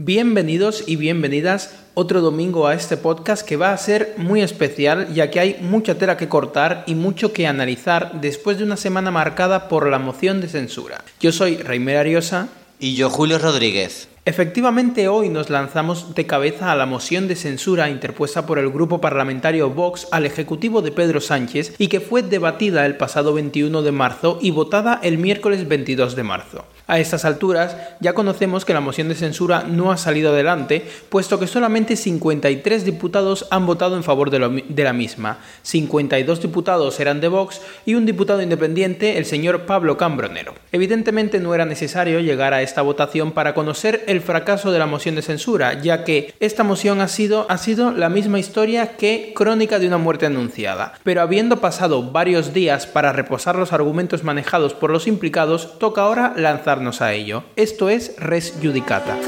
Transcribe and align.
Bienvenidos 0.00 0.84
y 0.86 0.94
bienvenidas 0.94 1.74
otro 1.94 2.20
domingo 2.20 2.68
a 2.68 2.74
este 2.74 2.96
podcast 2.96 3.44
que 3.44 3.56
va 3.56 3.72
a 3.72 3.76
ser 3.76 4.14
muy 4.16 4.42
especial 4.42 5.12
ya 5.12 5.28
que 5.28 5.40
hay 5.40 5.56
mucha 5.60 5.96
tela 5.96 6.16
que 6.16 6.28
cortar 6.28 6.84
y 6.86 6.94
mucho 6.94 7.32
que 7.32 7.48
analizar 7.48 8.20
después 8.20 8.58
de 8.58 8.62
una 8.62 8.76
semana 8.76 9.10
marcada 9.10 9.68
por 9.68 9.90
la 9.90 9.98
moción 9.98 10.40
de 10.40 10.46
censura. 10.46 11.02
Yo 11.18 11.32
soy 11.32 11.56
Reimer 11.56 11.96
Ariosa. 11.96 12.46
Y 12.78 12.94
yo 12.94 13.10
Julio 13.10 13.40
Rodríguez. 13.40 14.06
Efectivamente, 14.24 15.08
hoy 15.08 15.30
nos 15.30 15.50
lanzamos 15.50 16.14
de 16.14 16.26
cabeza 16.26 16.70
a 16.70 16.76
la 16.76 16.86
moción 16.86 17.26
de 17.26 17.34
censura 17.34 17.90
interpuesta 17.90 18.46
por 18.46 18.60
el 18.60 18.70
grupo 18.70 19.00
parlamentario 19.00 19.70
Vox 19.70 20.06
al 20.12 20.26
Ejecutivo 20.26 20.80
de 20.80 20.92
Pedro 20.92 21.20
Sánchez 21.20 21.74
y 21.76 21.88
que 21.88 21.98
fue 21.98 22.22
debatida 22.22 22.86
el 22.86 22.96
pasado 22.96 23.34
21 23.34 23.82
de 23.82 23.90
marzo 23.90 24.38
y 24.40 24.52
votada 24.52 25.00
el 25.02 25.18
miércoles 25.18 25.66
22 25.66 26.14
de 26.14 26.22
marzo. 26.22 26.64
A 26.90 26.98
estas 26.98 27.26
alturas 27.26 27.76
ya 28.00 28.14
conocemos 28.14 28.64
que 28.64 28.72
la 28.72 28.80
moción 28.80 29.10
de 29.10 29.14
censura 29.14 29.62
no 29.62 29.92
ha 29.92 29.98
salido 29.98 30.32
adelante, 30.32 30.88
puesto 31.10 31.38
que 31.38 31.46
solamente 31.46 31.96
53 31.96 32.82
diputados 32.86 33.46
han 33.50 33.66
votado 33.66 33.94
en 33.94 34.02
favor 34.02 34.30
de, 34.30 34.82
la 34.84 34.92
misma. 34.94 35.36
52 35.64 36.40
diputados 36.40 36.98
eran 36.98 37.20
de 37.20 37.28
Vox 37.28 37.60
y 37.84 37.94
un 37.94 38.06
diputado 38.06 38.40
independiente, 38.40 39.18
el 39.18 39.26
señor 39.26 39.66
Pablo 39.66 39.98
Cambronero. 39.98 40.54
Evidentemente 40.72 41.40
no 41.40 41.54
era 41.54 41.66
necesario 41.66 42.20
llegar 42.20 42.54
a 42.54 42.62
esta 42.62 42.80
votación 42.80 43.32
para 43.32 43.52
conocer 43.52 44.04
el 44.06 44.22
fracaso 44.22 44.72
de 44.72 44.78
la 44.78 44.86
moción 44.86 45.14
de 45.14 45.20
censura, 45.20 45.82
ya 45.82 46.04
que 46.04 46.32
esta 46.40 46.64
moción 46.64 47.02
ha 47.02 47.08
sido, 47.08 47.44
ha 47.50 47.58
sido 47.58 47.92
la 47.92 48.08
misma 48.08 48.38
historia 48.38 48.96
que 48.96 49.34
Crónica 49.36 49.78
de 49.78 49.88
una 49.88 49.98
muerte 49.98 50.24
anunciada. 50.24 50.94
Pero 51.04 51.20
habiendo 51.20 51.60
pasado 51.60 52.02
varios 52.02 52.54
días 52.54 52.86
para 52.86 53.12
reposar 53.12 53.56
los 53.56 53.74
argumentos 53.74 54.24
manejados 54.24 54.72
por 54.72 54.90
los 54.90 55.06
implicados, 55.06 55.78
toca 55.78 56.00
ahora 56.00 56.32
lanzar 56.34 56.77
a 56.78 57.12
ello. 57.12 57.44
Esto 57.56 57.88
es 57.88 58.14
Res 58.18 58.54
Judicata. 58.62 59.18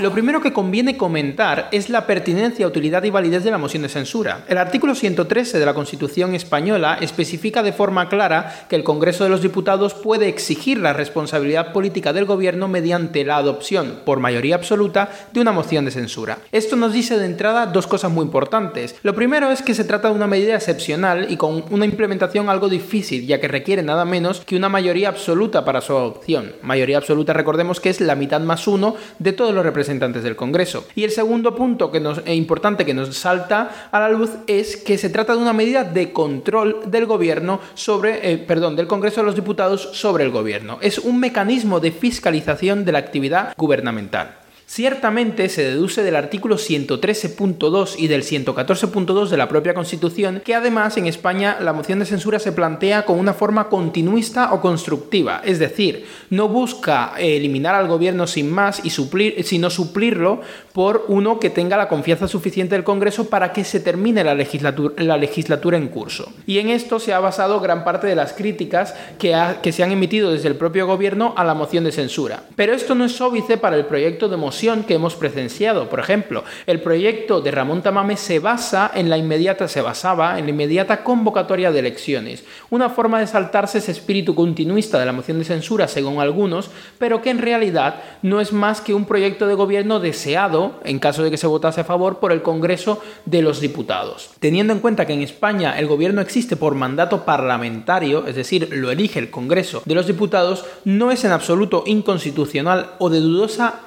Lo 0.00 0.12
primero 0.12 0.40
que 0.40 0.52
conviene 0.52 0.96
comentar 0.96 1.68
es 1.72 1.88
la 1.88 2.06
pertinencia, 2.06 2.66
utilidad 2.66 3.02
y 3.02 3.10
validez 3.10 3.42
de 3.42 3.50
la 3.50 3.58
moción 3.58 3.82
de 3.82 3.88
censura. 3.88 4.44
El 4.48 4.58
artículo 4.58 4.94
113 4.94 5.58
de 5.58 5.66
la 5.66 5.74
Constitución 5.74 6.34
española 6.34 6.98
especifica 7.00 7.62
de 7.62 7.72
forma 7.72 8.08
clara 8.08 8.66
que 8.68 8.76
el 8.76 8.84
Congreso 8.84 9.24
de 9.24 9.30
los 9.30 9.42
Diputados 9.42 9.94
puede 9.94 10.28
exigir 10.28 10.78
la 10.78 10.92
responsabilidad 10.92 11.72
política 11.72 12.12
del 12.12 12.26
Gobierno 12.26 12.68
mediante 12.68 13.24
la 13.24 13.36
adopción, 13.36 14.00
por 14.04 14.20
mayoría 14.20 14.54
absoluta, 14.54 15.10
de 15.32 15.40
una 15.40 15.52
moción 15.52 15.84
de 15.84 15.90
censura. 15.90 16.38
Esto 16.52 16.76
nos 16.76 16.92
dice 16.92 17.18
de 17.18 17.26
entrada 17.26 17.66
dos 17.66 17.86
cosas 17.86 18.12
muy 18.12 18.24
importantes. 18.24 18.94
Lo 19.02 19.14
primero 19.14 19.50
es 19.50 19.62
que 19.62 19.74
se 19.74 19.84
trata 19.84 20.08
de 20.08 20.14
una 20.14 20.26
medida 20.26 20.54
excepcional 20.54 21.26
y 21.30 21.36
con 21.36 21.64
una 21.70 21.84
implementación 21.84 22.48
algo 22.48 22.68
difícil, 22.68 23.26
ya 23.26 23.40
que 23.40 23.48
requiere 23.48 23.82
nada 23.82 24.04
menos 24.04 24.40
que 24.40 24.56
una 24.56 24.68
mayoría 24.68 25.08
absoluta 25.08 25.64
para 25.64 25.80
su 25.80 25.96
adopción. 25.96 26.52
Mayoría 26.62 26.98
absoluta, 26.98 27.32
recordemos 27.32 27.80
que 27.80 27.90
es 27.90 28.00
la 28.00 28.14
mitad 28.14 28.40
más 28.40 28.68
uno 28.68 28.96
de 29.18 29.32
todos 29.32 29.54
los 29.54 29.57
representantes 29.62 29.88
representantes 29.88 30.22
del 30.22 30.36
Congreso. 30.36 30.86
Y 30.94 31.04
el 31.04 31.10
segundo 31.10 31.54
punto 31.54 31.90
que 31.90 32.00
nos, 32.00 32.18
es 32.18 32.36
importante 32.36 32.84
que 32.84 32.94
nos 32.94 33.16
salta 33.16 33.88
a 33.90 34.00
la 34.00 34.08
luz 34.08 34.30
es 34.46 34.76
que 34.76 34.98
se 34.98 35.08
trata 35.08 35.34
de 35.34 35.38
una 35.38 35.52
medida 35.52 35.84
de 35.84 36.12
control 36.12 36.80
del 36.86 37.06
gobierno 37.06 37.60
sobre, 37.74 38.32
eh, 38.32 38.38
perdón, 38.38 38.76
del 38.76 38.86
Congreso 38.86 39.20
de 39.20 39.26
los 39.26 39.34
Diputados 39.34 39.90
sobre 39.92 40.24
el 40.24 40.30
gobierno. 40.30 40.78
Es 40.80 40.98
un 40.98 41.18
mecanismo 41.20 41.80
de 41.80 41.92
fiscalización 41.92 42.84
de 42.84 42.92
la 42.92 42.98
actividad 42.98 43.54
gubernamental. 43.56 44.47
Ciertamente 44.70 45.48
se 45.48 45.62
deduce 45.62 46.02
del 46.02 46.14
artículo 46.14 46.56
113.2 46.56 47.94
y 47.96 48.06
del 48.06 48.22
114.2 48.22 49.30
de 49.30 49.36
la 49.38 49.48
propia 49.48 49.72
Constitución 49.72 50.42
que 50.44 50.54
además 50.54 50.98
en 50.98 51.06
España 51.06 51.56
la 51.58 51.72
moción 51.72 52.00
de 52.00 52.04
censura 52.04 52.38
se 52.38 52.52
plantea 52.52 53.06
con 53.06 53.18
una 53.18 53.32
forma 53.32 53.70
continuista 53.70 54.52
o 54.52 54.60
constructiva, 54.60 55.40
es 55.42 55.58
decir, 55.58 56.04
no 56.28 56.50
busca 56.50 57.14
eliminar 57.16 57.74
al 57.74 57.88
gobierno 57.88 58.26
sin 58.26 58.52
más 58.52 58.84
y 58.84 58.90
sino 58.90 59.70
suplirlo 59.70 60.42
por 60.74 61.06
uno 61.08 61.40
que 61.40 61.48
tenga 61.48 61.78
la 61.78 61.88
confianza 61.88 62.28
suficiente 62.28 62.74
del 62.74 62.84
Congreso 62.84 63.30
para 63.30 63.54
que 63.54 63.64
se 63.64 63.80
termine 63.80 64.22
la 64.22 64.34
legislatura, 64.34 65.02
la 65.02 65.16
legislatura 65.16 65.78
en 65.78 65.88
curso. 65.88 66.30
Y 66.46 66.58
en 66.58 66.68
esto 66.68 67.00
se 67.00 67.14
ha 67.14 67.20
basado 67.20 67.60
gran 67.60 67.84
parte 67.84 68.06
de 68.06 68.14
las 68.14 68.34
críticas 68.34 68.94
que, 69.18 69.34
que 69.62 69.72
se 69.72 69.82
han 69.82 69.92
emitido 69.92 70.30
desde 70.30 70.48
el 70.48 70.56
propio 70.56 70.86
gobierno 70.86 71.32
a 71.38 71.44
la 71.44 71.54
moción 71.54 71.84
de 71.84 71.92
censura. 71.92 72.42
Pero 72.54 72.74
esto 72.74 72.94
no 72.94 73.06
es 73.06 73.18
óbice 73.22 73.56
para 73.56 73.76
el 73.76 73.86
proyecto 73.86 74.28
de 74.28 74.36
moción 74.36 74.57
que 74.58 74.94
hemos 74.94 75.14
presenciado. 75.14 75.88
Por 75.88 76.00
ejemplo, 76.00 76.42
el 76.66 76.80
proyecto 76.80 77.40
de 77.40 77.52
Ramón 77.52 77.80
Tamame 77.80 78.16
se 78.16 78.40
basa 78.40 78.90
en 78.92 79.08
la 79.08 79.16
inmediata, 79.16 79.68
se 79.68 79.80
basaba 79.80 80.36
en 80.36 80.46
la 80.46 80.50
inmediata 80.50 81.04
convocatoria 81.04 81.70
de 81.70 81.78
elecciones, 81.78 82.44
una 82.70 82.90
forma 82.90 83.20
de 83.20 83.28
saltarse 83.28 83.78
ese 83.78 83.92
espíritu 83.92 84.34
continuista 84.34 84.98
de 84.98 85.06
la 85.06 85.12
moción 85.12 85.38
de 85.38 85.44
censura, 85.44 85.86
según 85.86 86.20
algunos, 86.20 86.70
pero 86.98 87.22
que 87.22 87.30
en 87.30 87.38
realidad 87.38 88.02
no 88.22 88.40
es 88.40 88.52
más 88.52 88.80
que 88.80 88.94
un 88.94 89.04
proyecto 89.04 89.46
de 89.46 89.54
gobierno 89.54 90.00
deseado, 90.00 90.80
en 90.82 90.98
caso 90.98 91.22
de 91.22 91.30
que 91.30 91.36
se 91.36 91.46
votase 91.46 91.82
a 91.82 91.84
favor, 91.84 92.18
por 92.18 92.32
el 92.32 92.42
Congreso 92.42 93.00
de 93.26 93.42
los 93.42 93.60
Diputados. 93.60 94.30
Teniendo 94.40 94.72
en 94.72 94.80
cuenta 94.80 95.06
que 95.06 95.12
en 95.12 95.22
España 95.22 95.78
el 95.78 95.86
gobierno 95.86 96.20
existe 96.20 96.56
por 96.56 96.74
mandato 96.74 97.24
parlamentario, 97.24 98.26
es 98.26 98.34
decir, 98.34 98.70
lo 98.72 98.90
elige 98.90 99.20
el 99.20 99.30
Congreso 99.30 99.82
de 99.84 99.94
los 99.94 100.08
Diputados, 100.08 100.64
no 100.84 101.12
es 101.12 101.24
en 101.24 101.30
absoluto 101.30 101.84
inconstitucional 101.86 102.94
o 102.98 103.08
de 103.08 103.20
dudosa 103.20 103.82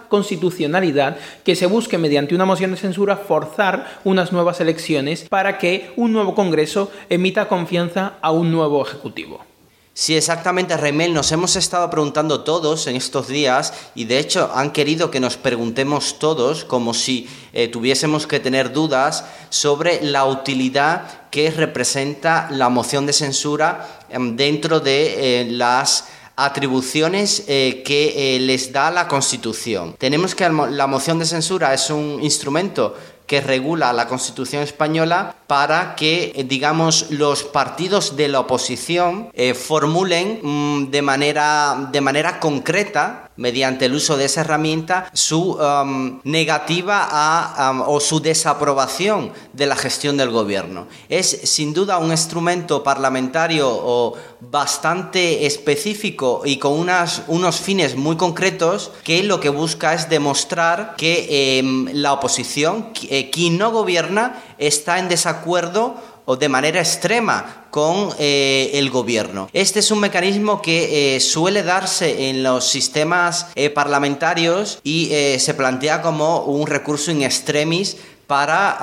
que 1.44 1.56
se 1.56 1.66
busque 1.66 1.98
mediante 1.98 2.36
una 2.36 2.46
moción 2.46 2.72
de 2.72 2.78
censura 2.78 3.18
forzar 3.18 4.00
unas 4.04 4.32
nuevas 4.32 4.60
elecciones 4.60 5.28
para 5.30 5.58
que 5.58 5.92
un 5.96 6.14
nuevo 6.14 6.36
Congreso 6.36 6.92
emita 7.10 7.48
confianza 7.48 8.14
a 8.22 8.32
un 8.32 8.52
nuevo 8.52 8.86
Ejecutivo. 8.86 9.52
Sí, 9.94 10.16
exactamente, 10.16 10.78
Remel. 10.78 11.14
Nos 11.14 11.32
hemos 11.34 11.58
estado 11.58 11.90
preguntando 11.90 12.42
todos 12.42 12.88
en 12.88 12.96
estos 12.96 13.28
días 13.28 13.74
y 13.94 14.06
de 14.06 14.20
hecho 14.20 14.50
han 14.56 14.72
querido 14.72 15.12
que 15.12 15.20
nos 15.20 15.36
preguntemos 15.36 16.18
todos 16.18 16.64
como 16.64 16.94
si 16.94 17.28
eh, 17.52 17.68
tuviésemos 17.68 18.26
que 18.26 18.40
tener 18.40 18.72
dudas 18.72 19.26
sobre 19.50 20.02
la 20.02 20.26
utilidad 20.26 21.30
que 21.30 21.52
representa 21.52 22.48
la 22.52 22.70
moción 22.70 23.06
de 23.06 23.14
censura 23.14 24.06
em, 24.10 24.38
dentro 24.38 24.80
de 24.80 25.42
eh, 25.42 25.52
las 25.52 26.06
atribuciones 26.36 27.44
eh, 27.48 27.84
que 27.86 28.36
eh, 28.36 28.40
les 28.40 28.72
da 28.72 28.92
la 28.92 29.08
Constitución. 29.08 29.96
Tenemos 29.98 30.36
que 30.36 30.50
la 30.50 30.88
moción 30.88 31.20
de 31.20 31.26
censura 31.26 31.74
es 31.74 31.90
un 31.90 32.20
instrumento 32.22 32.96
que 33.28 33.40
regula 33.40 33.94
la 33.94 34.08
Constitución 34.08 34.62
española 34.62 35.36
para 35.48 35.96
que, 35.96 36.34
eh, 36.36 36.44
digamos, 36.44 37.12
los 37.12 37.44
partidos 37.44 38.18
de 38.18 38.28
la 38.28 38.42
oposición 38.42 39.32
formulen 39.56 40.40
mm, 40.42 40.92
de, 40.92 41.02
manera, 41.02 41.90
de 41.92 42.02
manera 42.02 42.40
concreta 42.40 43.31
mediante 43.42 43.86
el 43.86 43.96
uso 43.96 44.18
de 44.18 44.26
esa 44.26 44.42
herramienta 44.42 45.10
su 45.14 45.54
um, 45.54 46.22
negativa 46.24 47.08
a, 47.10 47.72
um, 47.72 47.82
o 47.88 48.00
su 48.00 48.22
desaprobación 48.22 49.34
de 49.52 49.66
la 49.66 49.76
gestión 49.76 50.16
del 50.16 50.30
gobierno. 50.30 50.88
Es 51.10 51.28
sin 51.44 51.74
duda 51.74 51.98
un 51.98 52.12
instrumento 52.12 52.84
parlamentario 52.84 54.14
bastante 54.40 55.46
específico 55.48 56.44
y 56.46 56.58
con 56.58 56.74
unas, 56.74 57.24
unos 57.28 57.60
fines 57.60 57.96
muy 57.96 58.16
concretos 58.16 58.92
que 59.04 59.24
lo 59.24 59.40
que 59.40 59.50
busca 59.50 59.94
es 59.96 60.08
demostrar 60.08 60.96
que 60.96 61.58
em, 61.58 61.88
la 61.94 62.14
oposición, 62.14 62.90
eh, 63.10 63.32
quien 63.32 63.58
no 63.58 63.72
gobierna, 63.72 64.42
está 64.58 65.00
en 65.00 65.10
desacuerdo 65.10 65.96
o 66.26 66.36
de 66.36 66.50
manera 66.50 66.80
extrema 66.80 67.62
con 67.72 68.10
eh, 68.20 68.72
el 68.74 68.90
gobierno. 68.90 69.50
Este 69.54 69.80
es 69.80 69.90
un 69.92 70.00
mecanismo 70.00 70.62
que 70.62 71.16
eh, 71.16 71.20
suele 71.20 71.64
darse 71.64 72.30
en 72.30 72.44
los 72.44 72.68
sistemas 72.68 73.48
eh, 73.56 73.70
parlamentarios 73.70 74.80
y 74.84 75.12
se 75.40 75.54
plantea 75.54 76.02
como 76.02 76.44
un 76.44 76.68
recurso 76.68 77.12
in 77.12 77.24
extremis 77.24 77.98
para 78.28 78.80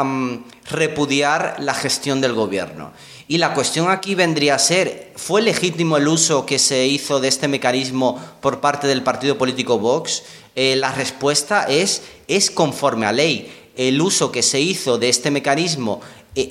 repudiar 0.70 1.56
la 1.60 1.74
gestión 1.74 2.20
del 2.20 2.32
gobierno. 2.32 2.92
Y 3.28 3.38
la 3.38 3.52
cuestión 3.54 3.90
aquí 3.90 4.14
vendría 4.14 4.54
a 4.54 4.58
ser, 4.58 5.12
¿fue 5.16 5.42
legítimo 5.42 5.98
el 5.98 6.08
uso 6.08 6.46
que 6.46 6.58
se 6.58 6.86
hizo 6.86 7.20
de 7.20 7.28
este 7.28 7.46
mecanismo 7.46 8.18
por 8.40 8.60
parte 8.60 8.86
del 8.86 9.02
partido 9.02 9.38
político 9.38 9.78
Vox? 9.78 10.22
la 10.54 10.90
respuesta 10.90 11.66
es, 11.68 12.02
es 12.26 12.50
conforme 12.50 13.06
a 13.06 13.12
ley. 13.12 13.54
El 13.76 14.00
uso 14.00 14.32
que 14.32 14.42
se 14.42 14.60
hizo 14.60 14.98
de 14.98 15.08
este 15.08 15.30
mecanismo 15.30 16.00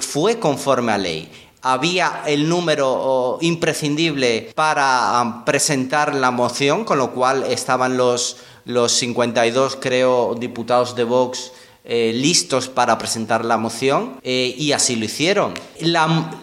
fue 0.01 0.39
conforme 0.39 0.91
a 0.91 0.97
ley. 0.97 1.29
Había 1.61 2.23
el 2.27 2.47
número 2.47 3.39
imprescindible 3.41 4.51
para 4.55 5.43
presentar 5.45 6.15
la 6.15 6.31
moción, 6.31 6.85
con 6.85 6.97
lo 6.97 7.11
cual 7.11 7.43
estaban 7.43 7.97
los, 7.97 8.37
los 8.65 8.91
52, 8.93 9.77
creo, 9.81 10.35
diputados 10.35 10.95
de 10.95 11.03
Vox 11.03 11.51
eh, 11.89 12.11
listos 12.13 12.67
para 12.67 12.97
presentar 12.97 13.45
la 13.45 13.55
moción 13.55 14.19
eh, 14.21 14.53
y 14.57 14.73
así 14.73 14.97
lo 14.97 15.05
hicieron. 15.05 15.53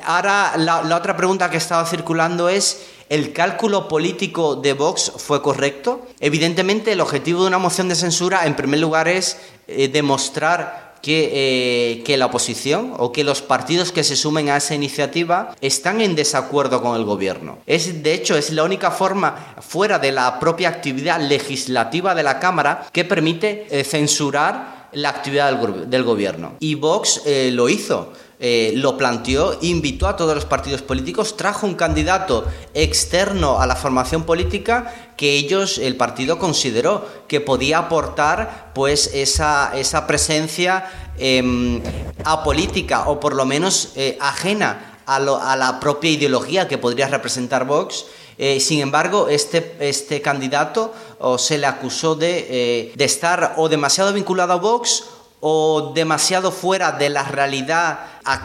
Ahora, 0.02 0.54
la, 0.56 0.96
otra 0.96 1.19
pregunta 1.19 1.50
que 1.50 1.58
estaba 1.58 1.84
circulando 1.86 2.48
es... 2.48 2.86
¿El 3.10 3.34
cálculo 3.34 3.86
político 3.86 4.56
de 4.56 4.72
Vox 4.72 5.12
fue 5.19 5.42
correcto? 5.42 6.06
Evidentemente, 6.20 6.90
el 6.92 7.02
objetivo 7.02 7.42
de 7.42 7.48
una 7.48 7.58
moción 7.58 7.86
de 7.90 7.94
censura, 7.94 8.46
en 8.46 8.56
primer 8.56 8.81
lugar, 8.81 9.08
es 9.08 9.36
eh, 9.69 9.88
demostrar 9.88 10.83
que, 11.05 12.03
que, 12.05 12.17
la 12.17 12.27
oposición 12.27 12.95
o 12.97 13.12
que 13.12 13.25
los 13.25 13.43
partidos 13.43 13.93
que 13.93 14.03
se 14.03 14.17
sumen 14.17 14.49
a 14.49 14.56
esa 14.56 14.75
iniciativa 14.75 15.55
están 15.61 16.01
en 16.01 16.15
desacuerdo 16.15 16.81
con 16.81 16.97
el 16.97 17.05
gobierno. 17.05 17.59
Es, 17.67 18.03
de 18.03 18.15
hecho, 18.15 18.37
es 18.37 18.51
la 18.51 18.65
única 18.65 18.91
forma 18.91 19.55
fuera 19.61 19.99
de 19.99 20.12
la 20.12 20.41
propia 20.41 20.71
actividad 20.71 21.21
legislativa 21.21 22.15
de 22.15 22.23
la 22.23 22.41
Cámara 22.41 22.87
que 22.93 23.05
permite 23.05 23.67
censurar 23.85 24.75
la 24.95 25.11
actividad 25.11 25.53
del, 25.87 26.05
gobierno. 26.05 26.55
Y 26.61 26.75
Vox 26.77 27.23
eh, 27.27 27.51
lo 27.53 27.69
hizo. 27.69 28.12
Eh, 28.46 28.75
lo 28.76 28.99
planteó, 28.99 29.56
invitó 29.62 30.06
a 30.06 30.17
todos 30.17 30.35
los 30.35 30.44
partidos 30.44 30.82
políticos, 30.82 31.35
trajo 31.35 31.67
un 31.67 31.76
candidato 31.76 32.44
externo 32.75 33.58
a 33.58 33.67
la 33.67 33.75
formación 33.75 34.25
política 34.25 35.12
que 35.17 35.37
ellos, 35.37 35.79
el 35.79 35.96
partido 35.96 36.38
consideró 36.38 37.08
que 37.26 37.41
podía 37.41 37.79
aportar 37.79 38.73
pues 38.75 39.11
esa, 39.14 39.73
esa 39.75 40.06
presencia 40.06 40.85
eh, 41.17 41.81
apolítica 42.25 43.08
o 43.08 43.19
por 43.19 43.35
lo 43.35 43.46
menos 43.46 43.93
eh, 43.96 44.19
ajena 44.20 44.94
a, 45.06 45.56
la 45.56 45.81
propia 45.81 46.11
ideología 46.11 46.69
que 46.69 46.79
podría 46.79 47.08
representar 47.08 47.67
Vox. 47.67 48.06
Eh, 48.37 48.58
sin 48.61 48.81
embargo, 48.81 49.29
este, 49.29 49.76
este 49.81 50.20
candidato 50.20 50.93
se 51.38 51.58
le 51.58 51.67
acusó 51.67 52.19
eh, 52.20 52.93
de, 52.94 53.05
estar 53.05 53.55
o 53.56 53.69
demasiado 53.69 54.12
vinculado 54.12 54.52
a 54.52 54.56
Vox 54.56 55.05
o 55.46 55.93
demasiado 55.94 56.50
fuera 56.50 56.93
de 56.93 57.11
la 57.11 57.23
realidad 57.23 57.99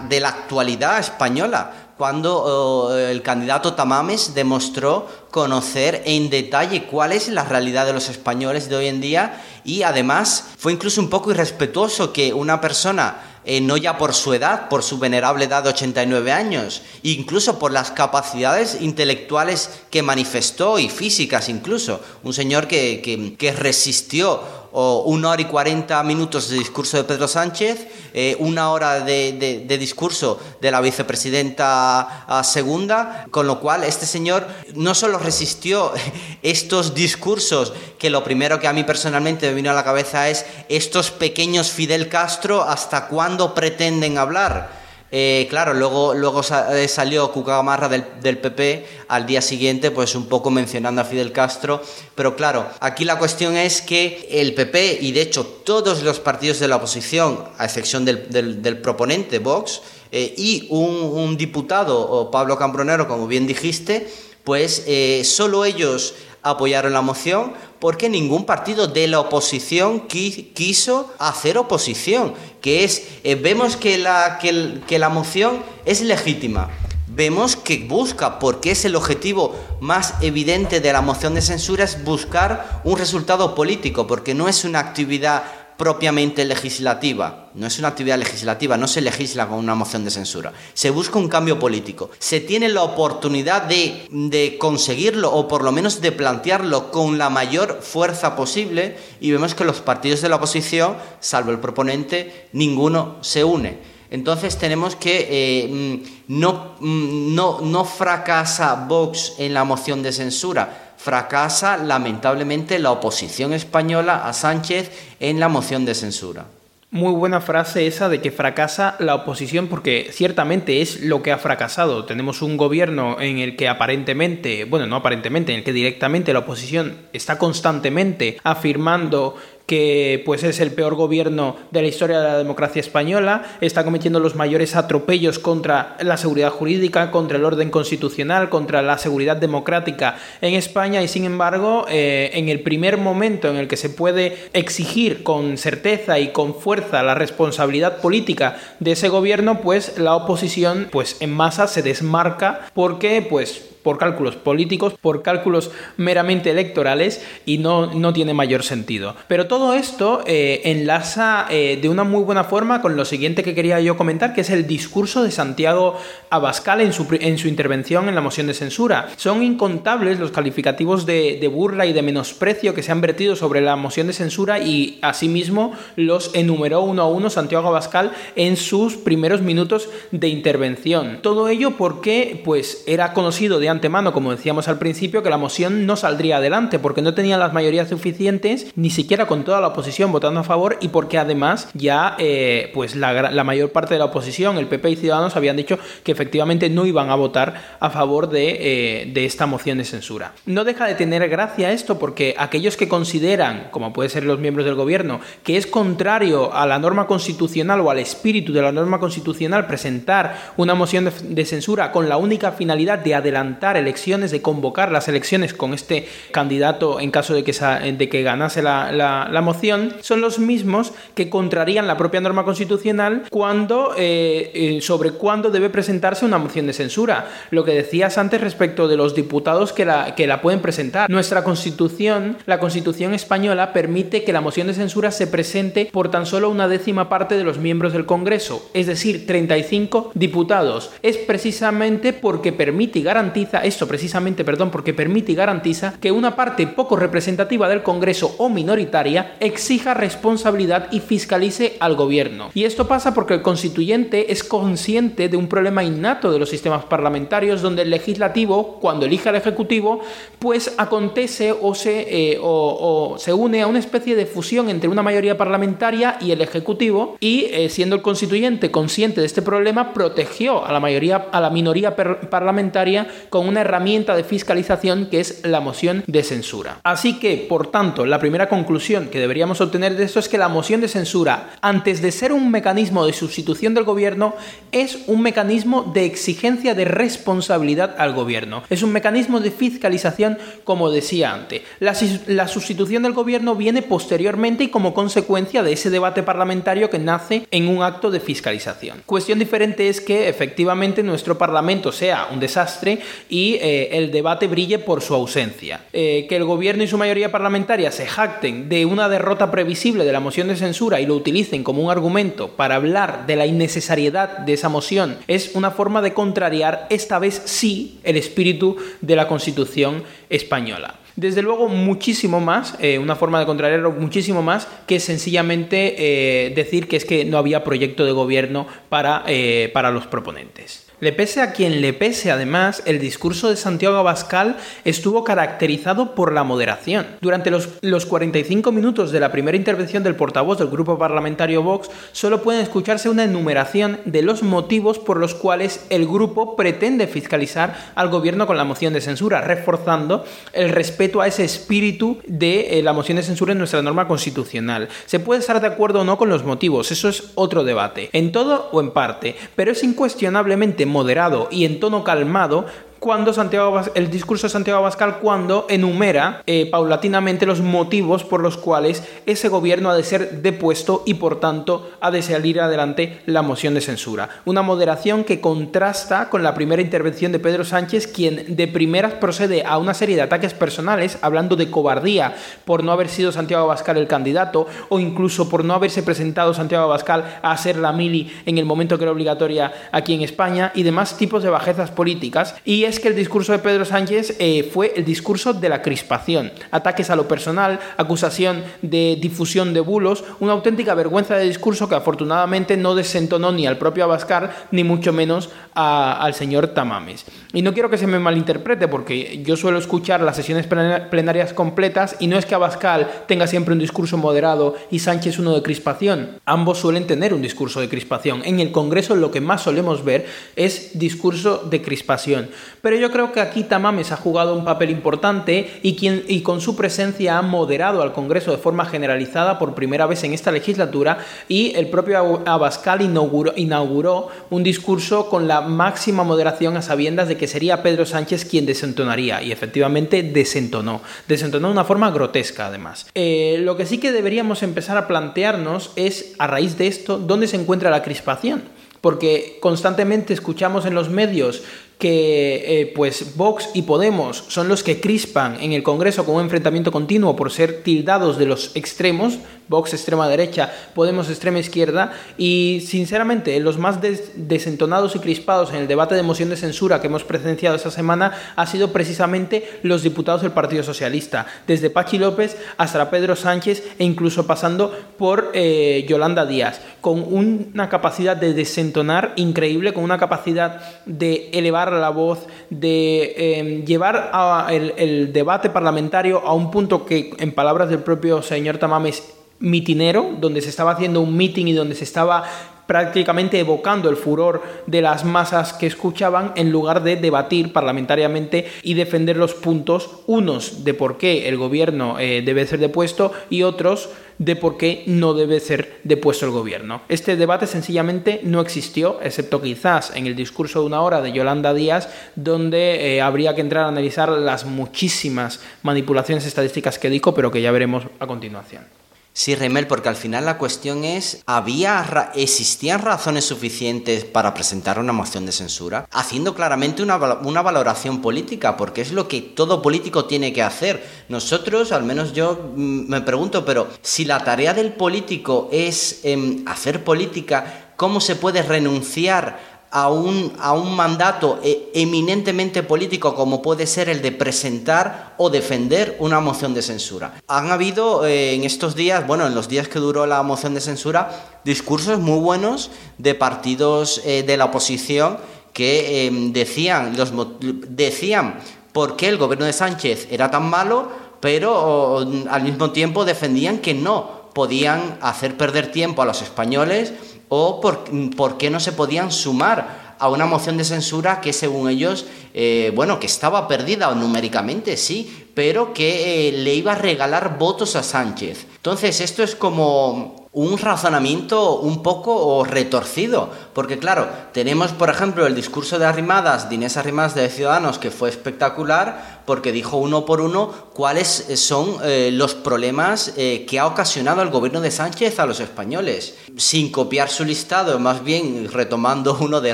de 0.09 0.19
la 0.19 0.27
actualidad 0.27 0.99
española, 0.99 1.93
cuando 1.97 2.93
el 2.93 3.21
candidato 3.21 3.73
Tamames 3.73 4.33
demostró 4.33 5.07
conocer 5.31 6.03
en 6.05 6.29
detalle 6.29 6.87
cuál 6.87 7.13
es 7.13 7.29
la 7.29 7.45
realidad 7.45 7.85
de 7.85 7.93
los 7.93 8.09
españoles 8.09 8.67
de 8.67 8.75
hoy 8.75 8.87
en 8.87 8.99
día 8.99 9.41
y 9.63 9.83
además 9.83 10.43
fue 10.57 10.73
incluso 10.73 10.99
un 10.99 11.09
poco 11.09 11.31
irrespetuoso 11.31 12.11
que 12.11 12.33
una 12.33 12.59
persona 12.59 13.29
eh, 13.45 13.61
no 13.61 13.77
ya 13.77 13.97
por 13.97 14.13
su 14.13 14.33
edad, 14.33 14.67
por 14.67 14.83
su 14.83 14.99
venerable 14.99 15.45
edad 15.45 15.63
de 15.63 15.69
89 15.69 16.33
años, 16.33 16.81
incluso 17.03 17.57
por 17.57 17.71
las 17.71 17.91
capacidades 17.91 18.77
intelectuales 18.81 19.69
que 19.89 20.03
manifestó 20.03 20.77
y 20.77 20.89
físicas 20.89 21.47
incluso. 21.47 22.01
Un 22.23 22.33
señor 22.33 22.67
que, 22.67 23.01
que, 23.01 23.37
que 23.37 23.53
resistió 23.53 24.58
o 24.71 25.03
una 25.03 25.29
hora 25.29 25.41
y 25.41 25.45
cuarenta 25.45 26.01
minutos 26.03 26.49
de 26.49 26.57
discurso 26.57 26.97
de 26.97 27.03
Pedro 27.03 27.27
Sánchez, 27.27 27.87
eh, 28.13 28.35
una 28.39 28.71
hora 28.71 29.01
de, 29.01 29.77
discurso 29.79 30.39
de 30.61 30.71
la 30.71 30.81
vicepresidenta 30.81 32.25
ah, 32.27 32.43
segunda, 32.43 33.27
con 33.31 33.47
lo 33.47 33.59
cual 33.59 33.83
este 33.83 34.05
señor 34.05 34.47
no 34.75 34.95
solo 34.95 35.17
resistió 35.19 35.91
estos 36.41 36.93
discursos, 36.93 37.73
que 37.97 38.09
lo 38.09 38.23
primero 38.23 38.59
que 38.59 38.67
a 38.67 38.73
mí 38.73 38.83
personalmente 38.83 39.47
me 39.47 39.53
vino 39.53 39.71
a 39.71 39.73
la 39.73 39.83
cabeza 39.83 40.29
es 40.29 40.45
estos 40.69 41.11
pequeños 41.11 41.71
Fidel 41.71 42.09
Castro, 42.09 42.63
¿hasta 42.63 43.07
cuándo 43.07 43.53
pretenden 43.53 44.17
hablar? 44.17 44.78
Eh, 45.11 45.47
claro, 45.49 45.73
luego, 45.73 46.13
luego 46.13 46.41
eh, 46.71 46.87
salió 46.87 47.31
Cucamarra 47.31 47.89
del, 47.89 48.05
del, 48.21 48.37
PP 48.37 48.85
al 49.07 49.25
día 49.25 49.41
siguiente, 49.41 49.89
pues 49.89 50.13
un 50.13 50.27
poco 50.27 50.51
mencionando 50.51 51.01
a 51.01 51.05
Fidel 51.05 51.31
Castro. 51.31 51.81
Pero 52.13 52.35
claro, 52.35 52.67
aquí 52.79 53.05
la 53.05 53.17
cuestión 53.17 53.55
es 53.55 53.81
que 53.81 54.27
el 54.29 54.53
PP 54.53 54.99
y 55.01 55.11
de 55.11 55.21
hecho 55.21 55.45
todos 55.45 56.03
los 56.03 56.19
partidos 56.19 56.59
de 56.59 56.67
la 56.67 56.75
oposición, 56.75 57.43
a 57.57 57.65
excepción 57.65 58.05
del, 58.05 58.79
proponente 58.83 59.39
Vox, 59.39 59.81
eh, 60.11 60.33
y 60.37 60.67
un, 60.69 61.37
diputado, 61.37 62.29
Pablo 62.31 62.57
Cambronero, 62.57 63.07
como 63.07 63.25
bien 63.27 63.47
dijiste, 63.47 64.07
pues 64.43 64.85
solo 65.23 65.65
ellos 65.65 66.13
apoyaron 66.43 66.93
la 66.93 67.01
moción 67.01 67.53
porque 67.79 68.09
ningún 68.09 68.45
partido 68.45 68.87
de 68.87 69.07
la 69.07 69.19
oposición 69.19 70.07
quiso 70.07 71.13
hacer 71.17 71.57
oposición, 71.57 72.33
que 72.61 72.83
es, 72.83 73.03
eh, 73.23 73.35
vemos 73.35 73.75
que 73.77 73.97
la, 73.97 74.37
que, 74.39 74.81
que 74.87 74.99
la 74.99 75.09
moción 75.09 75.63
es 75.85 76.01
legítima, 76.01 76.69
vemos 77.07 77.55
que 77.55 77.79
busca, 77.79 78.39
porque 78.39 78.71
es 78.71 78.85
el 78.85 78.95
objetivo 78.95 79.55
más 79.79 80.13
evidente 80.21 80.79
de 80.79 80.93
la 80.93 81.01
moción 81.01 81.33
de 81.35 81.41
censura, 81.41 81.83
es 81.83 82.03
buscar 82.03 82.81
un 82.83 82.97
resultado 82.97 83.55
político, 83.55 84.07
porque 84.07 84.33
no 84.33 84.47
es 84.47 84.63
una 84.63 84.79
actividad 84.79 85.43
propiamente 85.79 86.43
legislativa, 86.43 87.51
no 87.53 87.65
es 87.65 87.79
una 87.79 87.87
actividad 87.87 88.19
legislativa, 88.19 88.75
no 88.75 88.85
se 88.85 88.99
legisla 88.99 89.47
con 89.47 89.59
una 89.59 89.75
moción 89.75 90.03
de 90.03 90.11
censura, 90.11 90.51
se 90.73 90.89
busca 90.89 91.17
un 91.17 91.29
cambio 91.29 91.57
político, 91.57 92.09
se 92.19 92.41
tiene 92.41 92.67
la 92.67 92.83
oportunidad 92.83 93.63
de, 93.63 94.57
conseguirlo 94.59 95.31
o 95.31 95.47
por 95.47 95.63
lo 95.63 95.71
menos 95.71 96.01
de 96.01 96.11
plantearlo 96.11 96.91
con 96.91 97.17
la 97.17 97.29
mayor 97.29 97.79
fuerza 97.81 98.35
posible 98.35 98.97
y 99.21 99.31
vemos 99.31 99.55
que 99.55 99.63
los 99.63 99.79
partidos 99.79 100.19
de 100.19 100.27
la 100.27 100.35
oposición, 100.35 100.97
salvo 101.21 101.51
el 101.51 101.59
proponente, 101.59 102.49
ninguno 102.51 103.15
se 103.21 103.45
une. 103.45 103.77
Entonces 104.11 104.57
tenemos 104.57 104.97
que 104.97 105.27
eh, 105.29 105.67
mm, 105.69 106.39
no, 106.39 106.75
mm, 106.81 107.35
no, 107.35 107.61
no 107.61 107.85
fracasa 107.85 108.85
Vox 108.85 109.35
en 109.37 109.53
la 109.53 109.63
moción 109.63 110.03
de 110.03 110.11
censura, 110.11 110.88
fracasa 110.99 111.77
lamentablemente 111.77 112.77
la 112.77 112.91
oposición 112.91 113.53
española 113.53 114.27
a 114.27 114.33
Sánchez 114.33 114.91
en 115.21 115.39
la 115.39 115.47
moción 115.47 115.85
de 115.85 115.95
censura. 115.95 116.47
Muy 116.91 117.13
buena 117.13 117.39
frase 117.39 117.87
esa 117.87 118.09
de 118.09 118.19
que 118.19 118.31
fracasa 118.31 118.95
la 118.99 119.15
oposición 119.15 119.67
porque 119.67 120.09
ciertamente 120.11 120.81
es 120.81 121.01
lo 121.01 121.21
que 121.21 121.31
ha 121.31 121.37
fracasado. 121.37 122.03
Tenemos 122.03 122.41
un 122.41 122.57
gobierno 122.57 123.21
en 123.21 123.37
el 123.37 123.55
que 123.55 123.69
aparentemente, 123.69 124.65
bueno, 124.65 124.87
no 124.87 124.97
aparentemente, 124.97 125.53
en 125.53 125.59
el 125.59 125.63
que 125.63 125.71
directamente 125.71 126.33
la 126.33 126.39
oposición 126.39 126.97
está 127.13 127.37
constantemente 127.37 128.37
afirmando 128.43 129.35
que 129.69 130.23
pues 130.25 130.41
es 130.41 130.59
el 130.61 130.71
peor 130.71 130.95
gobierno 130.95 131.55
de 131.69 131.83
la 131.83 131.87
historia 131.87 132.19
de 132.19 132.27
la 132.27 132.37
democracia 132.39 132.79
española, 132.79 133.43
está 133.61 133.83
cometiendo 133.83 134.19
los 134.19 134.33
mayores 134.33 134.75
atropellos 134.75 135.37
contra 135.37 135.95
la 136.01 136.17
seguridad 136.17 136.49
jurídica, 136.49 137.11
contra 137.11 137.37
el 137.37 137.45
orden 137.45 137.69
constitucional, 137.69 138.49
contra 138.49 138.81
la 138.81 138.97
seguridad 138.97 139.37
democrática 139.37 140.17
en 140.41 140.55
España 140.55 141.03
y 141.03 141.07
sin 141.07 141.23
embargo 141.23 141.85
eh, 141.87 142.31
en 142.33 142.49
el 142.49 142.61
primer 142.61 142.97
momento 142.97 143.47
en 143.47 143.57
el 143.57 143.67
que 143.67 143.77
se 143.77 143.91
puede 143.91 144.39
exigir 144.53 145.21
con 145.21 145.55
certeza 145.59 146.17
y 146.17 146.29
con 146.29 146.55
fuerza 146.55 147.03
la 147.03 147.13
responsabilidad 147.13 148.01
política 148.01 148.57
de 148.79 148.93
ese 148.93 149.07
gobierno, 149.07 149.61
pues 149.61 149.99
la 149.99 150.15
oposición 150.15 150.87
pues 150.91 151.17
en 151.19 151.31
masa 151.31 151.67
se 151.67 151.83
desmarca 151.83 152.61
porque 152.73 153.23
pues 153.29 153.69
por 153.83 153.97
cálculos 153.97 154.35
políticos, 154.35 154.93
por 154.99 155.21
cálculos 155.21 155.71
meramente 155.97 156.51
electorales 156.51 157.25
y 157.45 157.57
no, 157.57 157.93
no 157.93 158.13
tiene 158.13 158.33
mayor 158.33 158.63
sentido. 158.63 159.15
Pero 159.27 159.47
todo 159.47 159.73
esto 159.73 160.21
eh, 160.25 160.61
enlaza 160.65 161.45
eh, 161.49 161.79
de 161.81 161.89
una 161.89 162.03
muy 162.03 162.23
buena 162.23 162.43
forma 162.43 162.81
con 162.81 162.95
lo 162.95 163.05
siguiente 163.05 163.43
que 163.43 163.55
quería 163.55 163.79
yo 163.79 163.97
comentar, 163.97 164.33
que 164.33 164.41
es 164.41 164.49
el 164.49 164.67
discurso 164.67 165.23
de 165.23 165.31
Santiago 165.31 165.97
Abascal 166.29 166.81
en 166.81 166.93
su, 166.93 167.07
en 167.19 167.37
su 167.37 167.47
intervención 167.47 168.09
en 168.09 168.15
la 168.15 168.21
moción 168.21 168.47
de 168.47 168.53
censura. 168.53 169.09
Son 169.15 169.43
incontables 169.43 170.19
los 170.19 170.31
calificativos 170.31 171.05
de, 171.05 171.37
de 171.39 171.47
burla 171.47 171.85
y 171.85 171.93
de 171.93 172.01
menosprecio 172.01 172.73
que 172.73 172.83
se 172.83 172.91
han 172.91 173.01
vertido 173.01 173.35
sobre 173.35 173.61
la 173.61 173.75
moción 173.75 174.07
de 174.07 174.13
censura 174.13 174.59
y 174.59 174.99
asimismo 175.01 175.73
los 175.95 176.31
enumeró 176.33 176.81
uno 176.81 177.03
a 177.03 177.07
uno 177.07 177.29
Santiago 177.29 177.67
Abascal 177.67 178.11
en 178.35 178.57
sus 178.57 178.95
primeros 178.95 179.41
minutos 179.41 179.89
de 180.11 180.27
intervención. 180.27 181.19
Todo 181.21 181.47
ello 181.47 181.77
porque 181.77 182.41
pues 182.43 182.83
era 182.87 183.13
conocido 183.13 183.59
de 183.59 183.68
antemano, 183.69 184.13
como 184.13 184.31
decíamos 184.31 184.67
al 184.67 184.79
principio, 184.79 185.23
que 185.23 185.29
la 185.29 185.37
moción 185.37 185.85
no 185.85 185.95
saldría 185.95 186.37
adelante 186.37 186.79
porque 186.79 187.01
no 187.01 187.13
tenía 187.13 187.37
las 187.37 187.53
mayorías 187.53 187.89
suficientes, 187.89 188.71
ni 188.75 188.89
siquiera 188.89 189.27
con 189.27 189.43
toda 189.43 189.61
la 189.61 189.67
oposición 189.67 190.11
votando 190.11 190.39
a 190.39 190.43
favor 190.43 190.77
y 190.81 190.89
porque 190.89 191.17
además 191.17 191.69
ya 191.73 192.15
eh, 192.19 192.71
pues 192.73 192.95
la, 192.95 193.43
mayor 193.43 193.71
parte 193.71 193.95
de 193.95 193.99
la 193.99 194.05
oposición, 194.05 194.57
el 194.57 194.67
PP 194.67 194.91
y 194.91 194.95
Ciudadanos, 194.95 195.35
habían 195.35 195.57
dicho 195.57 195.79
que 196.03 196.11
efectivamente 196.11 196.69
no 196.69 196.85
iban 196.85 197.09
a 197.09 197.15
votar 197.15 197.77
a 197.79 197.89
favor 197.89 198.29
de, 198.29 198.57
eh, 198.59 199.11
de 199.13 199.25
esta 199.25 199.45
moción 199.45 199.77
de 199.77 199.85
censura. 199.85 200.33
No 200.45 200.63
deja 200.63 200.85
de 200.85 200.95
tener 200.95 201.27
gracia 201.29 201.71
esto 201.71 201.99
porque 201.99 202.35
aquellos 202.37 202.77
que 202.77 202.87
consideran, 202.87 203.67
como 203.71 203.93
puede 203.93 204.09
ser 204.09 204.23
los 204.23 204.39
miembros 204.39 204.65
del 204.65 204.75
gobierno, 204.75 205.19
que 205.43 205.57
es 205.57 205.67
contrario 205.67 206.53
a 206.53 206.65
la 206.65 206.79
norma 206.79 207.07
constitucional 207.07 207.81
o 207.81 207.89
al 207.89 207.99
espíritu 207.99 208.53
de 208.53 208.61
la 208.61 208.71
norma 208.71 208.99
constitucional 208.99 209.67
presentar 209.67 210.53
una 210.57 210.75
moción 210.75 211.11
de 211.21 211.45
censura 211.45 211.91
con 211.91 212.09
la 212.09 212.17
única 212.17 212.51
finalidad 212.51 212.99
de 212.99 213.15
adelantar 213.15 213.58
elecciones, 213.77 214.31
de 214.31 214.41
convocar 214.41 214.91
las 214.91 215.07
elecciones 215.07 215.53
con 215.53 215.73
este 215.73 216.07
candidato 216.31 216.99
en 216.99 217.11
caso 217.11 217.33
de 217.33 217.43
que, 217.43 217.53
de 217.53 218.09
que 218.09 218.23
ganase 218.23 218.61
la, 218.61 219.41
moción, 219.43 219.93
son 220.01 220.21
los 220.21 220.39
mismos 220.39 220.93
que 221.15 221.29
contrarían 221.29 221.87
la 221.87 221.97
propia 221.97 222.21
norma 222.21 222.45
constitucional 222.45 223.23
cuando, 223.29 223.93
eh, 223.97 224.51
eh, 224.53 224.81
sobre 224.81 225.11
cuándo 225.11 225.49
debe 225.49 225.69
presentarse 225.69 226.25
una 226.25 226.37
moción 226.37 226.67
de 226.67 226.73
censura. 226.73 227.27
Lo 227.51 227.63
que 227.63 227.73
decías 227.73 228.17
antes 228.17 228.41
respecto 228.41 228.87
de 228.87 228.97
los 228.97 229.15
diputados 229.15 229.73
que 229.73 229.85
la, 229.85 230.15
que 230.15 230.27
la 230.27 230.41
pueden 230.41 230.61
presentar. 230.61 231.09
Nuestra 231.09 231.43
constitución, 231.43 232.37
la 232.45 232.59
constitución 232.59 233.13
española, 233.13 233.73
permite 233.73 234.23
que 234.23 234.33
la 234.33 234.41
moción 234.41 234.67
de 234.67 234.73
censura 234.73 235.11
se 235.11 235.27
presente 235.27 235.89
por 235.91 236.11
tan 236.11 236.25
solo 236.25 236.49
una 236.49 236.67
décima 236.67 237.09
parte 237.09 237.37
de 237.37 237.43
los 237.43 237.57
miembros 237.57 237.93
del 237.93 238.05
Congreso, 238.05 238.69
es 238.73 238.87
decir, 238.87 239.25
35 239.25 240.11
diputados. 240.13 240.91
Es 241.01 241.17
precisamente 241.17 242.13
porque 242.13 242.51
permite 242.51 242.99
y 242.99 243.03
garantiza, 243.03 243.48
esto 243.57 243.87
precisamente, 243.87 244.45
perdón, 244.45 244.69
porque 244.69 244.93
permite 244.93 245.31
y 245.31 245.35
garantiza 245.35 245.95
que 245.99 246.11
una 246.11 246.35
parte 246.35 246.67
poco 246.67 246.95
representativa 246.95 247.67
del 247.67 247.83
Congreso 247.83 248.35
o 248.37 248.49
minoritaria 248.49 249.33
exija 249.39 249.93
responsabilidad 249.93 250.87
y 250.91 250.99
fiscalice 250.99 251.75
al 251.79 251.95
gobierno. 251.95 252.51
Y 252.53 252.65
esto 252.65 252.87
pasa 252.87 253.13
porque 253.13 253.33
el 253.33 253.41
constituyente 253.41 254.31
es 254.31 254.43
consciente 254.43 255.29
de 255.29 255.37
un 255.37 255.47
problema 255.47 255.83
innato 255.83 256.31
de 256.31 256.39
los 256.39 256.49
sistemas 256.49 256.85
parlamentarios 256.85 257.61
donde 257.61 257.81
el 257.81 257.89
legislativo, 257.89 258.79
cuando 258.79 259.05
elige 259.05 259.29
al 259.29 259.35
ejecutivo, 259.35 260.01
pues 260.39 260.75
acontece 260.77 261.51
o 261.51 261.73
se, 261.75 262.33
eh, 262.33 262.39
o, 262.41 263.15
se 263.17 263.33
une 263.33 263.61
a 263.61 263.67
una 263.67 263.79
especie 263.79 264.15
de 264.15 264.25
fusión 264.25 264.69
entre 264.69 264.89
una 264.89 265.03
mayoría 265.03 265.37
parlamentaria 265.37 266.17
y 266.21 266.31
el 266.31 266.41
ejecutivo 266.41 267.17
y 267.19 267.45
eh, 267.45 267.69
siendo 267.69 267.95
el 267.95 268.01
constituyente 268.01 268.71
consciente 268.71 269.21
de 269.21 269.27
este 269.27 269.41
problema 269.41 269.93
protegió 269.93 270.65
a 270.65 270.71
la 270.71 270.79
mayoría 270.79 271.27
a 271.31 271.41
la 271.41 271.49
minoría 271.49 271.95
parlamentaria 271.95 273.07
con 273.29 273.38
una 273.39 273.61
herramienta 273.61 274.15
de 274.15 274.23
fiscalización 274.23 275.07
que 275.09 275.19
es 275.19 275.41
la 275.45 275.59
moción 275.59 276.03
de 276.07 276.23
censura. 276.23 276.79
Así 276.83 277.19
que, 277.19 277.45
por 277.49 277.67
tanto, 277.67 278.05
la 278.05 278.19
primera 278.19 278.49
conclusión 278.49 279.09
que 279.09 279.19
deberíamos 279.19 279.61
obtener 279.61 279.95
de 279.95 280.05
esto 280.05 280.19
es 280.19 280.29
que 280.29 280.37
la 280.37 280.47
moción 280.47 280.81
de 280.81 280.87
censura, 280.87 281.51
antes 281.61 282.01
de 282.01 282.11
ser 282.11 282.33
un 282.33 282.51
mecanismo 282.51 283.05
de 283.05 283.13
sustitución 283.13 283.73
del 283.73 283.83
gobierno, 283.83 284.35
es 284.71 284.99
un 285.07 285.21
mecanismo 285.21 285.91
de 285.93 286.05
exigencia 286.05 286.75
de 286.75 286.85
responsabilidad 286.85 287.95
al 287.97 288.13
gobierno. 288.13 288.63
Es 288.69 288.83
un 288.83 288.91
mecanismo 288.91 289.39
de 289.39 289.51
fiscalización, 289.51 290.37
como 290.63 290.89
decía 290.89 291.33
antes. 291.33 291.61
La, 291.79 291.93
la 292.27 292.47
sustitución 292.47 293.03
del 293.03 293.13
gobierno 293.13 293.55
viene 293.55 293.81
posteriormente 293.81 294.65
y 294.65 294.69
como 294.69 294.93
consecuencia 294.93 295.63
de 295.63 295.73
ese 295.73 295.89
debate 295.89 296.23
parlamentario 296.23 296.89
que 296.89 296.99
nace 296.99 297.47
en 297.51 297.67
un 297.67 297.83
acto 297.83 298.11
de 298.11 298.19
fiscalización. 298.19 299.01
Cuestión 299.05 299.39
diferente 299.39 299.89
es 299.89 300.01
que 300.01 300.29
efectivamente 300.29 301.03
nuestro 301.03 301.37
Parlamento 301.37 301.91
sea 301.91 302.27
un 302.31 302.39
desastre 302.39 302.99
y 303.29 303.53
eh, 303.61 303.89
el 303.91 304.11
debate 304.11 304.47
brille 304.47 304.79
por 304.79 305.01
su 305.01 305.13
ausencia. 305.13 305.85
Eh, 305.93 306.25
que 306.27 306.35
el 306.35 306.43
gobierno 306.43 306.83
y 306.83 306.87
su 306.87 306.97
mayoría 306.97 307.31
parlamentaria 307.31 307.91
se 307.91 308.07
jacten 308.07 308.67
de 308.67 308.85
una 308.85 309.07
derrota 309.07 309.51
previsible 309.51 310.03
de 310.03 310.11
la 310.11 310.19
moción 310.19 310.47
de 310.47 310.55
censura 310.55 310.99
y 310.99 311.05
lo 311.05 311.15
utilicen 311.15 311.63
como 311.63 311.83
un 311.83 311.91
argumento 311.91 312.49
para 312.49 312.75
hablar 312.75 313.27
de 313.27 313.35
la 313.35 313.45
innecesariedad 313.45 314.39
de 314.39 314.53
esa 314.53 314.69
moción 314.69 315.17
es 315.27 315.51
una 315.53 315.71
forma 315.71 316.01
de 316.01 316.13
contrariar 316.13 316.87
esta 316.89 317.19
vez 317.19 317.41
sí 317.45 317.99
el 318.03 318.17
espíritu 318.17 318.75
de 319.01 319.15
la 319.15 319.27
Constitución 319.27 320.03
española. 320.29 320.95
Desde 321.15 321.41
luego, 321.41 321.67
muchísimo 321.67 322.39
más, 322.39 322.75
eh, 322.79 322.97
una 322.97 323.15
forma 323.15 323.39
de 323.39 323.45
contrariarlo 323.45 323.91
muchísimo 323.91 324.41
más 324.41 324.67
que 324.87 325.01
sencillamente 325.01 326.53
decir 326.55 326.87
que 326.87 326.95
es 326.95 327.03
que 327.03 327.25
no 327.25 327.37
había 327.37 327.63
proyecto 327.63 328.05
de 328.05 328.13
gobierno 328.13 328.67
para, 328.87 329.25
para 329.73 329.91
los 329.91 330.07
proponentes. 330.07 330.88
Le 331.01 331.13
pese 331.13 331.39
a 331.39 331.53
quien 331.53 331.79
le 331.79 331.93
pese, 331.93 332.29
además, 332.29 332.83
el 332.85 332.99
discurso 332.99 333.49
de 333.49 333.55
Santiago 333.55 333.95
Abascal 333.95 334.57
estuvo 334.83 335.23
caracterizado 335.23 336.13
por 336.13 336.33
la 336.33 336.43
moderación. 336.43 337.07
Durante 337.21 337.51
los, 337.51 337.69
los, 337.81 338.05
45 338.05 338.73
minutos 338.73 339.13
de 339.13 339.21
la 339.21 339.31
primera 339.31 339.55
intervención 339.55 340.03
del 340.03 340.17
portavoz 340.17 340.57
del 340.57 340.67
grupo 340.67 340.97
parlamentario 340.97 341.63
Vox, 341.63 341.89
solo 342.11 342.41
pueden 342.41 342.61
escucharse 342.61 343.07
una 343.07 343.23
enumeración 343.23 343.99
de 344.03 344.23
los 344.23 344.43
motivos 344.43 344.99
por 344.99 345.19
los 345.19 345.35
cuales 345.35 345.85
el 345.89 346.05
grupo 346.05 346.57
pretende 346.57 347.07
fiscalizar 347.07 347.77
al 347.95 348.09
gobierno 348.09 348.45
con 348.45 348.57
la 348.57 348.65
moción 348.65 348.91
de 348.91 348.99
censura, 348.99 349.39
reforzando 349.39 350.25
el 350.51 350.67
respeto 350.67 351.21
a 351.21 351.27
ese 351.27 351.45
espíritu 351.45 352.17
de 352.27 352.79
eh, 352.79 352.83
la 352.83 352.91
moción 352.91 353.15
de 353.15 353.23
censura 353.23 353.53
en 353.53 353.59
nuestra 353.59 353.81
norma 353.81 354.05
constitucional. 354.05 354.89
Se 355.05 355.21
puede 355.21 355.39
estar 355.39 355.61
de 355.61 355.67
acuerdo 355.67 356.01
o 356.01 356.03
no 356.03 356.17
con 356.17 356.27
los 356.27 356.43
motivos, 356.43 356.91
eso 356.91 357.07
es 357.07 357.31
otro 357.35 357.63
debate, 357.63 358.09
en 358.11 358.33
todo 358.33 358.67
o 358.73 358.81
en 358.81 358.91
parte, 358.91 359.37
pero 359.55 359.71
es 359.71 359.81
incuestionablemente 359.81 360.88
moderado 360.89 361.47
y 361.51 361.65
en 361.65 361.79
tono 361.79 362.03
calmado 362.03 362.65
cuando 362.99 363.33
Santiago 363.33 363.81
el 363.95 364.11
discurso 364.11 364.47
de 364.47 364.51
Santiago 364.51 364.79
Abascal 364.79 365.19
cuando 365.19 365.65
enumera 365.69 366.43
eh, 366.45 366.67
paulatinamente 366.69 367.45
los 367.45 367.61
motivos 367.61 368.23
por 368.23 368.41
los 368.41 368.57
cuales 368.57 369.03
ese 369.25 369.47
gobierno 369.47 369.89
ha 369.89 369.95
de 369.95 370.03
ser 370.03 370.41
depuesto 370.41 371.03
y 371.05 371.13
por 371.15 371.39
tanto 371.39 371.91
ha 372.01 372.11
de 372.11 372.21
salir 372.21 372.59
adelante 372.59 373.21
la 373.25 373.41
moción 373.41 373.73
de 373.73 373.81
censura. 373.81 374.29
Una 374.45 374.61
moderación 374.61 375.23
que 375.23 375.39
contrasta 375.39 376.29
con 376.29 376.43
la 376.43 376.53
primera 376.53 376.81
intervención 376.81 377.31
de 377.31 377.39
Pedro 377.39 377.63
Sánchez, 377.63 378.07
quien 378.07 378.55
de 378.55 378.67
primeras 378.67 379.13
procede 379.13 379.63
a 379.65 379.77
una 379.77 379.93
serie 379.93 380.15
de 380.15 380.23
ataques 380.23 380.53
personales, 380.53 381.17
hablando 381.21 381.55
de 381.55 381.71
cobardía 381.71 382.35
por 382.65 382.83
no 382.83 382.91
haber 382.91 383.07
sido 383.07 383.31
Santiago 383.31 383.63
Abascal 383.63 383.97
el 383.97 384.07
candidato 384.07 384.67
o 384.89 384.99
incluso 384.99 385.47
por 385.47 385.63
no 385.63 385.73
haberse 385.73 386.03
presentado 386.03 386.53
Santiago 386.53 386.85
Abascal 386.85 387.39
a 387.41 387.51
hacer 387.51 387.77
la 387.77 387.93
mili 387.93 388.31
en 388.45 388.57
el 388.57 388.65
momento 388.65 388.97
que 388.97 389.05
era 389.05 389.13
obligatoria 389.13 389.71
aquí 389.91 390.13
en 390.13 390.21
España 390.21 390.71
y 390.75 390.83
demás 390.83 391.17
tipos 391.17 391.43
de 391.43 391.49
bajezas 391.49 391.91
políticas. 391.91 392.55
Y 392.65 392.88
es 392.89 392.99
que 392.99 393.07
el 393.07 393.15
discurso 393.15 393.51
de 393.51 393.59
Pedro 393.59 393.85
Sánchez 393.85 394.35
eh, 394.39 394.69
fue 394.73 394.93
el 394.95 395.05
discurso 395.05 395.53
de 395.53 395.69
la 395.69 395.81
crispación, 395.81 396.51
ataques 396.71 397.09
a 397.09 397.15
lo 397.15 397.27
personal, 397.27 397.79
acusación 397.97 398.63
de 398.81 399.17
difusión 399.21 399.73
de 399.73 399.79
bulos, 399.79 400.23
una 400.39 400.53
auténtica 400.53 400.95
vergüenza 400.95 401.35
de 401.35 401.45
discurso 401.45 401.87
que 401.87 401.95
afortunadamente 401.95 402.77
no 402.77 402.95
desentonó 402.95 403.51
ni 403.51 403.67
al 403.67 403.77
propio 403.77 404.05
Abascal 404.05 404.49
ni 404.71 404.83
mucho 404.83 405.13
menos 405.13 405.49
al 405.73 406.33
señor 406.33 406.69
Tamames. 406.69 407.25
Y 407.51 407.63
no 407.63 407.73
quiero 407.73 407.89
que 407.89 407.97
se 407.97 408.05
me 408.05 408.19
malinterprete 408.19 408.87
porque 408.87 409.41
yo 409.43 409.57
suelo 409.57 409.79
escuchar 409.79 410.21
las 410.21 410.35
sesiones 410.35 410.67
plenarias 410.67 411.51
completas 411.51 412.15
y 412.19 412.27
no 412.27 412.37
es 412.37 412.45
que 412.45 412.53
Abascal 412.53 413.09
tenga 413.25 413.47
siempre 413.47 413.73
un 413.73 413.79
discurso 413.79 414.17
moderado 414.17 414.75
y 414.91 414.99
Sánchez 414.99 415.39
uno 415.39 415.55
de 415.55 415.63
crispación. 415.63 416.37
Ambos 416.45 416.77
suelen 416.77 417.07
tener 417.07 417.33
un 417.33 417.41
discurso 417.41 417.81
de 417.81 417.89
crispación. 417.89 418.43
En 418.45 418.59
el 418.59 418.71
Congreso 418.71 419.15
lo 419.15 419.31
que 419.31 419.41
más 419.41 419.63
solemos 419.63 420.05
ver 420.05 420.27
es 420.55 420.99
discurso 420.99 421.57
de 421.57 421.81
crispación. 421.81 422.49
Pero 422.83 422.97
yo 422.97 423.09
creo 423.09 423.31
que 423.31 423.41
aquí 423.41 423.63
Tamames 423.63 424.11
ha 424.11 424.17
jugado 424.17 424.53
un 424.53 424.63
papel 424.63 424.91
importante 424.91 425.79
y, 425.81 425.95
quien, 425.95 426.25
y 426.27 426.41
con 426.41 426.61
su 426.61 426.75
presencia 426.75 427.39
ha 427.39 427.41
moderado 427.41 428.03
al 428.03 428.13
Congreso 428.13 428.51
de 428.51 428.57
forma 428.57 428.85
generalizada 428.85 429.57
por 429.57 429.73
primera 429.73 430.05
vez 430.05 430.23
en 430.23 430.33
esta 430.33 430.51
legislatura 430.51 431.17
y 431.47 431.73
el 431.75 431.89
propio 431.89 432.43
Abascal 432.45 433.01
inauguró, 433.01 433.53
inauguró 433.55 434.27
un 434.51 434.61
discurso 434.61 435.29
con 435.29 435.47
la 435.47 435.61
máxima 435.61 436.23
moderación 436.23 436.77
a 436.77 436.83
sabiendas 436.83 437.27
de 437.27 437.38
que 437.39 437.47
sería 437.47 437.81
Pedro 437.81 438.05
Sánchez 438.05 438.45
quien 438.45 438.67
desentonaría 438.67 439.41
y 439.41 439.51
efectivamente 439.51 440.21
desentonó. 440.21 441.01
Desentonó 441.27 441.69
de 441.69 441.73
una 441.73 441.85
forma 441.85 442.11
grotesca 442.11 442.67
además. 442.67 443.07
Eh, 443.15 443.57
lo 443.61 443.75
que 443.75 443.87
sí 443.87 443.97
que 443.97 444.11
deberíamos 444.11 444.61
empezar 444.61 444.97
a 444.97 445.07
plantearnos 445.07 445.91
es 445.95 446.35
a 446.37 446.45
raíz 446.45 446.77
de 446.77 446.85
esto 446.85 447.17
dónde 447.17 447.47
se 447.47 447.55
encuentra 447.55 447.89
la 447.89 448.03
crispación 448.03 448.63
porque 449.01 449.57
constantemente 449.61 450.33
escuchamos 450.33 450.85
en 450.85 450.93
los 450.93 451.09
medios 451.09 451.63
que 451.97 452.81
eh, 452.81 452.93
pues 452.95 453.35
Vox 453.35 453.69
y 453.73 453.81
Podemos 453.81 454.45
son 454.47 454.67
los 454.67 454.83
que 454.83 455.01
crispan 455.01 455.57
en 455.61 455.73
el 455.73 455.83
Congreso 455.83 456.25
con 456.25 456.35
un 456.35 456.43
enfrentamiento 456.43 456.91
continuo 456.91 457.35
por 457.35 457.51
ser 457.51 457.83
tildados 457.83 458.37
de 458.37 458.45
los 458.45 458.71
extremos, 458.75 459.39
Vox 459.69 459.93
extrema 459.93 460.27
derecha, 460.27 460.71
Podemos 460.93 461.29
extrema 461.29 461.59
izquierda, 461.59 462.11
y 462.37 462.83
sinceramente 462.85 463.59
los 463.59 463.77
más 463.77 463.99
desentonados 464.01 465.15
y 465.15 465.19
crispados 465.19 465.69
en 465.69 465.77
el 465.77 465.87
debate 465.87 466.15
de 466.15 466.23
moción 466.23 466.49
de 466.49 466.57
censura 466.57 466.99
que 466.99 467.07
hemos 467.07 467.23
presenciado 467.23 467.75
esta 467.75 467.91
semana 467.91 468.33
ha 468.55 468.65
sido 468.65 468.91
precisamente 468.91 469.69
los 469.83 470.03
diputados 470.03 470.41
del 470.41 470.51
Partido 470.51 470.83
Socialista, 470.83 471.45
desde 471.67 471.89
Pachi 471.89 472.17
López 472.17 472.57
hasta 472.77 473.09
Pedro 473.09 473.35
Sánchez 473.35 473.83
e 473.99 474.03
incluso 474.03 474.47
pasando 474.47 474.93
por 475.17 475.51
eh, 475.53 476.05
Yolanda 476.09 476.45
Díaz, 476.45 476.81
con 476.99 477.23
una 477.31 477.89
capacidad 477.89 478.35
de 478.35 478.53
desentonar 478.53 479.33
increíble, 479.35 479.93
con 479.93 480.03
una 480.03 480.17
capacidad 480.17 480.81
de 481.05 481.49
elevar 481.53 481.93
la 481.93 482.09
voz, 482.09 482.47
de 482.69 483.33
em, 483.37 483.85
llevar 483.85 484.31
el 484.69 485.31
debate 485.31 485.69
parlamentario 485.69 486.39
a 486.39 486.53
un 486.53 486.71
punto 486.71 487.05
que, 487.05 487.31
en 487.37 487.51
palabras 487.53 487.89
del 487.89 487.99
propio 487.99 488.41
señor 488.41 488.77
Tamames, 488.77 489.38
mitinero, 489.59 490.35
donde 490.39 490.61
se 490.61 490.69
estaba 490.69 490.91
haciendo 490.91 491.21
un 491.21 491.35
meeting 491.35 491.67
y 491.67 491.73
donde 491.73 491.95
se 491.95 492.03
estaba 492.03 492.43
prácticamente 492.89 493.59
evocando 493.59 494.09
el 494.09 494.15
furor 494.15 494.63
de 494.87 495.03
las 495.03 495.23
masas 495.23 495.73
que 495.73 495.85
escuchaban 495.85 496.53
en 496.55 496.71
lugar 496.71 497.03
de 497.03 497.17
debatir 497.17 497.71
parlamentariamente 497.71 498.65
y 498.81 498.95
defender 498.95 499.37
los 499.37 499.53
puntos, 499.53 500.21
unos 500.25 500.83
de 500.83 500.95
por 500.95 501.19
qué 501.19 501.47
el 501.47 501.57
gobierno 501.57 502.19
eh, 502.19 502.41
debe 502.43 502.65
ser 502.65 502.79
depuesto 502.79 503.31
y 503.51 503.61
otros 503.61 504.09
de 504.39 504.55
por 504.55 504.77
qué 504.77 505.03
no 505.05 505.35
debe 505.35 505.59
ser 505.59 505.99
depuesto 506.03 506.47
el 506.47 506.51
gobierno. 506.51 507.01
Este 507.09 507.35
debate 507.35 507.67
sencillamente 507.67 508.39
no 508.43 508.59
existió, 508.59 509.19
excepto 509.21 509.61
quizás 509.61 510.11
en 510.15 510.25
el 510.25 510.35
discurso 510.35 510.79
de 510.79 510.87
una 510.87 511.01
hora 511.01 511.21
de 511.21 511.31
Yolanda 511.31 511.75
Díaz, 511.75 512.09
donde 512.35 513.17
eh, 513.17 513.21
habría 513.21 513.53
que 513.53 513.61
entrar 513.61 513.85
a 513.85 513.89
analizar 513.89 514.29
las 514.29 514.65
muchísimas 514.65 515.59
manipulaciones 515.83 516.47
estadísticas 516.47 516.97
que 516.97 517.11
dijo, 517.11 517.35
pero 517.35 517.51
que 517.51 517.61
ya 517.61 517.71
veremos 517.71 518.05
a 518.19 518.25
continuación. 518.25 518.98
Sí, 519.33 519.55
Remel, 519.55 519.87
porque 519.87 520.09
al 520.09 520.15
final 520.15 520.45
la 520.45 520.57
cuestión 520.57 521.05
es, 521.05 521.43
¿había 521.45 522.31
¿existían 522.35 523.01
razones 523.01 523.45
suficientes 523.45 524.25
para 524.25 524.53
presentar 524.53 524.99
una 524.99 525.13
moción 525.13 525.45
de 525.45 525.51
censura? 525.51 526.07
Haciendo 526.11 526.55
claramente 526.55 527.03
una, 527.03 527.15
una, 527.15 527.61
valoración 527.61 528.21
política, 528.21 528.75
porque 528.75 529.01
es 529.01 529.11
lo 529.13 529.27
que 529.27 529.41
todo 529.41 529.81
político 529.81 530.25
tiene 530.25 530.51
que 530.51 530.63
hacer. 530.63 531.07
Nosotros, 531.29 531.91
al 531.91 532.03
menos 532.03 532.33
yo 532.33 532.71
mm, 532.75 533.07
me 533.07 533.21
pregunto, 533.21 533.63
pero 533.63 533.87
si 534.01 534.25
la 534.25 534.43
tarea 534.43 534.73
del 534.73 534.93
político 534.93 535.69
es 535.71 536.19
em, 536.23 536.65
hacer 536.67 537.03
política, 537.03 537.93
¿cómo 537.95 538.19
se 538.19 538.35
puede 538.35 538.61
renunciar 538.61 539.78
a 539.91 540.09
un, 540.09 540.53
a 540.59 540.73
un 540.73 540.95
mandato 540.95 541.59
e, 541.63 541.89
eminentemente 541.93 542.83
político 542.83 543.33
como 543.33 543.61
puede 543.61 543.87
ser 543.87 544.09
el 544.09 544.21
de 544.21 544.31
presentar 544.31 545.33
o 545.37 545.49
defender 545.49 546.15
una 546.19 546.39
moción 546.39 546.73
de 546.73 546.81
censura. 546.81 547.41
Han 547.47 547.71
habido 547.71 548.25
eh, 548.25 548.53
en 548.53 548.63
estos 548.63 548.95
días, 548.95 549.25
bueno, 549.25 549.47
en 549.47 549.55
los 549.55 549.67
días 549.67 549.87
que 549.87 549.99
duró 549.99 550.25
la 550.25 550.43
moción 550.43 550.73
de 550.73 550.81
censura, 550.81 551.59
discursos 551.63 552.19
muy 552.19 552.39
buenos 552.39 552.91
de 553.17 553.35
partidos 553.35 554.21
eh, 554.25 554.43
de 554.43 554.57
la 554.57 554.65
oposición 554.65 555.37
que 555.73 556.27
em, 556.27 556.53
decían, 556.53 557.15
los, 557.17 557.31
decían 557.59 558.59
por 558.93 559.15
qué 559.15 559.29
el 559.29 559.37
gobierno 559.37 559.65
de 559.65 559.73
Sánchez 559.73 560.27
era 560.29 560.51
tan 560.51 560.69
malo, 560.69 561.09
pero 561.39 562.17
al 562.49 562.63
mismo 562.63 562.91
tiempo 562.91 563.23
defendían 563.23 563.79
que 563.79 563.93
no 563.93 564.49
podían 564.53 565.17
hacer 565.21 565.55
perder 565.55 565.91
tiempo 565.91 566.21
a 566.21 566.25
los 566.25 566.41
españoles 566.41 567.13
o 567.49 567.81
por, 567.81 568.57
qué 568.57 568.69
no 568.69 568.79
se 568.79 568.93
podían 568.93 569.31
sumar 569.31 570.15
a 570.19 570.29
una 570.29 570.45
moción 570.45 570.77
de 570.77 570.83
censura 570.83 571.41
que 571.41 571.53
según 571.53 571.89
ellos, 571.89 572.25
eh, 572.53 572.91
bueno, 572.95 573.19
que 573.19 573.25
estaba 573.25 573.67
perdida 573.67 574.13
numéricamente, 574.13 574.97
sí, 574.97 575.48
pero 575.59 575.93
que 575.93 576.47
eh, 576.47 576.51
le 576.53 576.73
iba 576.73 576.93
a 576.93 576.95
regalar 576.95 577.57
votos 577.59 577.97
a 577.97 578.01
Sánchez. 578.01 578.65
Entonces, 578.77 579.19
esto 579.19 579.43
es 579.43 579.55
como 579.55 580.47
un 580.53 580.77
razonamiento 580.77 581.79
un 581.79 582.01
poco 582.01 582.63
retorcido, 582.63 583.51
porque 583.73 583.99
claro, 583.99 584.29
tenemos 584.53 584.93
por 584.93 585.09
ejemplo 585.09 585.45
el 585.45 585.55
discurso 585.55 585.99
de 585.99 586.05
Arrimadas, 586.05 586.69
de 586.69 586.91
Arrimadas 586.95 587.35
de 587.35 587.49
Ciudadanos, 587.49 587.99
que 587.99 588.09
fue 588.09 588.29
espectacular, 588.29 589.43
porque 589.45 589.73
dijo 589.73 589.97
uno 589.97 590.25
por 590.25 590.39
uno 590.39 590.71
cuáles 590.93 591.49
eh, 591.49 591.57
son 591.57 591.97
eh, 592.03 592.29
los 592.31 592.55
problemas 592.55 593.33
que 593.35 593.79
ha 593.79 593.85
ocasionado 593.85 594.41
el 594.41 594.51
gobierno 594.51 594.79
de 594.79 594.91
Sánchez 594.91 595.39
a 595.39 595.45
los 595.45 595.59
españoles. 595.59 596.35
Sin 596.55 596.89
copiar 596.89 597.29
su 597.29 597.43
listado, 597.43 597.99
más 597.99 598.23
bien 598.23 598.69
retomando 598.71 599.37
uno 599.41 599.59
de 599.59 599.73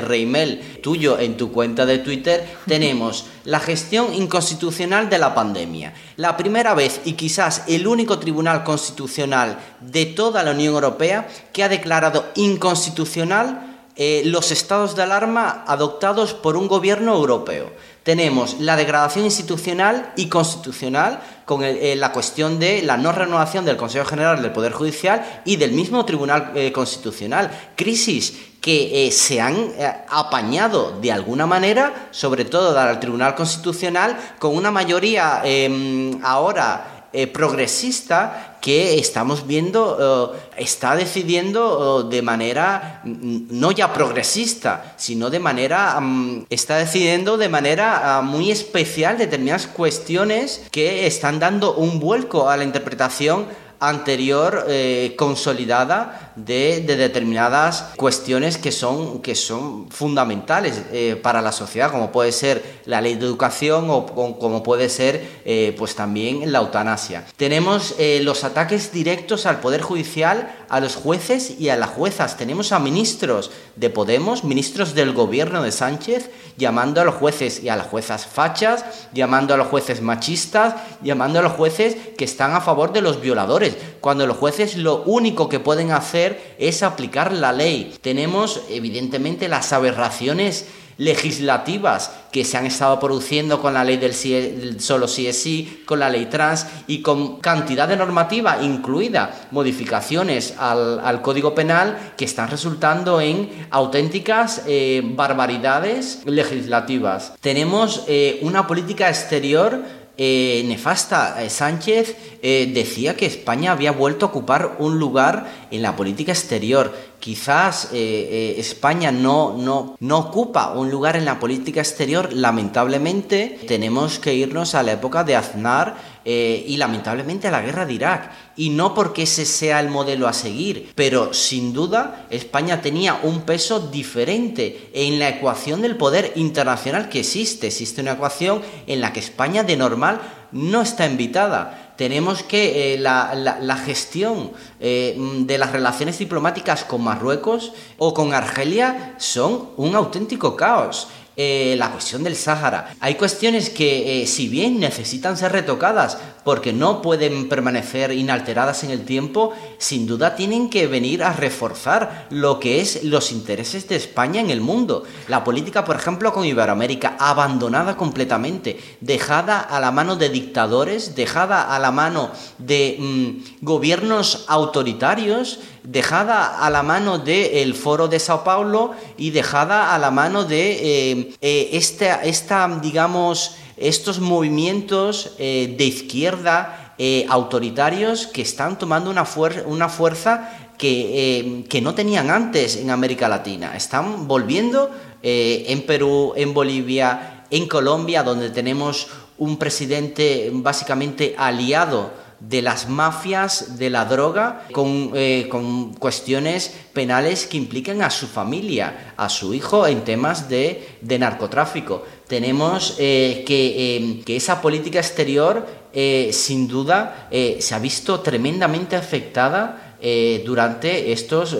Reimel 0.00 0.80
tuyo 0.82 1.20
en 1.20 1.36
tu 1.36 1.52
cuenta 1.52 1.86
de 1.86 1.98
Twitter, 1.98 2.56
tenemos 2.66 3.26
la 3.46 3.60
gestión 3.60 4.12
inconstitucional 4.12 5.08
de 5.08 5.18
la 5.18 5.34
pandemia. 5.34 5.94
La 6.16 6.36
primera 6.36 6.74
vez 6.74 7.00
y 7.04 7.14
quizás 7.14 7.62
el 7.68 7.86
único 7.86 8.18
tribunal 8.18 8.64
constitucional 8.64 9.58
de 9.80 10.04
toda 10.04 10.42
la 10.42 10.50
Unión 10.50 10.74
Europea 10.74 11.28
que 11.52 11.62
ha 11.64 11.68
declarado 11.68 12.26
inconstitucional 12.34 13.84
los 14.24 14.50
estados 14.50 14.94
de 14.94 15.04
alarma 15.04 15.64
adoptados 15.66 16.34
por 16.34 16.56
un 16.56 16.68
gobierno 16.68 17.14
europeo 17.14 17.72
tenemos 18.06 18.60
la 18.60 18.76
degradación 18.76 19.24
institucional 19.24 20.12
y 20.14 20.28
constitucional 20.28 21.18
con 21.44 21.64
eh, 21.64 21.96
la 21.96 22.12
cuestión 22.12 22.60
de 22.60 22.82
la 22.82 22.96
no 22.96 23.10
renovación 23.10 23.64
del 23.64 23.76
Consejo 23.76 24.04
General 24.04 24.40
del 24.40 24.52
Poder 24.52 24.70
Judicial 24.70 25.42
y 25.44 25.56
del 25.56 25.72
mismo 25.72 26.04
Tribunal 26.04 26.52
eh, 26.54 26.70
Constitucional. 26.70 27.50
Crisis 27.74 28.32
que 28.60 29.08
eh, 29.08 29.10
se 29.10 29.40
han 29.40 29.72
apañado 30.08 31.00
de 31.00 31.10
alguna 31.10 31.46
manera, 31.46 32.06
sobre 32.12 32.44
todo 32.44 32.78
al 32.78 33.00
Tribunal 33.00 33.34
Constitucional, 33.34 34.16
con 34.38 34.54
una 34.56 34.70
mayoría 34.70 35.40
em, 35.42 36.20
ahora 36.22 37.08
progresista 37.32 38.55
que 38.66 38.98
estamos 38.98 39.46
viendo 39.46 40.34
eh, 40.34 40.64
está 40.64 40.96
decidiendo 40.96 42.02
eh, 42.10 42.16
de 42.16 42.20
manera 42.20 43.00
mm, 43.04 43.46
no 43.50 43.70
ya 43.70 43.92
progresista, 43.92 44.96
sino 44.96 45.30
de 45.30 45.38
manera 45.38 46.00
mm, 46.00 46.46
está 46.50 46.76
decidiendo 46.76 47.36
de 47.36 47.48
manera 47.48 48.18
ah, 48.18 48.22
muy 48.22 48.50
especial 48.50 49.18
determinadas 49.18 49.68
cuestiones 49.68 50.62
que 50.72 51.06
están 51.06 51.38
dando 51.38 51.76
un 51.76 52.00
vuelco 52.00 52.50
a 52.50 52.56
la 52.56 52.64
interpretación 52.64 53.46
anterior 53.80 54.66
eh, 54.68 55.14
consolidada 55.16 56.32
de, 56.36 56.80
determinadas 56.80 57.92
cuestiones 57.96 58.58
que 58.58 58.72
son, 58.72 59.20
que 59.20 59.34
son 59.34 59.90
fundamentales 59.90 60.82
eh, 60.92 61.18
para 61.22 61.42
la 61.42 61.52
sociedad, 61.52 61.90
como 61.90 62.12
puede 62.12 62.32
ser 62.32 62.80
la 62.86 63.00
ley 63.00 63.14
de 63.14 63.26
educación 63.26 63.86
o, 63.90 64.06
como 64.06 64.62
puede 64.62 64.88
ser 64.88 65.40
eh, 65.44 65.74
pues 65.78 65.94
también 65.94 66.52
la 66.52 66.58
eutanasia. 66.58 67.24
Tenemos 67.36 67.94
los 68.22 68.44
ataques 68.44 68.92
directos 68.92 69.46
al 69.46 69.60
Poder 69.60 69.82
Judicial, 69.82 70.54
a 70.68 70.80
los 70.80 70.96
jueces 70.96 71.58
y 71.58 71.68
a 71.68 71.76
las 71.76 71.90
juezas. 71.90 72.36
Tenemos 72.36 72.72
a 72.72 72.78
ministros 72.78 73.50
de 73.76 73.90
Podemos, 73.90 74.44
ministros 74.44 74.94
del 74.94 75.12
gobierno 75.12 75.62
de 75.62 75.72
Sánchez, 75.72 76.30
llamando 76.56 77.00
a 77.00 77.04
los 77.04 77.14
jueces 77.14 77.62
y 77.62 77.68
a 77.68 77.76
las 77.76 77.86
juezas 77.86 78.26
fachas, 78.26 78.84
llamando 79.12 79.54
a 79.54 79.56
los 79.56 79.68
jueces 79.68 80.00
machistas, 80.00 80.74
llamando 81.02 81.38
a 81.38 81.42
los 81.42 81.52
jueces 81.52 81.96
que 82.16 82.24
están 82.24 82.54
a 82.54 82.60
favor 82.60 82.92
de 82.92 83.02
los 83.02 83.20
violadores 83.20 83.76
cuando 84.00 84.26
los 84.26 84.36
jueces 84.36 84.76
lo 84.76 85.02
único 85.02 85.48
que 85.48 85.60
pueden 85.60 85.92
hacer 85.92 86.54
es 86.58 86.82
aplicar 86.82 87.32
la 87.32 87.52
ley. 87.52 87.96
Tenemos 88.00 88.62
evidentemente 88.70 89.48
las 89.48 89.72
aberraciones 89.72 90.66
legislativas 90.98 92.10
que 92.32 92.44
se 92.44 92.56
han 92.56 92.66
estado 92.66 92.98
produciendo 93.00 93.60
con 93.60 93.74
la 93.74 93.84
ley 93.84 93.96
del, 93.96 94.80
solo 94.80 95.08
sí 95.08 95.26
es 95.26 95.40
sí, 95.40 95.82
con 95.86 96.00
la 96.00 96.10
ley 96.10 96.26
trans 96.26 96.66
y 96.86 97.02
con 97.02 97.38
cantidad 97.40 97.88
de 97.88 97.96
normativa, 97.96 98.62
incluida 98.62 99.46
modificaciones 99.50 100.54
al, 100.58 101.22
Código 101.22 101.54
Penal, 101.54 102.12
que 102.16 102.24
están 102.24 102.50
resultando 102.50 103.20
en 103.20 103.66
auténticas 103.70 104.62
eh, 104.66 105.02
barbaridades 105.04 106.20
legislativas. 106.24 107.34
Tenemos 107.40 108.04
eh, 108.06 108.38
una 108.42 108.66
política 108.66 109.08
exterior 109.08 109.82
eh, 110.18 110.62
nefasta. 110.66 111.36
Sánchez 111.50 112.16
decía 112.42 113.16
que 113.16 113.26
España 113.26 113.72
había 113.72 113.92
vuelto 113.92 114.26
a 114.26 114.28
ocupar 114.28 114.76
un 114.78 114.98
lugar 114.98 115.46
en 115.70 115.82
la 115.82 115.96
política 115.96 116.32
exterior. 116.32 116.94
Quizás 117.26 117.88
España 117.92 119.10
no, 119.10 119.56
no, 119.58 119.96
no 119.98 120.18
ocupa 120.18 120.70
un 120.74 120.92
lugar 120.92 121.16
en 121.16 121.24
la 121.24 121.40
política 121.40 121.80
exterior. 121.80 122.32
Lamentablemente 122.32 123.58
tenemos 123.66 124.20
que 124.20 124.32
irnos 124.32 124.76
a 124.76 124.84
la 124.84 124.92
época 124.92 125.24
de 125.24 125.34
Aznar 125.34 125.96
eh, 126.28 126.64
y 126.66 126.76
lamentablemente 126.76 127.46
a 127.46 127.50
la 127.52 127.62
guerra 127.62 127.86
de 127.86 127.94
Irak. 127.94 128.32
Y 128.56 128.70
no 128.70 128.94
porque 128.94 129.22
ese 129.22 129.44
sea 129.44 129.78
el 129.78 129.90
modelo 129.90 130.26
a 130.26 130.32
seguir, 130.32 130.92
pero 130.94 131.32
sin 131.32 131.72
duda 131.72 132.26
España 132.30 132.82
tenía 132.82 133.20
un 133.22 133.42
peso 133.42 133.78
diferente 133.78 134.90
en 134.92 135.18
la 135.20 135.28
ecuación 135.28 135.82
del 135.82 135.96
poder 135.96 136.32
internacional 136.34 137.08
que 137.08 137.20
existe. 137.20 137.68
Existe 137.68 138.02
una 138.02 138.12
ecuación 138.12 138.60
en 138.86 139.00
la 139.00 139.12
que 139.12 139.20
España 139.20 139.62
de 139.62 139.76
normal 139.76 140.20
no 140.50 140.82
está 140.82 141.06
invitada 141.06 141.85
tenemos 141.96 142.42
que 142.42 142.94
eh, 142.94 142.98
la, 142.98 143.82
gestión 143.84 144.52
eh, 144.80 145.16
de 145.40 145.58
las 145.58 145.72
relaciones 145.72 146.18
diplomáticas 146.18 146.84
con 146.84 147.02
Marruecos 147.02 147.72
o 147.98 148.14
con 148.14 148.34
Argelia 148.34 149.14
son 149.18 149.70
un 149.76 149.94
auténtico 149.94 150.56
caos. 150.56 151.08
Eh, 151.38 151.74
la 151.76 151.90
cuestión 151.90 152.24
del 152.24 152.34
Sáhara. 152.34 152.94
Hay 152.98 153.16
cuestiones 153.16 153.68
que, 153.68 154.24
si 154.26 154.48
bien 154.48 154.80
necesitan 154.80 155.36
ser 155.36 155.52
retocadas 155.52 156.16
porque 156.46 156.72
no 156.72 157.02
pueden 157.02 157.48
permanecer 157.48 158.12
inalteradas 158.12 158.84
en 158.84 158.92
el 158.92 159.04
tiempo, 159.04 159.52
sin 159.78 160.06
duda 160.06 160.36
tienen 160.36 160.70
que 160.70 160.86
venir 160.86 161.24
a 161.24 161.32
reforzar 161.32 162.28
lo 162.30 162.60
que 162.60 162.80
es 162.80 163.02
los 163.02 163.32
intereses 163.32 163.88
de 163.88 163.96
España 163.96 164.40
en 164.40 164.50
el 164.50 164.60
mundo. 164.60 165.02
La 165.26 165.42
política, 165.42 165.84
por 165.84 165.96
ejemplo, 165.96 166.32
con 166.32 166.44
Iberoamérica, 166.44 167.16
abandonada 167.18 167.96
completamente, 167.96 168.78
dejada 169.00 169.58
a 169.58 169.80
la 169.80 169.90
mano 169.90 170.14
de 170.14 170.28
dictadores, 170.28 171.16
dejada 171.16 171.74
a 171.74 171.80
la 171.80 171.90
mano 171.90 172.30
de 172.58 172.96
mm, 172.96 173.64
gobiernos 173.64 174.44
autoritarios, 174.46 175.58
dejada 175.82 176.64
a 176.64 176.70
la 176.70 176.84
mano 176.84 177.18
del 177.18 177.74
Foro 177.74 178.06
de 178.06 178.20
Sao 178.20 178.44
Paulo 178.44 178.92
y 179.16 179.30
dejada 179.30 179.96
a 179.96 179.98
la 179.98 180.12
mano 180.12 180.44
de 180.44 181.10
eh, 181.10 181.34
eh, 181.40 181.70
esta, 181.72 182.22
esta, 182.22 182.68
digamos, 182.80 183.56
estos 183.76 184.20
movimientos 184.20 185.32
eh, 185.38 185.74
de 185.76 185.84
izquierda 185.84 186.82
autoritarios 187.28 188.26
que 188.26 188.40
están 188.40 188.78
tomando 188.78 189.10
una, 189.10 189.26
una 189.66 189.90
fuerza 189.90 190.70
que, 190.78 191.66
que 191.68 191.82
no 191.82 191.94
tenían 191.94 192.30
antes 192.30 192.76
en 192.76 192.88
América 192.88 193.28
Latina. 193.28 193.76
Están 193.76 194.26
volviendo 194.26 194.90
en 195.20 195.84
Perú, 195.84 196.32
en 196.36 196.54
Bolivia, 196.54 197.44
en 197.50 197.68
Colombia, 197.68 198.22
donde 198.22 198.48
tenemos 198.48 199.08
un 199.36 199.58
presidente 199.58 200.50
básicamente 200.54 201.34
aliado 201.36 202.12
de 202.40 202.60
las 202.62 202.88
mafias 202.88 203.78
de 203.78 203.88
la 203.90 204.04
droga 204.04 204.66
con, 204.72 205.12
eh, 205.14 205.46
con, 205.48 205.94
cuestiones 205.94 206.74
penales 206.92 207.46
que 207.46 207.56
implican 207.56 208.02
a 208.02 208.10
su 208.10 208.26
familia, 208.26 209.14
a 209.16 209.28
su 209.28 209.54
hijo 209.54 209.86
en 209.86 210.04
temas 210.04 210.48
de, 210.48 210.98
de 211.00 211.18
narcotráfico. 211.18 212.04
Tenemos 212.26 212.96
eh, 212.98 213.44
que, 213.46 213.96
eh, 213.96 214.22
que, 214.24 214.36
esa 214.36 214.60
política 214.60 214.98
exterior 214.98 215.86
sin 216.30 216.68
duda 216.68 217.26
se 217.30 217.74
ha 217.74 217.78
visto 217.78 218.20
tremendamente 218.20 218.96
afectada 218.96 219.96
durante 220.44 221.10
estos 221.10 221.56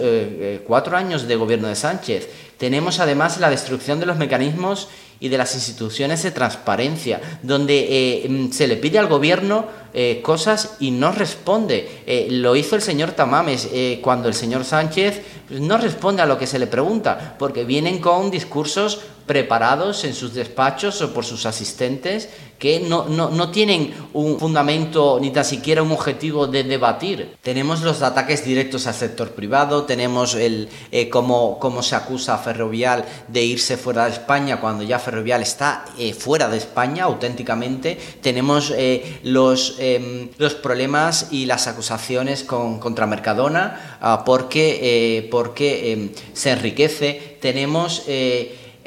cuatro 0.63 0.95
años 0.95 1.27
de 1.27 1.35
gobierno 1.35 1.67
de 1.67 1.75
Sánchez. 1.75 2.29
Tenemos 2.57 2.99
además 2.99 3.39
la 3.39 3.49
destrucción 3.49 3.99
de 3.99 4.05
los 4.05 4.17
mecanismos 4.17 4.89
y 5.19 5.29
de 5.29 5.37
las 5.37 5.55
instituciones 5.55 6.23
de 6.23 6.31
transparencia, 6.31 7.21
donde 7.41 7.87
eh, 8.23 8.29
mm, 8.29 8.51
se 8.51 8.67
le 8.67 8.77
pide 8.77 8.99
al 8.99 9.07
gobierno 9.07 9.65
eh, 9.93 10.21
cosas 10.23 10.75
y 10.79 10.91
no 10.91 11.11
responde. 11.11 12.03
Eh, 12.05 12.27
lo 12.29 12.55
hizo 12.55 12.75
el 12.75 12.81
señor 12.81 13.11
Tamames 13.11 13.69
cuando 14.01 14.27
el 14.27 14.33
señor 14.33 14.63
Sánchez 14.63 15.21
pues, 15.47 15.59
no 15.59 15.77
responde 15.77 16.21
a 16.21 16.25
lo 16.25 16.37
que 16.37 16.47
se 16.47 16.59
le 16.59 16.67
pregunta, 16.67 17.35
porque 17.39 17.63
vienen 17.63 17.99
con 17.99 18.29
discursos 18.29 19.01
preparados 19.27 20.05
en 20.05 20.13
sus 20.13 20.33
despachos 20.33 21.01
o 21.01 21.13
por 21.13 21.25
sus 21.25 21.45
asistentes 21.45 22.29
que 22.57 22.79
no, 22.79 23.05
no, 23.05 23.29
no, 23.29 23.51
tienen 23.51 23.93
un 24.13 24.39
fundamento 24.39 25.19
ni 25.21 25.29
tan 25.29 25.45
siquiera 25.45 25.83
un 25.83 25.91
objetivo 25.91 26.47
de 26.47 26.63
debatir. 26.63 27.35
Tenemos 27.41 27.81
los 27.81 28.01
ataques 28.01 28.43
directos 28.43 28.87
al 28.87 28.95
sector 28.95 29.31
privado, 29.31 29.83
tenemos 29.83 30.33
el 30.33 30.67
eh, 30.91 31.09
cómo, 31.09 31.59
se 31.83 31.95
acusa 31.95 32.35
a 32.35 32.37
Ferrovial 32.39 33.05
de 33.27 33.43
irse 33.43 33.77
fuera 33.77 34.05
de 34.05 34.11
España 34.13 34.59
cuando 34.59 34.83
ya 34.83 34.97
Ferrovial 34.97 35.41
está 35.43 35.85
eh, 35.99 36.13
fuera 36.13 36.49
de 36.49 36.57
España 36.57 37.03
auténticamente, 37.03 37.97
tenemos 38.21 38.73
eh, 38.75 39.19
los, 39.23 39.75
em, 39.77 40.29
los 40.37 40.55
problemas 40.55 41.27
y 41.31 41.45
las 41.45 41.67
acusaciones 41.67 42.43
con, 42.43 42.79
contra 42.79 43.05
Mercadona 43.05 43.97
ah, 44.01 44.23
porque, 44.25 45.27
porque 45.29 45.91
em, 45.91 46.09
se 46.33 46.51
enriquece, 46.51 47.37
tenemos 47.39 48.03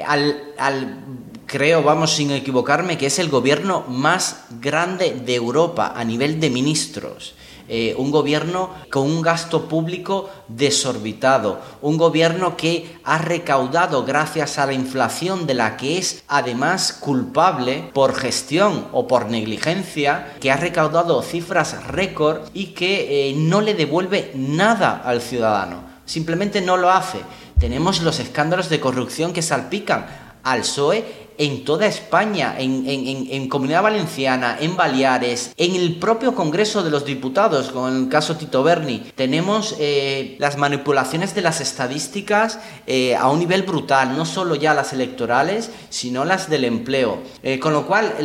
al, 0.05 0.53
al 0.57 1.03
creo, 1.45 1.83
vamos 1.83 2.15
sin 2.15 2.31
equivocarme, 2.31 2.97
que 2.97 3.07
es 3.07 3.19
el 3.19 3.29
gobierno 3.29 3.83
más 3.87 4.45
grande 4.61 5.11
de 5.25 5.35
Europa 5.35 5.93
a 5.95 6.03
nivel 6.03 6.39
de 6.39 6.49
ministros. 6.49 7.35
Eh, 7.67 7.95
un 7.97 8.11
gobierno 8.11 8.69
con 8.89 9.03
un 9.03 9.21
gasto 9.21 9.69
público 9.69 10.29
desorbitado, 10.49 11.61
un 11.81 11.97
gobierno 11.97 12.57
que 12.57 12.97
ha 13.03 13.17
recaudado 13.17 14.03
gracias 14.03 14.57
a 14.57 14.65
la 14.65 14.73
inflación 14.73 15.47
de 15.47 15.53
la 15.53 15.77
que 15.77 15.97
es 15.97 16.23
además 16.27 16.91
culpable 16.91 17.89
por 17.93 18.13
gestión 18.13 18.87
o 18.91 19.07
por 19.07 19.27
negligencia, 19.27 20.33
que 20.41 20.51
ha 20.51 20.57
recaudado 20.57 21.21
cifras 21.21 21.85
récord 21.87 22.41
y 22.53 22.67
que 22.67 23.29
eh, 23.29 23.33
no 23.37 23.61
le 23.61 23.73
devuelve 23.73 24.31
nada 24.35 25.01
al 25.05 25.21
ciudadano, 25.21 25.83
simplemente 26.05 26.59
no 26.59 26.75
lo 26.75 26.91
hace. 26.91 27.19
Tenemos 27.61 28.01
los 28.01 28.19
escándalos 28.19 28.69
de 28.69 28.79
corrupción 28.79 29.33
que 29.33 29.43
salpican 29.43 30.07
al 30.41 30.61
PSOE 30.61 31.29
en 31.37 31.63
toda 31.63 31.85
España, 31.85 32.55
en, 32.57 33.47
Comunidad 33.49 33.83
Valenciana, 33.83 34.57
en 34.59 34.75
Baleares, 34.75 35.53
en 35.57 35.75
el 35.75 35.97
propio 35.99 36.33
Congreso 36.33 36.81
de 36.81 36.89
los 36.89 37.05
Diputados, 37.05 37.69
con 37.69 37.95
el 37.95 38.09
caso 38.09 38.35
Tito 38.35 38.63
Berni. 38.63 39.03
Tenemos 39.13 39.75
eh, 39.77 40.37
las 40.39 40.57
manipulaciones 40.57 41.35
de 41.35 41.41
las 41.43 41.61
estadísticas 41.61 42.57
eh, 42.87 43.15
a 43.15 43.29
un 43.29 43.37
nivel 43.37 43.61
brutal, 43.61 44.17
no 44.17 44.25
solo 44.25 44.55
ya 44.55 44.73
las 44.73 44.91
electorales, 44.91 45.69
sino 45.91 46.25
las 46.25 46.49
del 46.49 46.63
empleo. 46.63 47.19
Eh, 47.43 47.59
con 47.59 47.73
lo 47.73 47.85
cual, 47.85 48.15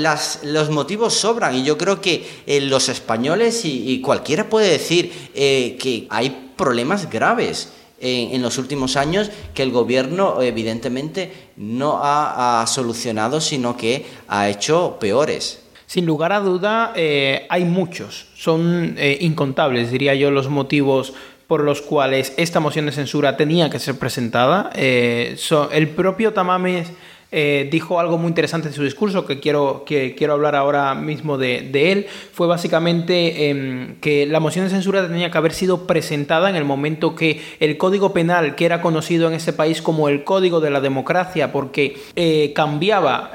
los 0.45 0.71
motivos 0.71 1.13
sobran 1.13 1.55
y 1.55 1.63
yo 1.63 1.77
creo 1.77 2.01
que 2.01 2.27
los 2.63 2.89
españoles 2.89 3.67
y, 3.67 4.01
cualquiera 4.01 4.49
puede 4.49 4.71
decir 4.71 5.31
que 5.35 6.07
hay 6.09 6.53
problemas 6.57 7.11
graves 7.11 7.71
en, 8.01 8.43
los 8.43 8.59
últimos 8.59 8.97
años 8.97 9.31
que 9.55 9.63
el 9.63 9.71
gobierno 9.71 10.43
evidentemente 10.43 11.33
no 11.57 12.01
ha, 12.03 12.65
solucionado, 12.67 13.41
sino 13.41 13.77
que 13.77 14.07
ha 14.29 14.49
hecho 14.49 14.99
peores. 15.01 15.63
Sin 15.87 16.05
lugar 16.05 16.33
a 16.33 16.41
duda, 16.41 16.93
eh, 16.97 17.47
hay 17.49 17.65
muchos, 17.65 18.27
son 18.35 18.97
eh, 18.99 19.19
incontables, 19.21 19.91
diría 19.91 20.15
yo, 20.15 20.31
los 20.31 20.49
motivos 20.49 21.15
por 21.47 21.63
los 21.63 21.81
cuales 21.81 22.35
esta 22.37 22.59
moción 22.59 22.87
de 22.87 22.93
censura 22.93 23.37
tenía 23.37 23.71
que 23.71 23.79
ser 23.79 23.97
presentada. 23.99 24.71
Eh, 24.75 25.37
el 25.73 25.89
propio 25.91 26.33
Tamames 26.33 26.89
eh, 27.33 27.69
dijo 27.73 27.99
algo 27.99 28.19
muy 28.19 28.29
interesante 28.29 28.69
en 28.69 28.75
su 28.75 28.85
discurso 28.85 29.27
que 29.27 29.41
quiero, 29.41 29.83
que 29.85 30.15
quiero 30.15 30.35
hablar 30.35 30.55
ahora 30.55 30.95
mismo 30.95 31.39
de, 31.39 31.93
él. 31.93 32.07
Fue 32.33 32.47
básicamente 32.47 33.51
em, 33.51 33.97
que 34.01 34.27
la 34.27 34.39
moción 34.39 34.65
de 34.65 34.71
censura 34.71 35.07
tenía 35.07 35.31
que 35.31 35.39
haber 35.39 35.53
sido 35.53 35.87
presentada 35.87 36.49
en 36.49 36.57
el 36.57 36.65
momento 36.65 37.17
que 37.17 37.41
el 37.59 37.77
Código 37.79 38.13
Penal, 38.13 38.55
que 38.55 38.65
era 38.65 38.81
conocido 38.81 39.27
en 39.29 39.35
ese 39.35 39.53
país 39.53 39.83
como 39.83 40.09
el 40.09 40.23
Código 40.23 40.61
de 40.61 40.71
la 40.71 40.81
Democracia, 40.81 41.51
porque 41.51 41.97
eh, 42.15 42.53
cambiaba 42.55 43.33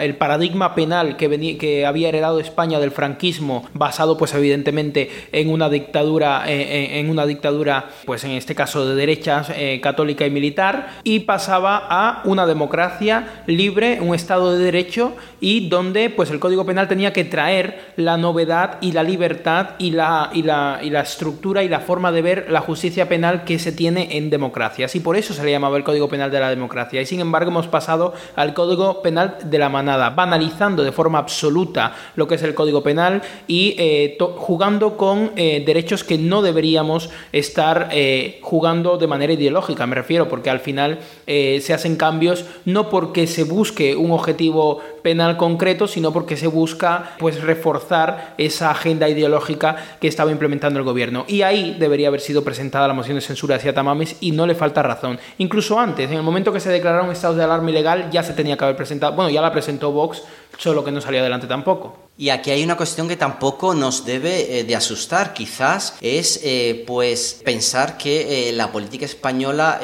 el 0.00 0.14
paradigma 0.16 0.74
penal 0.74 1.16
que, 1.16 1.26
venía, 1.26 1.58
que 1.58 1.84
había 1.84 2.08
heredado 2.08 2.38
España 2.38 2.78
del 2.78 2.92
franquismo, 2.92 3.68
basado 3.74 4.16
pues 4.16 4.34
evidentemente 4.34 5.10
en 5.32 5.50
una 5.50 5.68
dictadura, 5.68 6.44
eh, 6.46 7.00
en 7.00 7.10
una 7.10 7.26
dictadura, 7.26 7.90
pues 8.04 8.22
en 8.24 8.32
este 8.32 8.54
caso 8.54 8.86
de 8.86 8.94
derechas, 8.94 9.50
católica 9.82 10.26
y 10.26 10.30
militar, 10.30 11.00
y 11.02 11.20
pasaba 11.20 11.86
a 11.88 12.22
una 12.24 12.46
democracia 12.46 13.15
libre, 13.46 14.00
un 14.00 14.14
Estado 14.14 14.56
de 14.56 14.64
Derecho 14.64 15.14
y 15.40 15.68
donde 15.68 16.10
pues, 16.10 16.30
el 16.30 16.40
Código 16.40 16.66
Penal 16.66 16.88
tenía 16.88 17.12
que 17.12 17.24
traer 17.24 17.92
la 17.96 18.16
novedad 18.16 18.78
y 18.80 18.92
la 18.92 19.02
libertad 19.02 19.70
y 19.78 19.90
la, 19.90 20.30
y 20.32 20.42
la, 20.42 20.80
y 20.82 20.90
la 20.90 21.00
estructura 21.00 21.62
y 21.62 21.68
la 21.68 21.80
forma 21.80 22.12
de 22.12 22.22
ver 22.22 22.46
la 22.50 22.60
justicia 22.60 23.08
penal 23.08 23.44
que 23.44 23.58
se 23.58 23.72
tiene 23.72 24.16
en 24.16 24.30
democracias. 24.30 24.94
Y 24.94 25.00
por 25.00 25.16
eso 25.16 25.34
se 25.34 25.44
le 25.44 25.50
llamaba 25.50 25.76
el 25.76 25.84
Código 25.84 26.08
Penal 26.08 26.30
de 26.30 26.40
la 26.40 26.50
democracia. 26.50 27.00
Y 27.00 27.06
sin 27.06 27.20
embargo 27.20 27.50
hemos 27.50 27.68
pasado 27.68 28.14
al 28.34 28.54
Código 28.54 29.02
Penal 29.02 29.36
de 29.44 29.58
la 29.58 29.68
manada, 29.68 30.10
banalizando 30.10 30.84
de 30.84 30.92
forma 30.92 31.18
absoluta 31.18 31.94
lo 32.16 32.26
que 32.26 32.36
es 32.36 32.42
el 32.42 32.54
Código 32.54 32.82
Penal 32.82 33.22
y 33.46 33.74
eh, 33.78 34.18
jugando 34.36 34.96
con 34.96 35.32
eh, 35.36 35.62
derechos 35.64 36.04
que 36.04 36.18
no 36.18 36.42
deberíamos 36.42 37.10
estar 37.32 37.88
eh, 37.92 38.38
jugando 38.42 38.98
de 38.98 39.06
manera 39.06 39.32
ideológica, 39.32 39.86
me 39.86 39.94
refiero, 39.94 40.28
porque 40.28 40.50
al 40.50 40.60
final 40.60 40.98
se 41.26 41.74
hacen 41.74 41.96
cambios 41.96 42.44
no 42.64 42.88
por 42.88 43.05
porque 43.06 43.28
se 43.28 43.44
busque 43.44 43.94
un 43.94 44.10
objetivo 44.10 44.80
penal 45.06 45.36
concreto, 45.36 45.86
sino 45.86 46.12
porque 46.12 46.36
se 46.36 46.48
busca 46.48 47.14
pues 47.20 47.40
reforzar 47.40 48.34
esa 48.38 48.72
agenda 48.72 49.08
ideológica 49.08 49.76
que 50.00 50.08
estaba 50.08 50.32
implementando 50.32 50.80
el 50.80 50.84
gobierno. 50.84 51.24
Y 51.28 51.42
ahí 51.42 51.76
debería 51.78 52.08
haber 52.08 52.20
sido 52.20 52.42
presentada 52.42 52.88
la 52.88 52.92
moción 52.92 53.14
de 53.14 53.20
censura 53.20 53.54
hacia 53.54 53.72
Tamames 53.72 54.16
y 54.20 54.32
no 54.32 54.48
le 54.48 54.56
falta 54.56 54.82
razón. 54.82 55.20
Incluso 55.38 55.78
antes, 55.78 56.10
en 56.10 56.16
el 56.16 56.24
momento 56.24 56.52
que 56.52 56.58
se 56.58 56.70
declararon 56.70 57.12
estados 57.12 57.36
de 57.36 57.44
alarma 57.44 57.70
ilegal, 57.70 58.10
ya 58.10 58.24
se 58.24 58.32
tenía 58.32 58.56
que 58.56 58.64
haber 58.64 58.76
presentado, 58.76 59.12
bueno, 59.14 59.30
ya 59.30 59.40
la 59.40 59.52
presentó 59.52 59.92
Vox, 59.92 60.24
solo 60.58 60.82
que 60.82 60.90
no 60.90 61.00
salió 61.00 61.20
adelante 61.20 61.46
tampoco. 61.46 62.06
Y 62.18 62.30
aquí 62.30 62.50
hay 62.50 62.64
una 62.64 62.78
cuestión 62.78 63.08
que 63.08 63.16
tampoco 63.16 63.74
nos 63.74 64.06
debe 64.06 64.58
eh, 64.58 64.64
de 64.64 64.74
asustar, 64.74 65.34
quizás 65.34 65.98
es 66.00 66.40
eh, 66.42 66.82
pues 66.86 67.42
pensar 67.44 67.98
que 67.98 68.48
eh, 68.48 68.52
la 68.54 68.72
política 68.72 69.04
española 69.04 69.80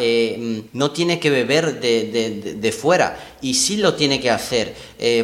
no 0.73 0.91
tiene 0.93 1.21
que 1.21 1.29
beber 1.29 1.79
de, 1.81 2.57
de, 2.59 2.73
fuera 2.73 3.19
y 3.43 3.55
sí 3.55 3.77
lo 3.77 3.95
tiene 3.95 4.21
que 4.21 4.31
hacer. 4.31 4.75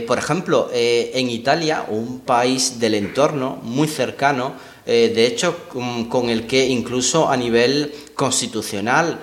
por 0.06 0.18
ejemplo, 0.18 0.68
en 0.72 1.30
Italia, 1.30 1.86
un 1.88 2.20
país 2.20 2.78
del 2.78 2.94
entorno 2.94 3.58
muy 3.62 3.88
cercano, 3.88 4.54
de 4.84 5.26
hecho 5.26 5.68
con, 5.68 6.28
el 6.28 6.46
que 6.46 6.66
incluso 6.66 7.28
a 7.28 7.36
nivel 7.36 7.94
constitucional 8.14 9.18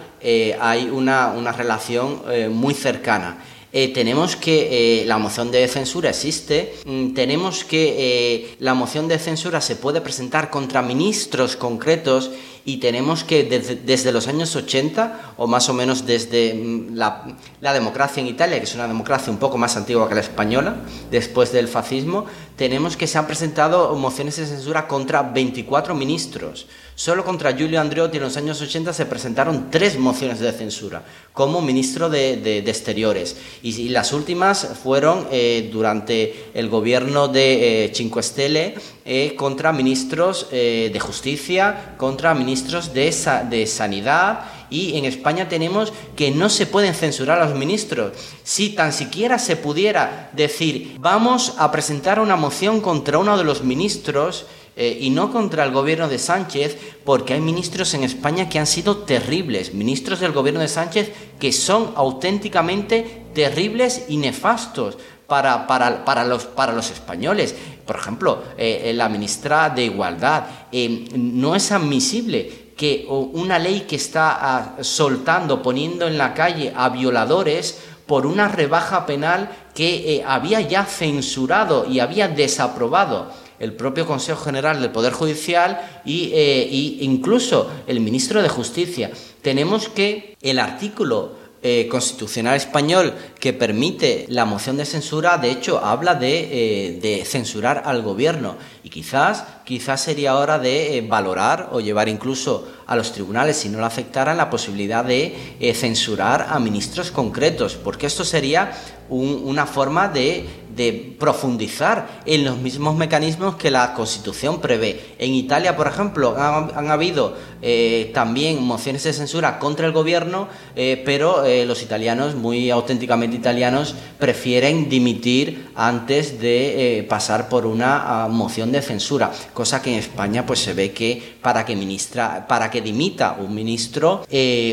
hay 0.59 0.89
una, 0.89 1.31
una 1.31 1.51
relación 1.51 2.21
muy 2.51 2.73
cercana. 2.73 3.37
Eh, 3.77 3.89
tenemos 3.89 4.37
que 4.37 5.01
eh, 5.01 5.05
la 5.05 5.17
moción 5.17 5.51
de 5.51 5.67
censura 5.67 6.11
existe, 6.11 6.75
mm, 6.85 7.13
tenemos 7.13 7.65
que 7.65 7.95
eh, 7.97 8.55
la 8.59 8.73
moción 8.73 9.09
de 9.09 9.19
censura 9.19 9.59
se 9.59 9.75
puede 9.75 9.99
presentar 9.99 10.49
contra 10.49 10.81
ministros 10.81 11.57
concretos 11.57 12.31
y 12.63 12.77
tenemos 12.77 13.25
que 13.25 13.43
desde, 13.43 14.13
los 14.13 14.29
años 14.29 14.55
80 14.55 15.33
o 15.35 15.47
más 15.47 15.67
o 15.67 15.73
menos 15.73 16.05
desde 16.05 16.53
mm, 16.53 16.95
la, 16.95 17.25
la, 17.59 17.73
democracia 17.73 18.21
en 18.21 18.27
Italia, 18.27 18.59
que 18.59 18.63
es 18.63 18.75
una 18.75 18.87
democracia 18.87 19.29
un 19.29 19.39
poco 19.39 19.57
más 19.57 19.75
antigua 19.75 20.07
que 20.07 20.15
la 20.15 20.21
española, 20.21 20.77
después 21.11 21.51
del 21.51 21.67
fascismo, 21.67 22.27
tenemos 22.55 22.95
que 22.95 23.07
se 23.07 23.17
han 23.17 23.27
presentado 23.27 23.93
mociones 23.97 24.37
de 24.37 24.45
censura 24.45 24.87
contra 24.87 25.21
24 25.21 25.93
ministros. 25.95 26.67
Solo 26.97 27.25
contra 27.25 27.53
Giulio 27.53 27.81
Andreotti 27.81 28.15
en 28.15 28.23
los 28.23 28.37
años 28.37 28.61
80 28.61 28.93
se 28.93 29.05
presentaron 29.05 29.69
tres 29.69 29.99
mociones 29.99 30.39
de 30.39 30.53
censura 30.53 31.03
como 31.33 31.61
ministro 31.61 32.09
de, 32.09 32.59
Exteriores. 32.59 33.35
Y, 33.61 33.89
las 33.89 34.13
últimas 34.13 34.65
fueron 34.81 35.27
eh, 35.29 35.69
durante 35.71 36.51
el 36.53 36.69
gobierno 36.69 37.27
de 37.27 37.85
eh, 37.85 37.91
Cinque 37.93 38.23
Stelle 38.23 38.75
eh, 39.03 39.35
contra 39.35 39.73
ministros 39.73 40.47
de 40.49 40.99
Justicia, 41.01 41.95
contra 41.97 42.33
ministros 42.33 42.93
de, 42.93 43.13
de 43.49 43.67
Sanidad 43.67 44.45
y 44.69 44.97
en 44.97 45.05
España 45.05 45.47
tenemos 45.47 45.93
que 46.15 46.31
no 46.31 46.49
se 46.49 46.65
pueden 46.65 46.93
censurar 46.93 47.39
a 47.39 47.45
los 47.45 47.57
ministros. 47.57 48.13
Si 48.43 48.69
tan 48.69 48.93
siquiera 48.93 49.39
se 49.39 49.55
pudiera 49.55 50.29
decir, 50.33 50.95
vamos 50.99 51.53
a 51.57 51.71
presentar 51.71 52.19
una 52.19 52.35
moción 52.35 52.81
contra 52.81 53.17
uno 53.17 53.37
de 53.37 53.43
los 53.43 53.63
ministros, 53.63 54.45
eh, 54.77 54.97
y 54.99 55.09
no 55.09 55.31
contra 55.31 55.63
el 55.63 55.71
gobierno 55.71 56.09
de 56.09 56.19
Sánchez, 56.19 56.77
porque 57.05 57.33
hay 57.33 57.39
ministros 57.39 57.93
en 57.93 58.03
España 58.03 58.49
que 58.49 58.59
han 58.59 58.67
sido 58.67 58.97
terribles, 58.97 59.73
ministros 59.73 60.19
del 60.19 60.33
gobierno 60.33 60.59
de 60.59 60.67
Sánchez 60.67 61.13
que 61.39 61.53
son 61.53 61.93
auténticamente 61.95 63.23
terribles 63.33 64.05
y 64.09 64.17
nefastos 64.17 64.97
para, 65.27 65.65
para, 65.65 66.25
los, 66.25 66.43
para 66.43 66.73
los 66.73 66.91
españoles. 66.91 67.55
Por 67.87 67.95
ejemplo, 67.95 68.43
eh, 68.57 68.91
la 68.93 69.07
ministra 69.07 69.69
de 69.69 69.85
Igualdad, 69.85 70.43
eh, 70.73 71.07
no 71.15 71.55
es 71.55 71.71
admisible 71.71 72.73
que 72.75 73.07
una 73.07 73.57
ley 73.57 73.85
que 73.87 73.95
está 73.95 74.37
ah, 74.41 74.75
soltando, 74.81 75.61
poniendo 75.61 76.05
en 76.05 76.17
la 76.17 76.33
calle 76.33 76.73
a 76.75 76.89
violadores 76.89 77.79
por 78.05 78.25
una 78.25 78.49
rebaja 78.49 79.05
penal 79.05 79.49
que 79.73 80.21
había 80.27 80.59
ya 80.59 80.83
censurado 80.83 81.85
y 81.89 82.01
había 82.01 82.27
desaprobado 82.27 83.31
el 83.59 83.73
propio 83.73 84.05
Consejo 84.05 84.43
General 84.43 84.81
del 84.81 84.91
Poder 84.91 85.13
Judicial 85.13 86.01
y, 86.05 86.31
eh, 86.33 86.67
incluso 87.01 87.71
el 87.87 87.99
ministro 87.99 88.41
de 88.41 88.49
Justicia. 88.49 89.11
Tenemos 89.41 89.89
que 89.89 90.35
el 90.41 90.59
artículo 90.59 91.45
eh, 91.67 91.87
constitucional 91.89 92.55
español 92.55 93.13
que 93.39 93.51
permite 93.51 94.25
la 94.29 94.45
moción 94.45 94.77
de 94.77 94.85
censura, 94.85 95.39
de 95.39 95.49
hecho, 95.49 95.83
habla 95.83 96.13
de, 96.13 96.49
eh, 96.51 96.99
de 97.01 97.25
censurar 97.25 97.83
al 97.85 98.03
gobierno. 98.03 98.55
Y 98.83 98.89
quizás, 98.89 99.43
quizás 99.63 100.01
sería 100.01 100.37
hora 100.37 100.59
de 100.59 101.03
valorar 101.09 101.69
o 101.71 101.79
llevar 101.79 102.07
incluso 102.07 102.67
a 102.85 102.95
los 102.95 103.13
tribunales, 103.13 103.57
si 103.57 103.69
no 103.69 103.79
lo 103.79 103.85
aceptaran, 103.87 104.37
la 104.37 104.51
posibilidad 104.51 105.03
de 105.03 105.73
censurar 105.73 106.45
a 106.51 106.59
ministros 106.59 107.09
concretos, 107.09 107.75
porque 107.75 108.05
esto 108.05 108.23
sería 108.23 108.71
una 109.09 109.65
forma 109.65 110.07
de 110.07 110.45
de 110.75 111.15
profundizar 111.17 112.21
en 112.25 112.43
los 112.43 112.57
mismos 112.57 112.95
mecanismos 112.95 113.55
que 113.55 113.71
la 113.71 113.93
Constitución 113.93 114.59
prevé. 114.59 115.15
En 115.19 115.33
Italia, 115.33 115.75
por 115.75 115.87
ejemplo, 115.87 116.35
han, 116.37 116.91
habido 116.91 117.35
eh, 117.61 118.11
también 118.13 118.61
mociones 118.63 119.03
de 119.03 119.13
censura 119.13 119.57
contra 119.59 119.87
el 119.87 119.93
gobierno, 119.93 120.47
eh, 120.75 121.01
pero 121.05 121.45
eh, 121.45 121.65
los 121.65 121.81
italianos, 121.81 122.35
muy 122.35 122.69
auténticamente 122.69 123.37
italianos, 123.37 123.95
prefieren 124.19 124.89
dimitir 124.89 125.69
antes 125.75 126.39
de 126.39 127.05
pasar 127.09 127.49
por 127.49 127.65
una 127.65 128.23
ah, 128.23 128.27
moción 128.27 128.71
de 128.71 128.81
censura, 128.81 129.31
cosa 129.53 129.81
que 129.81 129.93
en 129.93 129.99
España 129.99 130.45
pues 130.45 130.59
se 130.59 130.73
ve 130.73 130.91
que 130.91 131.35
para 131.41 131.65
que 131.65 131.75
ministra, 131.75 132.45
para 132.47 132.69
que 132.69 132.81
dimita 132.81 133.37
un 133.39 133.53
ministro 133.53 134.25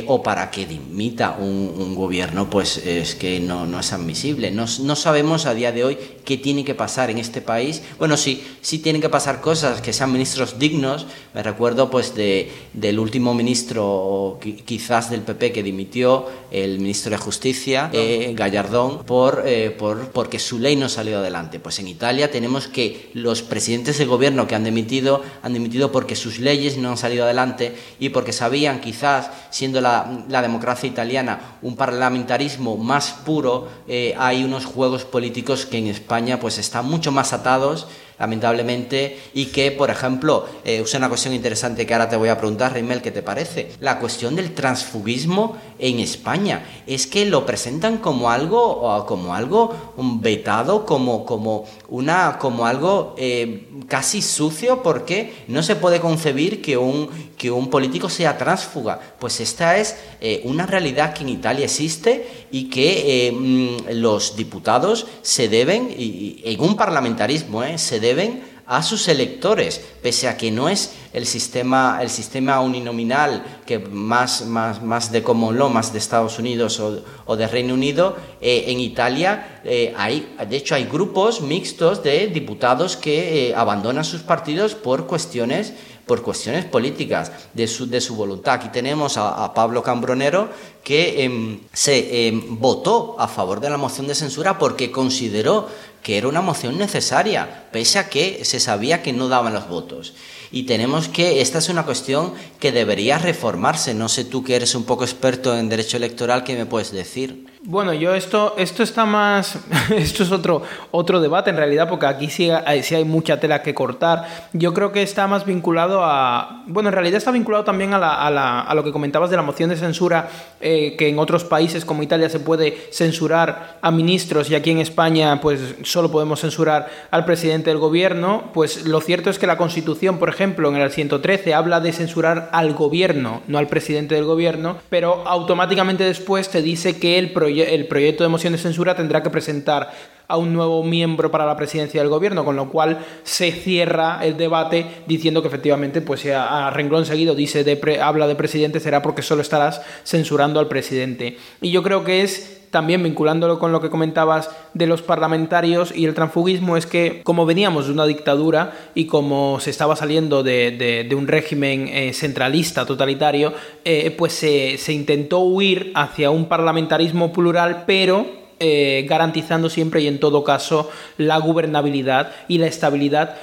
o 0.06 0.22
para 0.22 0.50
que 0.50 0.66
dimita 0.66 1.36
un, 1.38 1.92
gobierno, 1.92 2.48
pues 2.48 2.78
es 2.78 3.14
que 3.14 3.38
no, 3.38 3.66
no 3.66 3.80
es 3.80 3.92
admisible. 3.92 4.50
No, 4.50 4.64
no 4.80 4.96
sabemos 4.96 5.46
a 5.46 5.54
día 5.54 5.72
de 5.72 5.84
hoy 5.84 5.91
qué 6.24 6.36
tiene 6.36 6.64
que 6.64 6.74
pasar 6.74 7.10
en 7.10 7.18
este 7.18 7.40
país. 7.40 7.82
Bueno, 7.98 8.16
sí, 8.16 8.42
sí 8.60 8.78
tienen 8.78 9.02
que 9.02 9.08
pasar 9.08 9.40
cosas 9.40 9.80
que 9.80 9.92
sean 9.92 10.12
ministros 10.12 10.58
dignos. 10.58 11.06
Me 11.34 11.42
recuerdo 11.42 11.90
pues 11.90 12.14
de, 12.14 12.50
del 12.72 12.98
último 12.98 13.34
ministro, 13.34 14.38
quizás 14.64 15.10
del 15.10 15.22
PP, 15.22 15.52
que 15.52 15.62
dimitió, 15.62 16.26
el 16.50 16.78
ministro 16.78 17.10
de 17.10 17.18
Justicia, 17.18 17.90
eh, 17.92 18.32
Gallardón, 18.36 19.04
por, 19.04 19.42
eh, 19.46 19.70
por, 19.70 20.10
porque 20.10 20.38
su 20.38 20.58
ley 20.58 20.76
no 20.76 20.88
salió 20.88 21.18
adelante. 21.18 21.60
Pues 21.60 21.78
en 21.78 21.88
Italia 21.88 22.30
tenemos 22.30 22.68
que 22.68 23.10
los 23.14 23.42
presidentes 23.42 23.98
de 23.98 24.06
gobierno 24.06 24.46
que 24.46 24.54
han 24.54 24.64
dimitido, 24.64 25.22
han 25.42 25.52
dimitido 25.52 25.92
porque 25.92 26.16
sus 26.16 26.38
leyes 26.38 26.76
no 26.76 26.90
han 26.90 26.98
salido 26.98 27.24
adelante 27.24 27.74
y 27.98 28.10
porque 28.10 28.32
sabían, 28.32 28.80
quizás, 28.80 29.30
siendo 29.50 29.80
la, 29.80 30.24
la 30.28 30.42
democracia 30.42 30.88
italiana 30.88 31.58
un 31.62 31.76
parlamentarismo 31.76 32.76
más 32.76 33.12
puro, 33.24 33.68
eh, 33.88 34.14
hay 34.18 34.44
unos 34.44 34.64
juegos 34.64 35.04
políticos 35.04 35.66
que 35.66 35.80
en 35.82 35.88
España 35.88 36.40
pues 36.40 36.58
están 36.58 36.86
mucho 36.86 37.12
más 37.12 37.32
atados 37.32 37.86
lamentablemente, 38.22 39.18
y 39.34 39.46
que, 39.46 39.72
por 39.72 39.90
ejemplo, 39.90 40.46
eh, 40.64 40.80
usa 40.80 40.98
una 40.98 41.08
cuestión 41.08 41.34
interesante 41.34 41.84
que 41.84 41.92
ahora 41.92 42.08
te 42.08 42.14
voy 42.14 42.28
a 42.28 42.38
preguntar, 42.38 42.72
Rimmel, 42.72 43.02
¿qué 43.02 43.10
te 43.10 43.20
parece? 43.20 43.72
La 43.80 43.98
cuestión 43.98 44.36
del 44.36 44.54
transfugismo 44.54 45.56
en 45.80 45.98
España. 45.98 46.64
Es 46.86 47.08
que 47.08 47.26
lo 47.26 47.44
presentan 47.44 47.96
como 47.96 48.30
algo, 48.30 49.04
como 49.08 49.34
algo 49.34 49.94
vetado, 50.20 50.86
como, 50.86 51.26
como, 51.26 51.64
una, 51.88 52.38
como 52.38 52.64
algo 52.64 53.16
eh, 53.18 53.66
casi 53.88 54.22
sucio, 54.22 54.84
porque 54.84 55.44
no 55.48 55.64
se 55.64 55.74
puede 55.74 55.98
concebir 55.98 56.62
que 56.62 56.76
un, 56.76 57.10
que 57.36 57.50
un 57.50 57.70
político 57.70 58.08
sea 58.08 58.38
transfuga. 58.38 59.00
Pues 59.18 59.40
esta 59.40 59.78
es 59.78 59.96
eh, 60.20 60.42
una 60.44 60.64
realidad 60.64 61.12
que 61.12 61.22
en 61.22 61.30
Italia 61.30 61.64
existe 61.64 62.46
y 62.52 62.70
que 62.70 63.34
mm, 63.34 63.94
los 63.94 64.36
diputados 64.36 65.06
se 65.22 65.48
deben, 65.48 65.90
y, 65.90 66.40
en 66.44 66.60
un 66.60 66.76
parlamentarismo, 66.76 67.62
se 67.76 67.98
deben 67.98 68.11
deben 68.14 68.52
a 68.66 68.82
sus 68.82 69.08
electores, 69.08 69.80
pese 70.02 70.28
a 70.28 70.36
que 70.36 70.50
no 70.50 70.68
es 70.68 70.94
el 71.12 71.26
sistema, 71.26 71.98
el 72.00 72.08
sistema 72.08 72.60
uninominal 72.60 73.60
que 73.66 73.78
más, 73.78 74.46
más, 74.46 74.82
más 74.82 75.10
de 75.10 75.22
common 75.22 75.58
law, 75.58 75.68
más 75.68 75.92
de 75.92 75.98
Estados 75.98 76.38
Unidos 76.38 76.80
o, 76.80 77.36
de 77.36 77.46
Reino 77.48 77.74
Unido, 77.74 78.16
eh, 78.40 78.64
en 78.68 78.80
Italia 78.80 79.60
eh, 79.64 79.92
hay, 79.96 80.34
de 80.48 80.56
hecho 80.56 80.74
hay 80.74 80.84
grupos 80.84 81.40
mixtos 81.40 82.02
de 82.02 82.28
diputados 82.28 82.96
que 82.96 83.48
eh, 83.48 83.54
abandonan 83.54 84.04
sus 84.04 84.22
partidos 84.22 84.74
por 84.74 85.06
cuestiones 85.06 85.74
por 86.06 86.22
cuestiones 86.22 86.64
políticas 86.64 87.32
de 87.54 87.66
su, 87.66 87.88
de 87.88 88.00
su 88.00 88.16
voluntad. 88.16 88.54
Aquí 88.54 88.68
tenemos 88.68 89.16
a, 89.16 89.52
Pablo 89.54 89.82
Cambronero 89.82 90.48
que 90.82 91.24
em, 91.24 91.60
se 91.72 92.28
em, 92.28 92.58
votó 92.58 93.16
a 93.18 93.28
favor 93.28 93.60
de 93.60 93.70
la 93.70 93.76
moción 93.76 94.06
de 94.06 94.14
censura 94.14 94.58
porque 94.58 94.90
consideró 94.90 95.68
que 96.02 96.18
era 96.18 96.28
una 96.28 96.40
moción 96.40 96.78
necesaria, 96.78 97.68
pese 97.70 97.98
a 97.98 98.08
que 98.08 98.44
se 98.44 98.58
sabía 98.58 99.02
que 99.02 99.12
no 99.12 99.28
daban 99.28 99.54
los 99.54 99.68
votos. 99.68 100.14
Y 100.50 100.64
tenemos 100.64 101.08
que, 101.08 101.40
esta 101.40 101.58
es 101.58 101.68
una 101.68 101.84
cuestión 101.84 102.34
que 102.58 102.72
debería 102.72 103.18
reformarse. 103.18 103.94
No 103.94 104.08
sé 104.08 104.24
tú 104.24 104.42
que 104.42 104.56
eres 104.56 104.74
un 104.74 104.84
poco 104.84 105.04
experto 105.04 105.56
en 105.56 105.68
derecho 105.68 105.96
electoral, 105.96 106.44
¿qué 106.44 106.56
me 106.56 106.66
puedes 106.66 106.90
decir? 106.92 107.51
Bueno, 107.64 107.94
yo 107.94 108.12
esto, 108.16 108.56
esto 108.58 108.82
está 108.82 109.04
más, 109.04 109.56
esto 109.96 110.24
es 110.24 110.32
otro, 110.32 110.62
otro 110.90 111.20
debate 111.20 111.50
en 111.50 111.56
realidad, 111.56 111.88
porque 111.88 112.06
aquí 112.06 112.28
sí 112.28 112.50
hay, 112.50 113.04
mucha 113.04 113.38
tela 113.38 113.62
que 113.62 113.72
cortar. 113.72 114.26
Yo 114.52 114.74
creo 114.74 114.90
que 114.90 115.02
está 115.02 115.28
más 115.28 115.46
vinculado 115.46 116.02
a, 116.02 116.64
bueno, 116.66 116.88
en 116.88 116.94
realidad 116.94 117.18
está 117.18 117.30
vinculado 117.30 117.62
también 117.62 117.94
a, 117.94 117.98
la, 117.98 118.14
a, 118.14 118.30
la, 118.32 118.62
a 118.62 118.74
lo 118.74 118.82
que 118.82 118.90
comentabas 118.90 119.30
de 119.30 119.36
la 119.36 119.42
moción 119.42 119.70
de 119.70 119.76
censura, 119.76 120.28
eh, 120.60 120.96
que 120.98 121.08
en 121.08 121.20
otros 121.20 121.44
países 121.44 121.84
como 121.84 122.02
Italia 122.02 122.28
se 122.28 122.40
puede 122.40 122.88
censurar 122.90 123.78
a 123.80 123.92
ministros 123.92 124.50
y 124.50 124.56
aquí 124.56 124.72
en 124.72 124.78
España 124.78 125.40
pues 125.40 125.60
solo 125.84 126.10
podemos 126.10 126.40
censurar 126.40 126.88
al 127.12 127.24
presidente 127.24 127.70
del 127.70 127.78
gobierno. 127.78 128.50
Pues 128.52 128.86
lo 128.86 129.00
cierto 129.00 129.30
es 129.30 129.38
que 129.38 129.46
la 129.46 129.56
Constitución, 129.56 130.18
por 130.18 130.30
ejemplo, 130.30 130.68
en 130.68 130.78
el 130.78 130.90
113 130.90 131.54
habla 131.54 131.78
de 131.78 131.92
censurar 131.92 132.48
al 132.52 132.74
gobierno, 132.74 133.40
no 133.46 133.58
al 133.58 133.68
presidente 133.68 134.16
del 134.16 134.24
gobierno, 134.24 134.78
pero 134.90 135.22
automáticamente 135.28 136.02
después 136.02 136.48
te 136.48 136.60
dice 136.60 136.98
que 136.98 137.20
el 137.20 137.30
proyecto 137.30 137.51
el 137.60 137.86
proyecto 137.86 138.24
de 138.24 138.28
moción 138.28 138.52
de 138.52 138.58
censura 138.58 138.94
tendrá 138.94 139.22
que 139.22 139.30
presentar 139.30 139.90
a 140.28 140.36
un 140.36 140.52
nuevo 140.54 140.82
miembro 140.82 141.30
para 141.30 141.44
la 141.44 141.56
presidencia 141.56 142.00
del 142.00 142.08
gobierno, 142.08 142.44
con 142.44 142.56
lo 142.56 142.70
cual 142.70 143.04
se 143.22 143.52
cierra 143.52 144.20
el 144.22 144.36
debate 144.36 144.86
diciendo 145.06 145.42
que 145.42 145.48
efectivamente, 145.48 146.00
pues 146.00 146.20
si 146.20 146.30
a, 146.30 146.70
renglón 146.70 147.04
seguido 147.04 147.34
dice 147.34 147.64
de 147.64 148.00
habla 148.00 148.26
de 148.26 148.34
presidente, 148.34 148.80
será 148.80 149.02
porque 149.02 149.22
solo 149.22 149.42
estarás 149.42 149.82
censurando 150.04 150.58
al 150.58 150.68
presidente. 150.68 151.36
Y 151.60 151.70
yo 151.70 151.82
creo 151.82 152.04
que 152.04 152.22
es 152.22 152.61
también 152.72 153.02
vinculándolo 153.02 153.58
con 153.58 153.70
lo 153.70 153.82
que 153.82 153.90
comentabas 153.90 154.50
de 154.72 154.86
los 154.86 155.02
parlamentarios 155.02 155.94
y 155.94 156.06
el 156.06 156.14
transfugismo, 156.14 156.78
es 156.78 156.86
que 156.86 157.20
como 157.22 157.44
veníamos 157.44 157.86
de 157.86 157.92
una 157.92 158.06
dictadura 158.06 158.72
y 158.94 159.04
como 159.04 159.60
se 159.60 159.68
estaba 159.68 159.94
saliendo 159.94 160.42
de, 160.42 161.06
un 161.14 161.28
régimen 161.28 161.86
eh, 161.88 162.14
centralista, 162.14 162.86
totalitario, 162.86 163.52
eh, 163.84 164.10
pues 164.16 164.32
se, 164.32 164.92
intentó 164.92 165.40
huir 165.40 165.92
hacia 165.94 166.30
un 166.30 166.46
parlamentarismo 166.46 167.30
plural, 167.30 167.84
pero 167.86 168.26
eh, 168.58 169.04
garantizando 169.06 169.68
siempre 169.68 170.00
y 170.00 170.06
en 170.06 170.18
todo 170.18 170.42
caso 170.42 170.90
la 171.18 171.36
gobernabilidad 171.38 172.32
y 172.48 172.56
la 172.56 172.68
estabilidad 172.68 173.36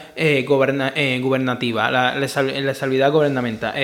gubernativa, 0.48 1.92
la, 1.92 2.18
estabilidad 2.18 3.12
gubernamental 3.12 3.76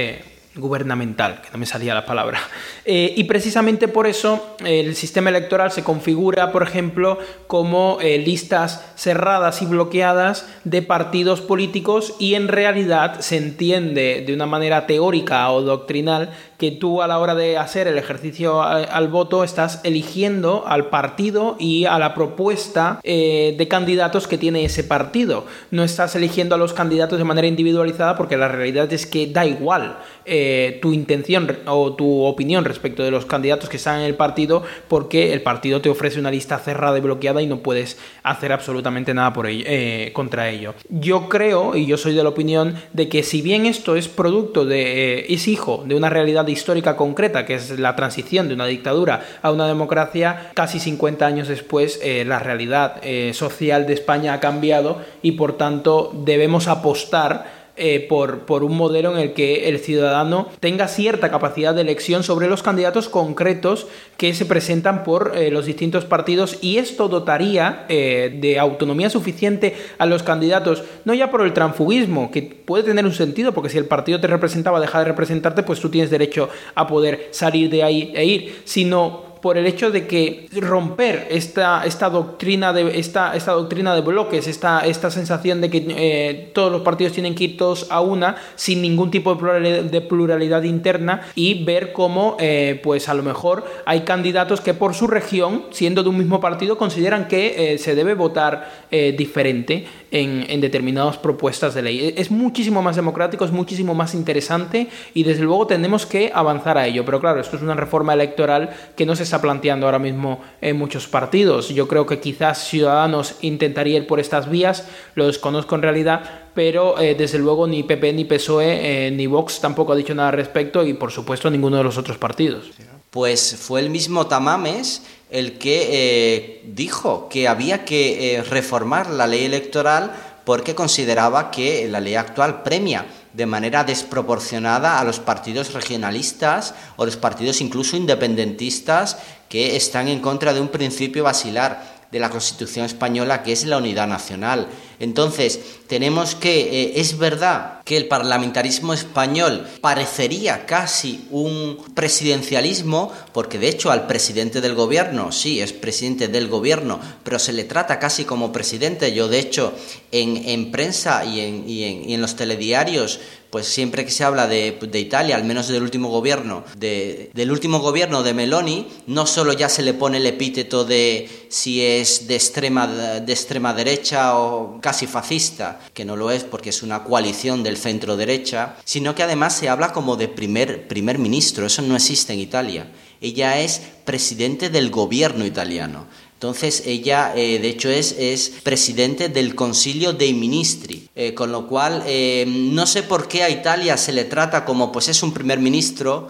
gubernamental, 0.55 1.41
que 1.41 1.49
no 1.51 1.57
me 1.57 1.65
salía 1.65 1.93
la 1.93 2.05
palabra. 2.05 2.39
Eh, 2.85 3.13
y 3.17 3.23
precisamente 3.25 3.87
por 3.87 4.07
eso 4.07 4.55
el 4.63 4.95
sistema 4.95 5.29
electoral 5.29 5.71
se 5.71 5.83
configura, 5.83 6.51
por 6.51 6.63
ejemplo, 6.63 7.17
como 7.47 7.97
eh, 8.01 8.17
listas 8.19 8.85
cerradas 8.95 9.61
y 9.61 9.65
bloqueadas 9.65 10.47
de 10.63 10.81
partidos 10.81 11.41
políticos 11.41 12.15
y 12.19 12.35
en 12.35 12.47
realidad 12.47 13.19
se 13.21 13.37
entiende 13.37 14.23
de 14.25 14.33
una 14.33 14.45
manera 14.45 14.87
teórica 14.87 15.49
o 15.51 15.61
doctrinal 15.61 16.31
que 16.57 16.71
tú 16.71 17.01
a 17.01 17.07
la 17.07 17.19
hora 17.19 17.35
de 17.35 17.57
hacer 17.57 17.87
el 17.87 17.97
ejercicio 17.97 18.61
al, 18.61 19.07
voto 19.07 19.43
estás 19.43 19.81
eligiendo 19.83 20.63
al 20.67 20.89
partido 20.89 21.55
y 21.59 21.85
a 21.85 21.99
la 21.99 22.13
propuesta 22.13 22.99
eh, 23.03 23.55
de 23.57 23.67
candidatos 23.67 24.27
que 24.27 24.37
tiene 24.37 24.65
ese 24.65 24.83
partido. 24.83 25.45
No 25.71 25.83
estás 25.83 26.15
eligiendo 26.15 26.55
a 26.55 26.57
los 26.57 26.73
candidatos 26.73 27.17
de 27.17 27.23
manera 27.23 27.47
individualizada 27.47 28.15
porque 28.15 28.37
la 28.37 28.47
realidad 28.47 28.91
es 28.93 29.05
que 29.05 29.27
da 29.27 29.45
igual 29.45 29.97
eh, 30.25 30.79
tu 30.81 30.93
intención 30.93 31.59
o 31.67 31.93
tu 31.93 32.23
opinión 32.23 32.65
respecto 32.65 33.03
de 33.03 33.11
los 33.11 33.25
candidatos 33.25 33.69
que 33.69 33.77
están 33.77 33.99
en 33.99 34.05
el 34.05 34.15
partido 34.15 34.63
porque 34.87 35.33
el 35.33 35.41
partido 35.41 35.81
te 35.81 35.89
ofrece 35.89 36.19
una 36.19 36.31
lista 36.31 36.57
cerrada 36.57 36.97
y 36.97 37.01
bloqueada 37.01 37.41
y 37.41 37.47
no 37.47 37.59
puedes 37.59 37.97
hacer 38.23 38.51
absolutamente 38.51 39.13
nada 39.13 39.33
por 39.33 39.47
ello, 39.47 39.65
eh, 39.67 40.11
contra 40.13 40.49
ello. 40.49 40.73
Yo 40.89 41.29
creo 41.29 41.75
y 41.75 41.85
yo 41.85 41.97
soy 41.97 42.13
de 42.13 42.23
la 42.23 42.29
opinión 42.29 42.75
de 42.93 43.09
que 43.09 43.23
si 43.23 43.41
bien 43.41 43.65
esto 43.65 43.95
es 43.95 44.07
producto 44.07 44.65
de, 44.65 45.25
es 45.29 45.47
hijo 45.47 45.83
de 45.85 45.95
una 45.95 46.09
realidad 46.09 46.44
histórica 46.51 46.95
concreta, 46.95 47.45
que 47.45 47.55
es 47.55 47.79
la 47.79 47.95
transición 47.95 48.47
de 48.47 48.53
una 48.53 48.65
dictadura 48.65 49.21
a 49.41 49.51
una 49.51 49.67
democracia, 49.67 50.51
casi 50.53 50.79
50 50.79 51.25
años 51.25 51.47
después 51.47 51.99
eh, 52.03 52.25
la 52.25 52.39
realidad 52.39 52.97
eh, 53.01 53.31
social 53.33 53.85
de 53.85 53.93
España 53.93 54.33
ha 54.33 54.39
cambiado 54.39 55.01
y 55.21 55.33
por 55.33 55.57
tanto 55.57 56.11
debemos 56.13 56.67
apostar 56.67 57.64
eh, 57.77 58.05
por, 58.07 58.45
por, 58.45 58.63
un 58.63 58.77
modelo 58.77 59.11
en 59.11 59.19
el 59.19 59.33
que 59.33 59.67
el 59.67 59.79
ciudadano 59.79 60.47
tenga 60.61 60.87
cierta 60.87 61.29
capacidad 61.29 61.75
de 61.75 61.81
elección 61.81 62.23
sobre 62.23 62.47
los 62.47 62.63
candidatos 62.63 63.09
concretos 63.09 63.87
que 64.15 64.33
se 64.33 64.45
presentan 64.45 65.03
por 65.03 65.33
eh, 65.35 65.51
los 65.51 65.65
distintos 65.65 66.05
partidos 66.05 66.57
y 66.61 66.77
esto 66.77 67.09
dotaría 67.09 67.85
eh, 67.89 68.37
de 68.39 68.59
autonomía 68.59 69.09
suficiente 69.09 69.75
a 69.97 70.05
los 70.05 70.23
candidatos, 70.23 70.83
no 71.03 71.13
ya 71.13 71.29
por 71.29 71.41
el 71.41 71.53
transfugismo, 71.53 72.31
que 72.31 72.43
puede 72.43 72.83
tener 72.83 73.05
un 73.05 73.13
sentido, 73.13 73.53
porque 73.53 73.69
si 73.69 73.77
el 73.77 73.85
partido 73.85 74.21
te 74.21 74.27
representaba, 74.27 74.79
deja 74.79 74.99
de 74.99 75.05
representarte, 75.05 75.63
pues 75.63 75.81
tú 75.81 75.89
tienes 75.89 76.09
derecho 76.09 76.49
a 76.75 76.87
poder 76.87 77.27
salir 77.31 77.69
de 77.69 77.83
ahí 77.83 78.13
e 78.15 78.25
ir, 78.25 78.61
sino 78.63 79.34
por 79.45 79.59
el 79.59 79.67
hecho 79.67 79.91
de 79.91 80.07
que 80.07 80.47
romper 80.53 81.27
esta, 81.29 81.85
esta, 81.85 82.09
doctrina, 82.09 82.73
de, 82.73 82.97
esta, 82.97 83.35
esta 83.35 83.51
doctrina 83.51 83.93
de 83.93 84.01
bloques, 84.01 84.47
esta, 84.47 84.79
esta 84.87 85.11
sensación 85.11 85.61
de 85.61 85.69
que 85.69 85.85
eh, 85.87 86.49
todos 86.51 86.71
los 86.71 86.81
partidos 86.81 87.13
tienen 87.13 87.35
que 87.35 87.43
ir 87.43 87.55
todos 87.55 87.85
a 87.91 88.01
una 88.01 88.37
sin 88.55 88.81
ningún 88.81 89.11
tipo 89.11 89.35
de 89.35 90.01
pluralidad, 90.01 90.63
interna 90.63 91.27
y 91.35 91.63
ver 91.63 91.93
cómo 91.93 92.37
eh, 92.39 92.81
pues 92.83 93.07
a 93.07 93.13
lo 93.13 93.21
mejor 93.21 93.65
hay 93.85 93.99
candidatos 93.99 94.61
que 94.61 94.73
por 94.73 94.95
su 94.95 95.05
región, 95.05 95.65
siendo 95.69 96.01
de 96.01 96.09
un 96.09 96.17
mismo 96.17 96.39
partido, 96.39 96.75
consideran 96.75 97.27
que 97.27 97.73
eh, 97.73 97.77
se 97.77 97.93
debe 97.93 98.15
votar 98.15 98.85
diferente 99.15 99.85
en, 100.09 100.45
en, 100.47 100.61
determinadas 100.61 101.17
propuestas 101.17 101.73
de 101.75 101.81
ley. 101.81 102.13
Es 102.15 102.31
muchísimo 102.31 102.81
más 102.81 102.95
democrático, 102.95 103.43
es 103.43 103.51
muchísimo 103.51 103.93
más 103.93 104.15
interesante 104.15 104.87
y 105.13 105.23
desde 105.23 105.43
luego 105.43 105.67
tenemos 105.67 106.05
que 106.05 106.31
avanzar 106.33 106.77
a 106.77 106.87
ello. 106.87 107.03
Pero 107.03 107.19
claro, 107.19 107.41
esto 107.41 107.57
es 107.57 107.61
una 107.61 107.75
reforma 107.75 108.13
electoral 108.13 108.69
que 108.95 109.05
no 109.05 109.15
se 109.15 109.25
planteando 109.41 109.85
ahora 109.85 109.99
mismo 109.99 110.41
en 110.61 110.77
muchos 110.77 111.07
partidos. 111.07 111.69
Yo 111.69 111.87
creo 111.87 112.05
que 112.05 112.19
quizás 112.19 112.67
Ciudadanos 112.67 113.35
intentaría 113.41 113.97
ir 113.97 114.07
por 114.07 114.19
estas 114.19 114.49
vías, 114.49 114.87
lo 115.15 115.27
desconozco 115.27 115.75
en 115.75 115.81
realidad, 115.81 116.23
pero 116.53 116.99
eh, 116.99 117.15
desde 117.15 117.39
luego 117.39 117.67
ni 117.67 117.83
PP 117.83 118.13
ni 118.13 118.25
PSOE 118.25 119.07
eh, 119.07 119.11
ni 119.11 119.27
Vox 119.27 119.59
tampoco 119.59 119.93
ha 119.93 119.95
dicho 119.95 120.15
nada 120.15 120.29
al 120.29 120.35
respecto 120.35 120.85
y 120.85 120.93
por 120.93 121.11
supuesto 121.11 121.49
ninguno 121.49 121.77
de 121.77 121.83
los 121.83 121.97
otros 121.97 122.17
partidos. 122.17 122.71
Pues 123.09 123.55
fue 123.57 123.79
el 123.79 123.89
mismo 123.89 124.27
Tamames 124.27 125.03
el 125.29 125.57
que 125.57 125.87
eh, 125.89 126.61
dijo 126.65 127.29
que 127.29 127.47
había 127.47 127.85
que 127.85 128.43
reformar 128.49 129.09
la 129.09 129.27
ley 129.27 129.45
electoral 129.45 130.11
porque 130.45 130.75
consideraba 130.75 131.49
que 131.51 131.87
la 131.89 131.99
ley 131.99 132.15
actual 132.15 132.63
premia 132.63 133.05
de 133.35 133.45
manera 133.45 133.83
desproporcionada 133.83 134.99
a 134.99 135.03
los 135.03 135.19
partidos 135.19 135.73
regionalistas 135.73 136.73
o 136.95 137.05
los 137.05 137.17
partidos 137.17 137.59
incluso 137.59 137.97
independentistas 137.97 139.17
que 139.49 139.75
están 139.75 140.07
en 140.07 140.21
contra 140.21 140.53
de 140.53 140.61
un 140.61 140.69
principio 140.69 141.23
basilar 141.23 141.95
de 142.11 142.19
la 142.19 142.29
Constitución 142.29 142.85
española, 142.85 143.43
que 143.43 143.51
es 143.51 143.65
la 143.65 143.77
unidad 143.77 144.07
nacional. 144.07 144.67
Entonces, 144.99 145.59
tenemos 145.87 146.35
que, 146.35 146.83
eh, 146.83 146.93
es 146.95 147.17
verdad 147.17 147.81
que 147.83 147.97
el 147.97 148.07
parlamentarismo 148.07 148.93
español 148.93 149.67
parecería 149.81 150.65
casi 150.65 151.27
un 151.29 151.77
presidencialismo, 151.93 153.11
porque 153.33 153.59
de 153.59 153.69
hecho 153.69 153.91
al 153.91 154.07
presidente 154.07 154.61
del 154.61 154.75
gobierno, 154.75 155.31
sí, 155.31 155.61
es 155.61 155.73
presidente 155.73 156.27
del 156.27 156.47
gobierno, 156.47 156.99
pero 157.23 157.39
se 157.39 157.53
le 157.53 157.63
trata 157.63 157.99
casi 157.99 158.25
como 158.25 158.51
presidente. 158.51 159.13
Yo, 159.13 159.27
de 159.27 159.39
hecho, 159.39 159.73
en, 160.11 160.71
prensa 160.71 161.25
y 161.25 161.41
en, 161.41 161.69
y 161.69 162.13
en 162.13 162.21
los 162.21 162.35
telediarios 162.35 163.19
pues 163.55 163.67
siempre 163.67 164.03
que 164.03 164.11
se 164.11 164.25
habla 164.25 164.47
de, 164.47 164.77
Italia, 164.95 165.37
al 165.37 165.45
menos 165.45 165.69
del 165.69 165.81
último 165.81 166.09
gobierno, 166.09 166.65
del 166.75 167.51
último 167.51 167.79
gobierno 167.79 168.21
de 168.21 168.33
Meloni, 168.33 168.85
no 169.07 169.25
solo 169.25 169.53
ya 169.53 169.69
se 169.69 169.81
le 169.81 169.93
pone 169.93 170.17
el 170.17 170.25
epíteto 170.25 170.83
de 170.83 171.47
si 171.47 171.81
es 171.81 172.27
de 172.27 172.35
extrema, 172.35 172.85
de 172.85 173.31
extrema 173.31 173.73
derecha 173.73 174.37
o 174.37 174.81
casi 174.85 175.07
fascista, 175.07 175.79
que 175.95 176.05
no 176.05 176.15
lo 176.15 176.29
es 176.29 176.43
porque 176.43 176.69
es 176.69 176.83
una 176.83 177.03
coalición 177.03 177.63
del 177.63 177.75
centro 177.75 178.17
derecha, 178.17 178.75
sino 178.85 179.15
que 179.15 179.23
además 179.23 179.55
se 179.55 179.67
habla 179.67 179.91
como 179.91 180.15
de 180.15 180.27
primer, 180.27 180.87
primer 180.87 181.17
ministro, 181.17 181.65
eso 181.65 181.81
no 181.81 181.95
existe 181.95 182.33
en 182.33 182.39
Italia. 182.39 182.91
Ella 183.19 183.59
es 183.59 183.81
presidente 184.03 184.69
del 184.69 184.91
gobierno 184.91 185.43
italiano. 185.43 186.05
Entonces 186.35 186.83
ella, 186.85 187.31
eh, 187.33 187.59
de 187.59 187.69
hecho, 187.69 187.89
es, 187.89 188.13
es, 188.19 188.51
presidente 188.61 189.29
del 189.29 189.55
Concilio 189.55 190.11
dei 190.11 190.33
Ministri, 190.33 191.07
eh, 191.15 191.33
con 191.33 191.53
lo 191.53 191.65
cual 191.65 192.03
eh, 192.05 192.43
no 192.45 192.85
sé 192.85 193.03
por 193.03 193.29
qué 193.29 193.43
a 193.43 193.49
Italia 193.49 193.95
se 193.95 194.11
le 194.11 194.25
trata 194.25 194.65
como 194.65 194.91
pues 194.91 195.07
es 195.07 195.23
un 195.23 195.33
primer 195.33 195.59
ministro, 195.59 196.27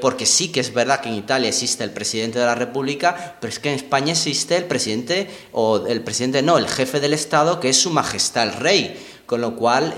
porque 0.00 0.24
sí 0.24 0.48
que 0.48 0.60
es 0.60 0.72
verdad 0.72 1.00
que 1.00 1.10
en 1.10 1.16
Italia 1.16 1.48
existe 1.48 1.84
el 1.84 1.90
presidente 1.90 2.38
de 2.38 2.46
la 2.46 2.54
República, 2.54 3.36
pero 3.40 3.52
es 3.52 3.58
que 3.58 3.68
en 3.68 3.76
España 3.76 4.12
existe 4.12 4.56
el 4.56 4.64
presidente, 4.64 5.28
o 5.52 5.86
el 5.86 6.02
presidente 6.02 6.40
no, 6.42 6.56
el 6.56 6.66
jefe 6.66 6.98
del 7.00 7.12
Estado, 7.12 7.60
que 7.60 7.68
es 7.68 7.76
su 7.76 7.90
majestad 7.90 8.48
el 8.48 8.54
rey. 8.54 8.96
Con 9.26 9.40
lo 9.40 9.56
cual 9.56 9.94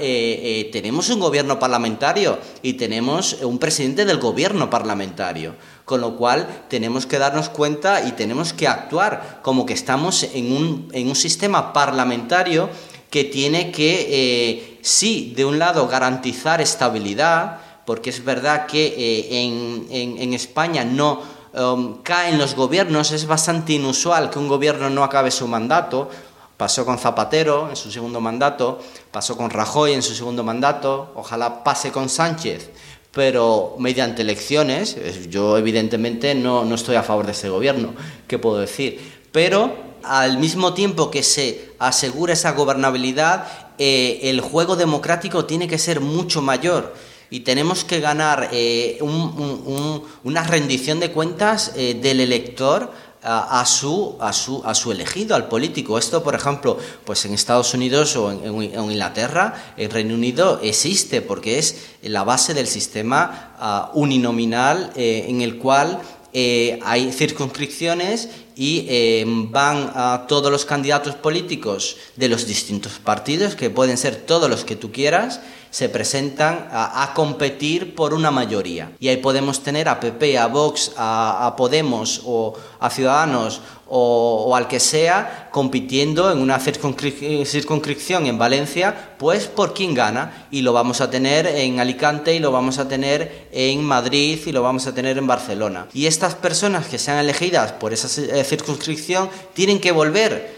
tenemos 0.71 1.11
un 1.11 1.19
gobierno 1.19 1.59
parlamentario 1.59 2.39
y 2.63 2.75
tenemos 2.75 3.39
un 3.43 3.59
presidente 3.59 4.05
del 4.05 4.19
gobierno 4.19 4.71
parlamentario 4.71 5.57
con 5.87 6.01
lo 6.01 6.17
cual 6.17 6.65
tenemos 6.69 7.07
que 7.07 7.19
darnos 7.19 7.49
cuenta 7.49 8.03
y 8.07 8.13
tenemos 8.13 8.53
que 8.53 8.67
actuar 8.67 9.39
como 9.43 9.65
que 9.65 9.73
estamos 9.73 10.25
en 10.25 10.53
un, 10.53 10.91
en 10.93 11.09
un 11.09 11.15
sistema 11.15 11.73
parlamentario 11.73 12.69
que 13.09 13.23
tiene 13.23 13.71
que, 13.71 14.09
eh, 14.11 14.81
sí, 14.83 15.33
de 15.37 15.45
un 15.45 15.61
lado 15.61 15.87
garantizar 15.87 16.61
estabilidad, 16.61 17.61
porque 17.87 18.11
es 18.11 18.25
verdad 18.25 18.67
que 18.67 18.85
eh, 18.85 19.45
en, 19.45 19.87
en, 20.19 20.35
España 20.35 20.85
no 20.85 21.23
um, 21.55 22.03
caen 22.03 22.37
los 22.37 22.57
gobiernos, 22.57 23.13
es 23.13 23.29
bastante 23.29 23.75
inusual 23.75 24.29
que 24.29 24.41
un 24.41 24.49
gobierno 24.49 24.91
no 24.91 25.05
acabe 25.05 25.31
su 25.31 25.47
mandato, 25.47 26.11
pasó 26.57 26.85
con 26.85 26.99
Zapatero 26.99 27.69
en 27.71 27.77
su 27.77 27.93
segundo 27.93 28.21
mandato, 28.21 28.81
pasó 29.13 29.37
con 29.37 29.51
Rajoy 29.51 29.93
en 29.93 30.03
su 30.03 30.17
segundo 30.17 30.43
mandato, 30.43 31.13
ojalá 31.15 31.63
pase 31.63 31.93
con 31.93 32.09
Sánchez 32.09 32.73
pero 33.17 33.77
mediante 33.79 34.21
elecciones, 34.21 34.95
yo 35.31 35.57
evidentemente 35.57 36.35
no, 36.35 36.75
estoy 36.75 36.97
a 36.97 37.03
favor 37.03 37.25
de 37.25 37.33
este 37.33 37.49
gobierno, 37.49 37.95
¿qué 38.29 38.39
puedo 38.39 38.59
decir? 38.59 39.01
Pero 39.33 39.75
al 40.03 40.37
mismo 40.37 40.75
tiempo 40.75 41.11
que 41.11 41.23
se 41.23 41.71
asegura 41.79 42.35
esa 42.35 42.53
gobernabilidad, 42.53 43.73
eh, 43.79 44.21
el 44.25 44.43
juego 44.43 44.77
democrático 44.77 45.47
tiene 45.47 45.67
que 45.67 45.79
ser 45.79 46.01
mucho 46.01 46.43
mayor 46.43 46.93
y 47.31 47.41
tenemos 47.41 47.85
que 47.85 48.01
ganar 48.01 48.51
eh, 48.53 48.99
una 49.01 50.43
rendición 50.43 51.01
de 51.01 51.11
cuentas 51.11 51.73
eh, 51.75 51.95
del 51.95 52.21
elector 52.21 52.93
a, 53.27 53.67
su, 53.67 54.17
a, 54.21 54.33
su, 54.33 54.63
a 54.65 54.75
su 54.75 54.93
elegido, 54.93 55.35
al 55.35 55.49
político. 55.49 55.99
Esto, 55.99 56.23
por 56.23 56.35
ejemplo, 56.35 56.79
pues 57.05 57.25
en 57.25 57.35
Estados 57.35 57.75
Unidos 57.75 58.15
o 58.17 58.31
en, 58.31 58.63
Inglaterra, 58.63 59.75
en 59.77 59.91
Reino 59.91 60.15
Unido 60.15 60.61
existe 60.63 61.23
porque 61.23 61.59
es 61.59 61.77
la 62.03 62.23
base 62.23 62.55
del 62.55 62.69
sistema 62.69 63.55
ah, 63.59 63.91
uninominal 63.95 64.93
eh, 64.95 65.27
en 65.29 65.41
el 65.41 65.59
cual 65.59 66.01
eh, 66.33 66.79
hay 66.85 67.13
circunscripciones 67.13 68.29
y 68.55 68.87
eh, 68.89 69.25
van 69.27 69.91
a 69.95 70.27
todos 70.29 70.53
los 70.53 70.65
candidatos 70.65 71.15
políticos 71.15 71.97
de 72.17 72.29
los 72.29 72.47
distintos 72.47 72.93
partidos, 72.99 73.55
que 73.55 73.71
pueden 73.71 73.99
ser 73.99 74.17
todos 74.17 74.49
los 74.49 74.65
que 74.65 74.77
tú 74.77 74.93
quieras, 74.93 75.41
se 75.77 75.91
presentan 75.91 76.69
a, 76.73 77.13
competir 77.15 77.95
por 77.95 78.15
una 78.15 78.31
mayoría. 78.31 78.93
Y 78.99 79.09
ahí 79.09 79.19
podemos 79.19 79.63
tener 79.63 79.91
a 79.91 80.01
PP, 80.01 80.39
a 80.39 80.47
Vox, 80.47 80.93
a, 80.97 81.53
Podemos 81.55 82.23
o 82.25 82.55
a 82.81 82.89
Ciudadanos 82.89 83.61
o, 83.87 84.57
al 84.57 84.69
que 84.69 84.81
sea 84.81 85.51
compitiendo 85.53 86.33
en 86.33 86.39
una 86.39 86.59
circunscripción 86.59 88.25
en 88.25 88.39
Valencia, 88.39 89.17
pues 89.19 89.49
por 89.49 89.75
quién 89.75 89.93
gana. 89.93 90.47
Y 90.51 90.63
lo 90.63 90.73
vamos 90.73 91.03
a 91.03 91.11
tener 91.11 91.47
en 91.47 91.79
Alicante 91.79 92.35
y 92.35 92.39
lo 92.39 92.51
vamos 92.51 92.79
a 92.79 92.89
tener 92.89 93.49
en 93.53 93.85
Madrid 93.85 94.41
y 94.47 94.53
lo 94.53 94.63
vamos 94.63 94.87
a 94.87 94.95
tener 94.95 95.19
en 95.19 95.27
Barcelona. 95.27 95.89
Y 95.93 96.07
estas 96.07 96.35
personas 96.35 96.87
que 96.87 96.97
sean 96.97 97.19
elegidas 97.19 97.73
por 97.73 97.93
esa 97.93 98.09
eh, 98.23 98.45
circunscripción 98.45 99.29
tienen 99.53 99.79
que 99.79 99.93
volver 99.93 100.57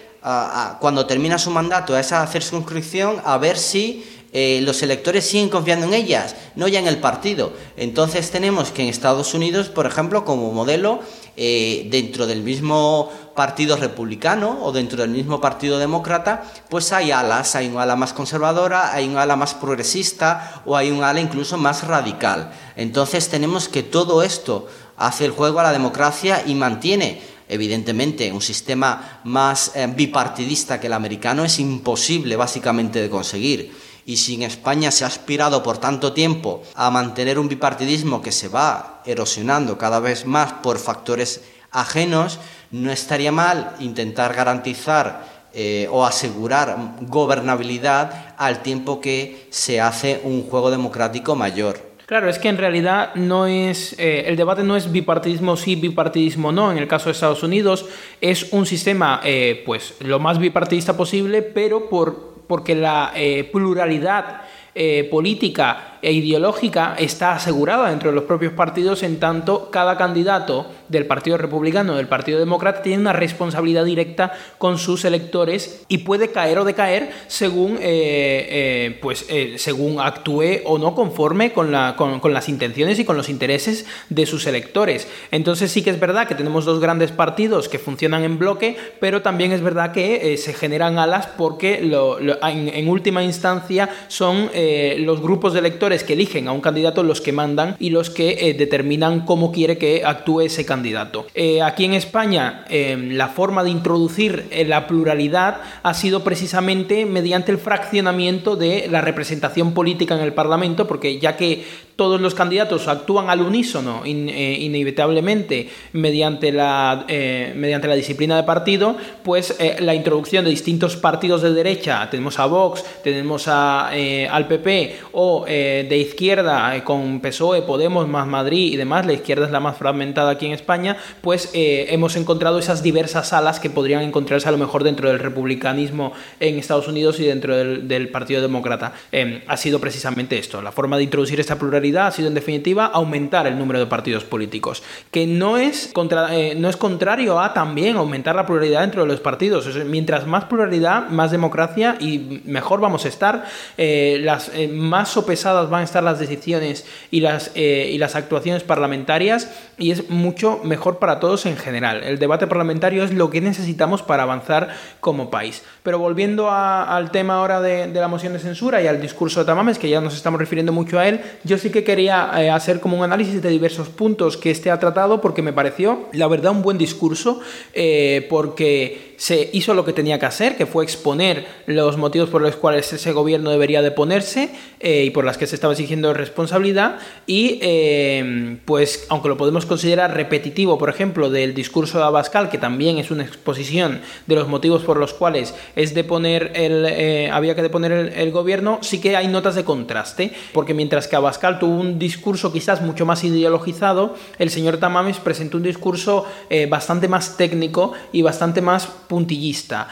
cuando 0.81 1.07
termina 1.07 1.39
su 1.39 1.51
mandato 1.51 1.95
a 1.95 2.01
esa 2.01 2.27
circunscripción 2.27 3.23
a 3.25 3.39
ver 3.39 3.57
si 3.57 4.18
eh, 4.33 4.61
los 4.63 4.83
electores 4.83 5.27
siguen 5.27 5.49
confiando 5.49 5.87
en 5.87 5.95
ellas, 5.95 6.37
no 6.55 6.69
ya 6.69 6.81
en 6.81 6.87
el 6.87 6.99
partido. 6.99 7.53
Entonces 7.77 8.31
tenemos 8.31 8.71
que 8.71 8.83
en 8.83 8.89
Estados 8.89 9.33
Unidos, 9.33 9.69
por 9.69 9.87
ejemplo, 9.87 10.25
como 10.25 10.53
modelo, 10.53 11.01
eh, 11.37 11.87
dentro 11.91 12.27
del 12.27 12.43
mismo 12.43 13.11
partido 13.35 13.77
republicano 13.77 14.59
o 14.63 14.73
dentro 14.73 15.01
del 15.01 15.11
mismo 15.11 15.41
partido 15.41 15.79
demócrata, 15.79 16.43
pues 16.69 16.93
hay 16.93 17.11
alas, 17.11 17.55
hay 17.55 17.69
un 17.69 17.79
ala 17.79 17.97
más 17.97 18.13
conservadora, 18.13 18.93
hay 18.93 19.07
un 19.07 19.17
ala 19.17 19.37
más 19.37 19.55
progresista 19.55 20.63
o 20.67 20.77
hay 20.77 20.91
un 20.91 21.05
ala 21.05 21.21
incluso 21.21 21.57
más 21.57 21.87
radical. 21.87 22.53
Entonces 22.77 23.29
tenemos 23.29 23.69
que 23.69 23.83
todo 23.83 24.23
esto 24.23 24.69
hace 24.97 25.25
el 25.25 25.31
juego 25.31 25.61
a 25.61 25.63
la 25.63 25.73
democracia 25.73 26.43
y 26.45 26.55
mantiene 26.55 27.23
evidentemente 27.49 28.31
un 28.33 28.43
sistema 28.43 29.21
más 29.25 29.73
eh, 29.75 29.87
bipartidista 29.87 30.79
que 30.79 30.89
el 30.89 30.93
americano 30.93 31.45
es 31.45 31.59
imposible 31.59 32.37
básicamente 32.37 33.01
de 33.01 33.09
conseguir. 33.09 33.88
Y 34.09 34.17
si 34.17 34.37
en 34.37 34.43
España 34.43 34.91
se 34.91 35.05
ha 35.05 35.07
aspirado 35.07 35.63
por 35.63 35.77
tanto 35.77 36.15
tiempo 36.15 36.63
a 36.75 36.91
mantener 36.91 37.39
un 37.39 37.47
bipartidismo 37.47 38.23
que 38.23 38.33
se 38.33 38.49
va 38.49 39.03
erosionando 39.05 39.77
cada 39.77 40.01
vez 40.01 40.25
más 40.25 40.51
por 40.63 40.79
factores 40.79 41.43
ajenos, 41.73 42.39
no 42.71 42.91
estaría 42.91 43.33
mal 43.33 43.77
intentar 43.81 44.33
garantizar 44.33 45.27
eh, 45.53 45.89
o 45.91 46.07
asegurar 46.07 46.95
gobernabilidad 47.03 48.35
al 48.39 48.63
tiempo 48.63 48.99
que 49.03 49.47
se 49.51 49.79
hace 49.79 50.23
un 50.25 50.45
juego 50.45 50.71
democrático 50.71 51.37
mayor. 51.37 51.79
Claro, 52.07 52.31
es 52.31 52.39
que 52.39 52.49
en 52.49 52.57
realidad 52.57 53.15
no 53.15 53.47
es 53.47 53.95
eh, 53.99 54.25
el 54.27 54.37
debate 54.37 54.63
no 54.63 54.79
es 54.79 54.91
bipartidismo 54.91 55.55
sí, 55.59 55.77
bipartidismo 55.77 56.51
no. 56.51 56.73
En 56.73 56.79
el 56.79 56.89
caso 56.89 57.11
de 57.11 57.13
Estados 57.13 57.43
Unidos 57.43 57.85
es 58.23 58.55
un 58.55 58.65
sistema, 58.65 59.21
eh, 59.23 59.63
pues 59.67 59.97
lo 60.01 60.19
más 60.19 60.39
bipartidista 60.39 60.97
posible, 60.97 61.43
pero 61.43 61.91
por 61.91 62.38
porque 62.49 62.75
la 62.75 63.13
eh, 63.15 63.45
pluralidad 63.45 64.43
eh, 64.75 65.07
política 65.11 65.98
e 66.03 66.13
ideológica 66.13 66.95
está 66.99 67.33
asegurada 67.33 67.91
dentro 67.91 68.11
de 68.11 68.15
los 68.15 68.25
propios 68.25 68.53
partidos, 68.53 69.03
en 69.03 69.19
tanto 69.19 69.71
cada 69.71 69.97
candidato 69.97 70.67
del 70.89 71.07
Partido 71.07 71.37
Republicano 71.37 71.93
o 71.93 71.97
del 71.97 72.09
Partido 72.09 72.39
Demócrata 72.39 72.83
tiene 72.83 73.01
una 73.01 73.13
responsabilidad 73.13 73.85
directa 73.85 74.33
con 74.59 74.79
sus 74.79 75.05
electores 75.05 75.85
y 75.89 75.99
puede 75.99 76.31
caer 76.31 76.59
o 76.59 76.65
decaer 76.65 77.11
según, 77.27 77.77
eh, 77.77 78.47
eh, 78.51 78.99
pues, 79.01 79.27
eh, 79.29 79.55
según 79.59 80.01
actúe 80.01 80.63
o 80.65 80.79
no 80.79 80.95
conforme 80.95 81.53
con, 81.53 81.73
la, 81.73 81.95
con, 81.97 82.21
con, 82.21 82.33
las 82.33 82.49
intenciones 82.49 82.99
y 82.99 83.05
con 83.05 83.17
los 83.17 83.29
intereses 83.29 83.87
de 84.09 84.27
sus 84.27 84.47
electores. 84.47 85.09
Entonces 85.31 85.71
sí 85.71 85.83
que 85.83 85.91
es 85.91 86.01
verdad 86.01 86.29
que 86.29 86.35
tenemos 86.35 86.65
dos 86.65 86.81
grandes 86.81 87.13
partidos 87.13 87.69
que 87.69 87.79
funcionan 87.79 88.25
en 88.25 88.39
bloque, 88.39 88.77
pero 89.01 89.23
también 89.23 89.53
es 89.53 89.63
verdad 89.63 89.93
que 89.93 90.37
se 90.37 90.55
generan 90.55 90.99
alas 90.99 91.27
porque 91.27 91.79
en, 91.79 92.69
en, 92.69 92.89
última 92.89 93.23
instancia 93.23 93.89
son 94.09 94.51
los 94.99 95.21
grupos 95.21 95.53
de 95.53 95.61
electores 95.61 95.88
que 95.89 96.13
eligen 96.13 96.49
a 96.49 96.53
un 96.53 96.61
candidato 96.61 97.03
los 97.03 97.23
que 97.23 97.33
mandan 97.33 97.75
y 97.79 97.91
los 97.91 98.11
que 98.11 98.51
eh, 98.51 98.55
determinan 98.55 99.25
cómo 99.25 99.53
quiere 99.53 99.79
que 99.79 100.03
actúe 100.05 100.43
ese 100.43 100.67
candidato. 100.67 101.27
Eh, 101.35 101.63
aquí 101.63 101.85
en 101.87 101.95
España, 101.95 102.65
em, 102.69 103.13
la 103.13 103.29
forma 103.29 103.65
de 103.65 103.71
introducir 103.71 104.45
eh, 104.51 104.67
la 104.67 104.87
pluralidad 104.87 105.63
ha 105.83 105.95
sido 105.95 106.23
precisamente 106.23 107.07
mediante 107.07 107.53
el 107.53 107.59
fraccionamiento 107.59 108.55
de 108.55 108.87
la 108.91 109.01
representación 109.01 109.73
política 109.73 110.15
en 110.15 110.21
el 110.21 110.35
Parlamento, 110.35 110.87
porque 110.87 111.19
ya 111.19 111.37
que 111.37 111.65
todos 111.99 112.21
los 112.21 112.35
candidatos 112.35 112.87
actúan 112.87 113.29
al 113.29 113.43
unísono 113.43 114.03
inevitablemente 114.07 115.69
mediante 115.93 116.53
la, 116.53 117.05
mediante 117.09 117.89
la 117.89 117.97
disciplina 117.97 118.37
de 118.37 118.45
partido, 118.45 118.97
pues 119.25 119.59
la 119.81 119.95
introducción 119.95 120.45
de 120.45 120.51
distintos 120.51 120.97
partidos 120.97 121.43
de 121.43 121.53
derecha, 121.53 122.09
tenemos 122.09 122.39
a 122.39 122.47
Vox, 122.47 122.85
tenemos 123.03 123.49
al 123.49 124.47
PP 124.47 124.97
o 125.13 125.45
de 125.45 125.99
izquierda 125.99 126.77
eh, 126.77 126.85
con 126.85 127.21
PSOE, 127.21 127.63
Podemos, 127.63 128.09
más 128.09 128.27
Madrid 128.27 128.73
y 128.73 128.77
demás, 128.77 129.07
la 129.07 129.13
izquierda 129.13 129.47
es 129.47 129.53
la 129.53 129.61
más 129.61 129.77
fragmentada 129.77 130.31
aquí 130.31 130.47
en 130.47 130.53
España, 130.53 130.97
pues 131.21 131.51
eh, 131.55 131.87
hemos 131.91 132.17
encontrado 132.17 132.59
esas 132.59 132.83
diversas 132.83 133.33
alas 133.33 133.61
que 133.61 133.71
podrían 133.71 134.03
encontrarse 134.03 134.49
a 134.49 134.53
lo 134.53 134.59
mejor 134.59 134.85
dentro 134.85 135.09
del 135.09 135.19
republicanismo 135.19 136.13
en 136.41 136.59
Estados 136.59 136.89
Unidos 136.89 137.21
y 137.21 137.25
dentro 137.25 137.57
del, 137.57 138.09
Partido 138.09 138.41
Demócrata. 138.41 138.95
Em, 139.13 139.43
ha 139.47 139.57
sido 139.57 139.81
precisamente 139.81 140.39
esto. 140.39 140.63
La 140.63 140.73
forma 140.73 140.97
de 140.97 141.03
introducir 141.03 141.41
esta 141.41 141.59
pluralidad 141.59 141.88
ha 141.97 142.11
sido 142.11 142.29
en 142.29 142.35
definitiva 142.35 142.87
aumentar 142.87 143.47
el 143.47 143.59
número 143.59 143.79
de 143.79 143.87
partidos 143.87 144.25
políticos, 144.25 144.83
que 145.11 145.27
no 145.27 145.57
es, 145.57 145.91
contra, 145.93 146.35
eh, 146.37 146.55
no 146.55 146.69
es 146.69 146.77
contrario 146.77 147.41
a 147.41 147.55
también 147.55 147.97
aumentar 147.97 148.35
la 148.35 148.47
pluralidad 148.47 148.83
dentro 148.83 149.03
de 149.03 149.09
los 149.09 149.21
partidos. 149.21 149.67
mientras 149.87 150.27
más 150.27 150.45
pluralidad, 150.45 151.09
más 151.09 151.31
democracia 151.31 151.97
y 152.01 152.43
mejor 152.45 152.81
vamos 152.81 153.05
a 153.05 153.09
estar. 153.09 153.45
las 153.77 154.51
más 154.71 155.09
sopesadas 155.09 155.71
van 155.71 155.83
a 155.83 155.85
estar 155.85 156.03
las 156.03 156.19
decisiones 156.19 156.87
y 157.11 157.21
las, 157.21 157.51
eh, 157.55 157.91
y 157.93 157.99
las 157.99 158.17
actuaciones 158.17 158.63
parlamentarias 158.63 159.51
y 159.77 159.91
es 159.91 160.11
mucho 160.11 160.61
mejor 160.65 160.99
para 160.99 161.21
todos 161.21 161.47
en 161.47 161.57
general. 161.57 162.03
El 162.05 162.19
debate 162.19 162.47
parlamentario 162.47 163.05
es 163.05 163.13
lo 163.13 163.31
que 163.31 163.41
necesitamos 163.41 164.03
para 164.03 164.25
avanzar 164.25 164.69
como 165.01 165.31
país. 165.31 165.63
Pero 165.83 165.99
volviendo 165.99 166.51
al 166.51 167.11
tema 167.11 167.37
ahora 167.37 167.61
de, 167.61 167.89
la 167.89 168.09
moción 168.09 168.33
de 168.33 168.39
censura 168.39 168.83
y 168.83 168.87
al 168.87 169.01
discurso 169.01 169.41
de 169.41 169.47
Tamames, 169.47 169.79
que 169.79 169.89
ya 169.89 170.01
nos 170.01 170.15
estamos 170.15 170.41
refiriendo 170.41 170.73
mucho 170.73 170.99
a 170.99 171.09
él, 171.09 171.21
yo 171.45 171.59
sí 171.59 171.71
que 171.71 171.78
quería 171.85 172.31
eh, 172.37 172.51
hacer 172.51 172.81
como 172.81 172.97
un 172.97 173.05
análisis 173.05 173.43
de 173.43 173.49
diversos 173.49 173.89
puntos 173.89 174.37
que 174.37 174.51
este 174.51 174.71
ha 174.71 174.79
tratado 174.79 175.21
porque 175.21 175.43
me 175.43 175.53
pareció, 175.53 176.09
la 176.13 176.27
verdad, 176.29 176.53
un 176.53 176.63
buen 176.63 176.79
discurso, 176.79 177.41
eh, 177.73 178.27
porque 178.31 179.15
se 179.17 179.51
hizo 179.53 179.75
lo 179.75 179.85
que 179.85 179.93
tenía 179.93 180.19
que 180.19 180.27
hacer, 180.27 180.57
que 180.57 180.67
fue 180.67 180.85
exponer 180.85 181.47
los 181.67 181.97
motivos 181.97 182.31
por 182.31 182.41
los 182.41 182.57
cuales 182.57 182.93
ese 182.93 183.13
gobierno 183.13 183.51
debería 183.51 183.83
de 183.83 183.91
ponerse 183.91 184.51
y 184.81 185.11
por 185.11 185.25
las 185.25 185.39
que 185.39 185.47
se 185.47 185.55
estaba 185.55 185.73
exigiendo 185.73 186.15
responsabilidad 186.15 186.99
y 187.27 187.59
eh, 187.63 188.59
pues 188.65 189.07
aunque 189.09 189.29
lo 189.29 189.37
podemos 189.37 189.67
considerar 189.67 190.15
repetitivo, 190.15 190.79
por 190.79 190.89
ejemplo, 190.89 191.31
del 191.31 191.55
discurso 191.55 191.99
de 191.99 192.05
Abascal, 192.05 192.49
que 192.49 192.59
también 192.59 192.99
es 192.99 193.11
una 193.11 193.25
exposición 193.25 194.01
de 194.27 194.35
los 194.35 194.49
motivos 194.49 194.83
por 194.83 194.99
los 194.99 195.15
cuales 195.15 195.55
es 195.75 195.95
de 195.95 196.05
poner 196.05 196.53
el, 196.55 196.87
eh, 196.87 197.31
había 197.31 197.55
que 197.55 197.63
deponer 197.63 197.93
el, 197.93 198.29
gobierno, 198.31 198.79
sí 198.83 199.01
que 199.01 199.17
hay 199.17 199.27
notas 199.27 199.55
de 199.55 199.65
contraste, 199.65 200.33
porque 200.53 200.75
mientras 200.75 201.09
que 201.09 201.17
Abascal 201.17 201.59
tuvo 201.59 201.75
un 201.75 201.99
discurso 201.99 202.53
quizás 202.53 202.83
mucho 202.83 203.07
más 203.07 203.25
ideologizado, 203.25 204.15
el 204.39 204.51
señor 204.51 204.77
Tamames 204.77 205.19
presentó 205.19 205.57
un 205.57 205.63
discurso 205.63 206.27
eh, 206.51 206.67
bastante 206.67 207.09
más 207.09 207.37
técnico 207.37 207.93
y 208.13 208.23
bastante 208.23 208.61
más 208.61 208.87
puntillista, 208.87 209.89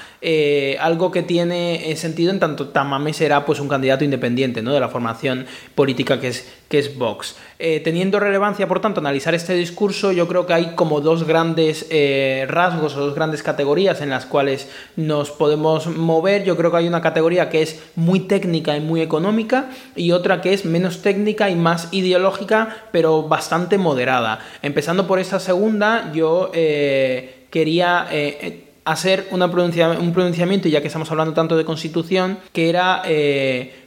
algo 0.80 1.10
que 1.10 1.22
tiene 1.22 1.94
sentido 1.96 2.30
en 2.30 2.40
tanto 2.40 2.68
Tamames 2.68 3.20
era 3.20 3.44
pues 3.46 3.60
un 3.60 3.68
candidato 3.68 4.04
independiente 4.04 4.60
¿no? 4.62 4.75
De 4.76 4.80
la 4.80 4.88
formación 4.88 5.46
política 5.74 6.20
que 6.20 6.28
es, 6.28 6.46
que 6.68 6.78
es 6.78 6.96
Vox. 6.96 7.36
Eh, 7.58 7.80
teniendo 7.80 8.20
relevancia, 8.20 8.68
por 8.68 8.80
tanto, 8.80 9.00
analizar 9.00 9.34
este 9.34 9.54
discurso, 9.54 10.12
yo 10.12 10.28
creo 10.28 10.46
que 10.46 10.52
hay 10.52 10.74
como 10.74 11.00
dos 11.00 11.26
grandes 11.26 11.86
eh, 11.90 12.44
rasgos 12.48 12.96
o 12.96 13.00
dos 13.00 13.14
grandes 13.14 13.42
categorías 13.42 14.00
en 14.02 14.10
las 14.10 14.26
cuales 14.26 14.68
nos 14.96 15.30
podemos 15.30 15.86
mover. 15.86 16.44
Yo 16.44 16.56
creo 16.56 16.70
que 16.70 16.76
hay 16.78 16.88
una 16.88 17.00
categoría 17.00 17.48
que 17.48 17.62
es 17.62 17.82
muy 17.94 18.20
técnica 18.20 18.76
y 18.76 18.80
muy 18.80 19.00
económica 19.00 19.70
y 19.94 20.12
otra 20.12 20.40
que 20.40 20.52
es 20.52 20.64
menos 20.64 21.00
técnica 21.00 21.48
y 21.48 21.56
más 21.56 21.88
ideológica, 21.92 22.84
pero 22.92 23.22
bastante 23.22 23.78
moderada. 23.78 24.40
Empezando 24.60 25.06
por 25.06 25.18
esta 25.18 25.40
segunda, 25.40 26.12
yo 26.12 26.50
eh, 26.52 27.46
quería 27.50 28.06
hacer 28.84 29.28
un 29.30 29.50
pronunciamiento, 29.50 30.68
ya 30.68 30.80
que 30.82 30.88
estamos 30.88 31.10
hablando 31.10 31.32
tanto 31.32 31.56
de 31.56 31.64
constitución, 31.64 32.38
que 32.52 32.68
era 32.68 33.02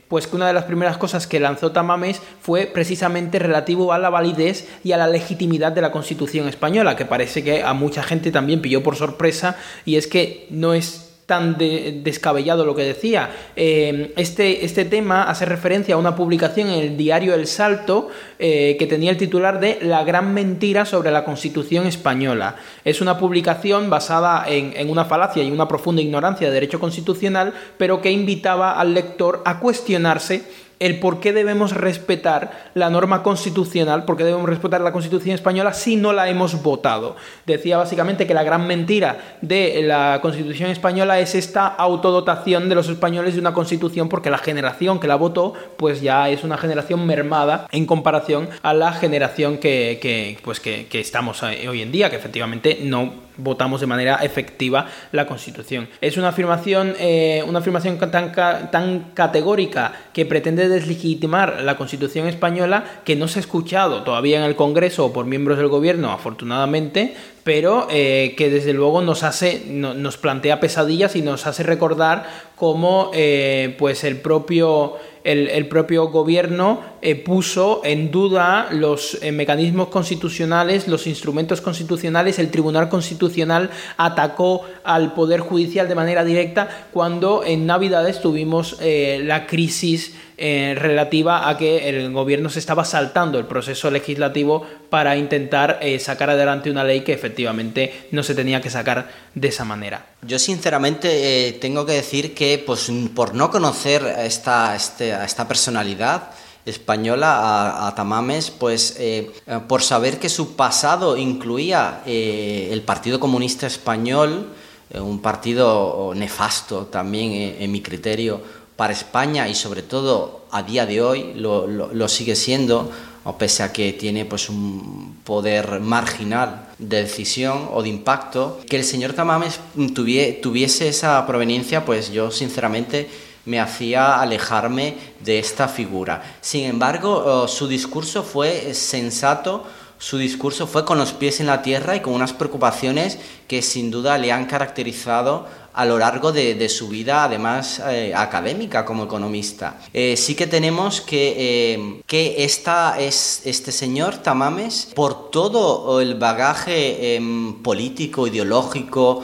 pues 0.09 0.27
que 0.27 0.35
una 0.35 0.47
de 0.47 0.53
las 0.53 0.65
primeras 0.65 0.97
cosas 0.97 1.27
que 1.27 1.39
lanzó 1.39 1.71
Tamames 1.71 2.21
fue 2.41 2.65
precisamente 2.65 3.39
relativo 3.39 3.93
a 3.93 3.99
la 3.99 4.09
validez 4.09 4.67
y 4.83 4.91
a 4.91 4.97
la 4.97 5.07
legitimidad 5.07 5.71
de 5.71 5.81
la 5.81 5.91
Constitución 5.91 6.49
española, 6.49 6.97
que 6.97 7.05
parece 7.05 7.43
que 7.43 7.63
a 7.63 7.73
mucha 7.73 8.03
gente 8.03 8.31
también 8.31 8.61
pilló 8.61 8.83
por 8.83 8.95
sorpresa, 8.95 9.55
y 9.85 9.95
es 9.95 10.07
que 10.07 10.47
no 10.49 10.73
es 10.73 11.08
tan 11.29 11.57
descabellado 11.59 12.65
lo 12.65 12.75
que 12.75 12.81
decía. 12.81 13.29
Eh, 13.55 14.13
este, 14.17 14.65
este 14.65 14.83
tema 14.83 15.29
hace 15.29 15.45
referencia 15.45 15.93
a 15.93 15.99
una 15.99 16.15
publicación 16.15 16.69
en 16.69 16.79
el 16.79 16.97
diario 16.97 17.35
El 17.35 17.45
Salto 17.45 18.09
eh, 18.39 18.75
que 18.79 18.87
tenía 18.87 19.11
el 19.11 19.17
titular 19.17 19.59
de 19.59 19.77
La 19.83 20.03
gran 20.03 20.33
mentira 20.33 20.85
sobre 20.85 21.11
la 21.11 21.23
Constitución 21.23 21.85
española. 21.85 22.55
Es 22.83 22.99
una 22.99 23.19
publicación 23.19 23.91
basada 23.91 24.49
en, 24.49 24.73
en 24.75 24.89
una 24.89 25.05
falacia 25.05 25.43
y 25.43 25.51
una 25.51 25.67
profunda 25.67 26.01
ignorancia 26.01 26.47
de 26.47 26.53
derecho 26.53 26.79
constitucional, 26.79 27.53
pero 27.77 28.01
que 28.01 28.09
invitaba 28.09 28.79
al 28.79 28.95
lector 28.95 29.43
a 29.45 29.59
cuestionarse 29.59 30.43
el 30.79 30.99
por 30.99 31.19
qué 31.19 31.33
debemos 31.33 31.73
respetar 31.73 32.69
la 32.73 32.89
norma 32.89 33.21
constitucional, 33.21 34.05
por 34.05 34.17
qué 34.17 34.23
debemos 34.23 34.49
respetar 34.49 34.81
la 34.81 34.91
Constitución 34.91 35.35
española 35.35 35.73
si 35.73 35.95
no 35.95 36.13
la 36.13 36.29
hemos 36.29 36.61
votado. 36.63 37.15
Decía 37.45 37.77
básicamente 37.77 38.25
que 38.25 38.33
la 38.33 38.43
gran 38.43 38.65
mentira 38.65 39.37
de 39.41 39.81
la 39.83 40.19
Constitución 40.21 40.69
española 40.69 41.19
es 41.19 41.35
esta 41.35 41.67
autodotación 41.67 42.69
de 42.69 42.75
los 42.75 42.89
españoles 42.89 43.33
de 43.33 43.41
una 43.41 43.53
Constitución 43.53 44.09
porque 44.09 44.29
la 44.29 44.37
generación 44.37 44.99
que 44.99 45.07
la 45.07 45.15
votó 45.15 45.53
pues 45.77 46.01
ya 46.01 46.29
es 46.29 46.43
una 46.43 46.57
generación 46.57 47.05
mermada 47.05 47.67
en 47.71 47.85
comparación 47.85 48.49
a 48.61 48.73
la 48.73 48.93
generación 48.93 49.57
que, 49.57 50.37
pues 50.43 50.59
que, 50.59 50.87
que 50.87 50.99
estamos 50.99 51.43
hoy 51.43 51.81
en 51.81 51.91
día, 51.91 52.09
que 52.09 52.15
efectivamente 52.15 52.79
no 52.81 53.28
votamos 53.39 53.81
de 53.81 53.87
manera 53.87 54.15
efectiva 54.21 54.87
la 55.11 55.25
Constitución. 55.25 55.87
Es 56.01 56.17
una 56.17 56.29
afirmación, 56.29 56.95
eh, 56.99 57.43
una 57.47 57.59
afirmación 57.59 57.97
tan, 57.97 58.31
tan 58.31 59.11
categórica 59.13 59.93
que 60.13 60.25
pretende 60.25 60.69
deslegitimar 60.69 61.61
la 61.61 61.77
Constitución 61.77 62.27
española 62.27 63.01
que 63.05 63.15
no 63.15 63.27
se 63.27 63.39
ha 63.39 63.41
escuchado 63.41 64.03
todavía 64.03 64.37
en 64.37 64.43
el 64.43 64.55
Congreso 64.55 65.05
o 65.05 65.13
por 65.13 65.25
miembros 65.25 65.57
del 65.57 65.67
Gobierno, 65.67 66.11
afortunadamente, 66.11 67.15
pero 67.43 67.87
eh, 67.89 68.35
que 68.37 68.49
desde 68.49 68.73
luego 68.73 69.01
nos 69.01 69.23
hace, 69.23 69.63
nos 69.67 70.17
plantea 70.17 70.59
pesadillas 70.59 71.15
y 71.15 71.21
nos 71.21 71.47
hace 71.47 71.63
recordar 71.63 72.27
cómo 72.55 73.11
eh, 73.13 73.75
pues 73.79 74.03
el 74.03 74.17
propio 74.17 74.97
el, 75.23 75.67
propio 75.67 76.07
gobierno 76.07 76.81
eh, 77.01 77.15
puso 77.15 77.81
en 77.85 78.11
duda 78.11 78.67
los 78.71 79.17
eh, 79.21 79.31
mecanismos 79.31 79.87
constitucionales, 79.87 80.87
los 80.89 81.07
instrumentos 81.07 81.61
constitucionales, 81.61 82.39
el 82.39 82.51
Tribunal 82.51 82.89
Constitucional 82.89 83.69
atacó 83.95 84.65
al 84.83 85.13
Poder 85.13 85.39
Judicial 85.39 85.87
de 85.87 85.95
manera 85.95 86.25
directa 86.25 86.87
cuando 86.91 87.45
en 87.45 87.65
Navidades 87.65 88.19
tuvimos 88.19 88.75
eh, 88.81 89.21
la 89.23 89.47
crisis 89.47 90.15
relativa 90.41 91.49
a 91.49 91.57
que 91.57 91.89
el 91.89 92.13
gobierno 92.13 92.49
se 92.49 92.59
estaba 92.59 92.85
saltando 92.85 93.37
el 93.39 93.45
proceso 93.45 93.91
legislativo 93.91 94.65
para 94.89 95.17
intentar 95.17 95.81
sacar 95.99 96.29
adelante 96.29 96.71
una 96.71 96.85
ley 96.85 97.01
que 97.01 97.11
efectivamente 97.11 98.07
no 98.11 98.23
se 98.23 98.33
tenía 98.35 98.61
que 98.61 98.69
sacar 98.69 99.09
de 99.35 99.49
esa 99.49 99.65
manera. 99.65 100.05
Yo 100.21 100.39
sinceramente 100.39 101.57
tengo 101.59 101.85
que 101.85 101.91
decir 101.91 102.33
que 102.33 102.63
pues, 102.65 102.89
por 103.13 103.35
no 103.35 103.51
conocer 103.51 104.01
esta, 104.19 104.77
este, 104.77 105.11
esta 105.11 105.45
personalidad 105.45 106.29
española, 106.69 107.87
a, 107.87 107.95
Tamames, 107.95 108.51
pues 108.51 108.95
eh, 108.99 109.31
por 109.67 109.81
saber 109.81 110.19
que 110.19 110.29
su 110.29 110.55
pasado 110.55 111.17
incluía 111.17 112.01
eh, 112.05 112.69
el 112.71 112.81
Partido 112.81 113.19
Comunista 113.19 113.67
Español, 113.67 114.47
eh, 114.89 114.99
un 114.99 115.19
partido 115.19 116.13
nefasto 116.15 116.85
también 116.85 117.57
en 117.59 117.71
mi 117.71 117.81
criterio 117.81 118.41
para 118.75 118.93
España 118.93 119.47
y 119.47 119.55
sobre 119.55 119.81
todo 119.81 120.45
a 120.51 120.63
día 120.63 120.85
de 120.85 121.01
hoy 121.01 121.33
lo, 121.35 121.67
lo 121.67 122.07
sigue 122.07 122.35
siendo, 122.35 122.89
pese 123.37 123.63
a 123.63 123.73
que 123.73 123.93
tiene 123.93 124.25
pues 124.25 124.49
un 124.49 125.17
poder 125.23 125.79
marginal 125.79 126.69
de 126.77 127.03
decisión 127.03 127.69
o 127.73 127.83
de 127.83 127.89
impacto, 127.89 128.59
que 128.67 128.77
el 128.77 128.83
señor 128.83 129.13
Tamames 129.13 129.59
tuviese 129.93 130.87
esa 130.87 131.25
proveniencia, 131.27 131.85
pues 131.85 132.11
yo 132.11 132.31
sinceramente 132.31 133.09
me 133.45 133.59
hacía 133.59 134.19
alejarme 134.19 134.95
de 135.21 135.39
esta 135.39 135.67
figura. 135.67 136.21
Sin 136.41 136.65
embargo, 136.65 137.23
oh, 137.25 137.47
su 137.47 137.67
discurso 137.67 138.23
fue 138.23 138.73
sensato, 138.73 139.65
su 139.97 140.17
discurso 140.17 140.65
fue 140.65 140.85
con 140.85 140.97
los 140.97 141.13
pies 141.13 141.39
en 141.39 141.47
la 141.47 141.61
tierra 141.61 141.95
y 141.95 141.99
con 141.99 142.13
unas 142.13 142.33
preocupaciones 142.33 143.19
que 143.47 143.61
sin 143.61 143.91
duda 143.91 144.17
le 144.17 144.31
han 144.31 144.45
caracterizado 144.45 145.45
a 145.73 145.85
lo 145.85 145.97
largo 145.97 146.31
de, 146.31 146.67
su 146.67 146.89
vida, 146.89 147.23
además 147.23 147.81
eh, 147.89 148.13
académica 148.15 148.83
como 148.83 149.05
economista. 149.05 149.79
Eh, 149.93 150.17
sí 150.17 150.35
que 150.35 150.47
tenemos 150.47 150.99
que, 150.99 151.35
eh, 151.37 152.01
que 152.05 152.43
esta, 152.43 152.99
es, 152.99 153.43
este 153.45 153.71
señor 153.71 154.17
Tamames, 154.17 154.91
por 154.93 155.31
todo 155.31 156.01
el 156.01 156.15
bagaje 156.15 157.15
em, 157.15 157.61
político, 157.61 158.27
ideológico, 158.27 159.23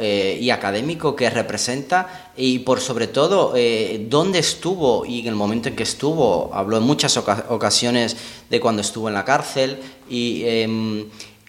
y 0.00 0.50
académico 0.50 1.14
que 1.14 1.30
representa 1.30 2.32
y 2.36 2.58
por 2.60 2.80
sobre 2.80 3.06
todo 3.06 3.54
dónde 4.08 4.40
estuvo 4.40 5.06
y 5.06 5.20
en 5.20 5.28
el 5.28 5.36
momento 5.36 5.68
en 5.68 5.76
que 5.76 5.84
estuvo, 5.84 6.50
habló 6.52 6.78
en 6.78 6.82
muchas 6.82 7.16
ocasiones 7.16 8.16
de 8.50 8.58
cuando 8.58 8.82
estuvo 8.82 9.06
en 9.06 9.14
la 9.14 9.24
cárcel 9.24 9.78
y 10.10 10.42
em, 10.44 11.06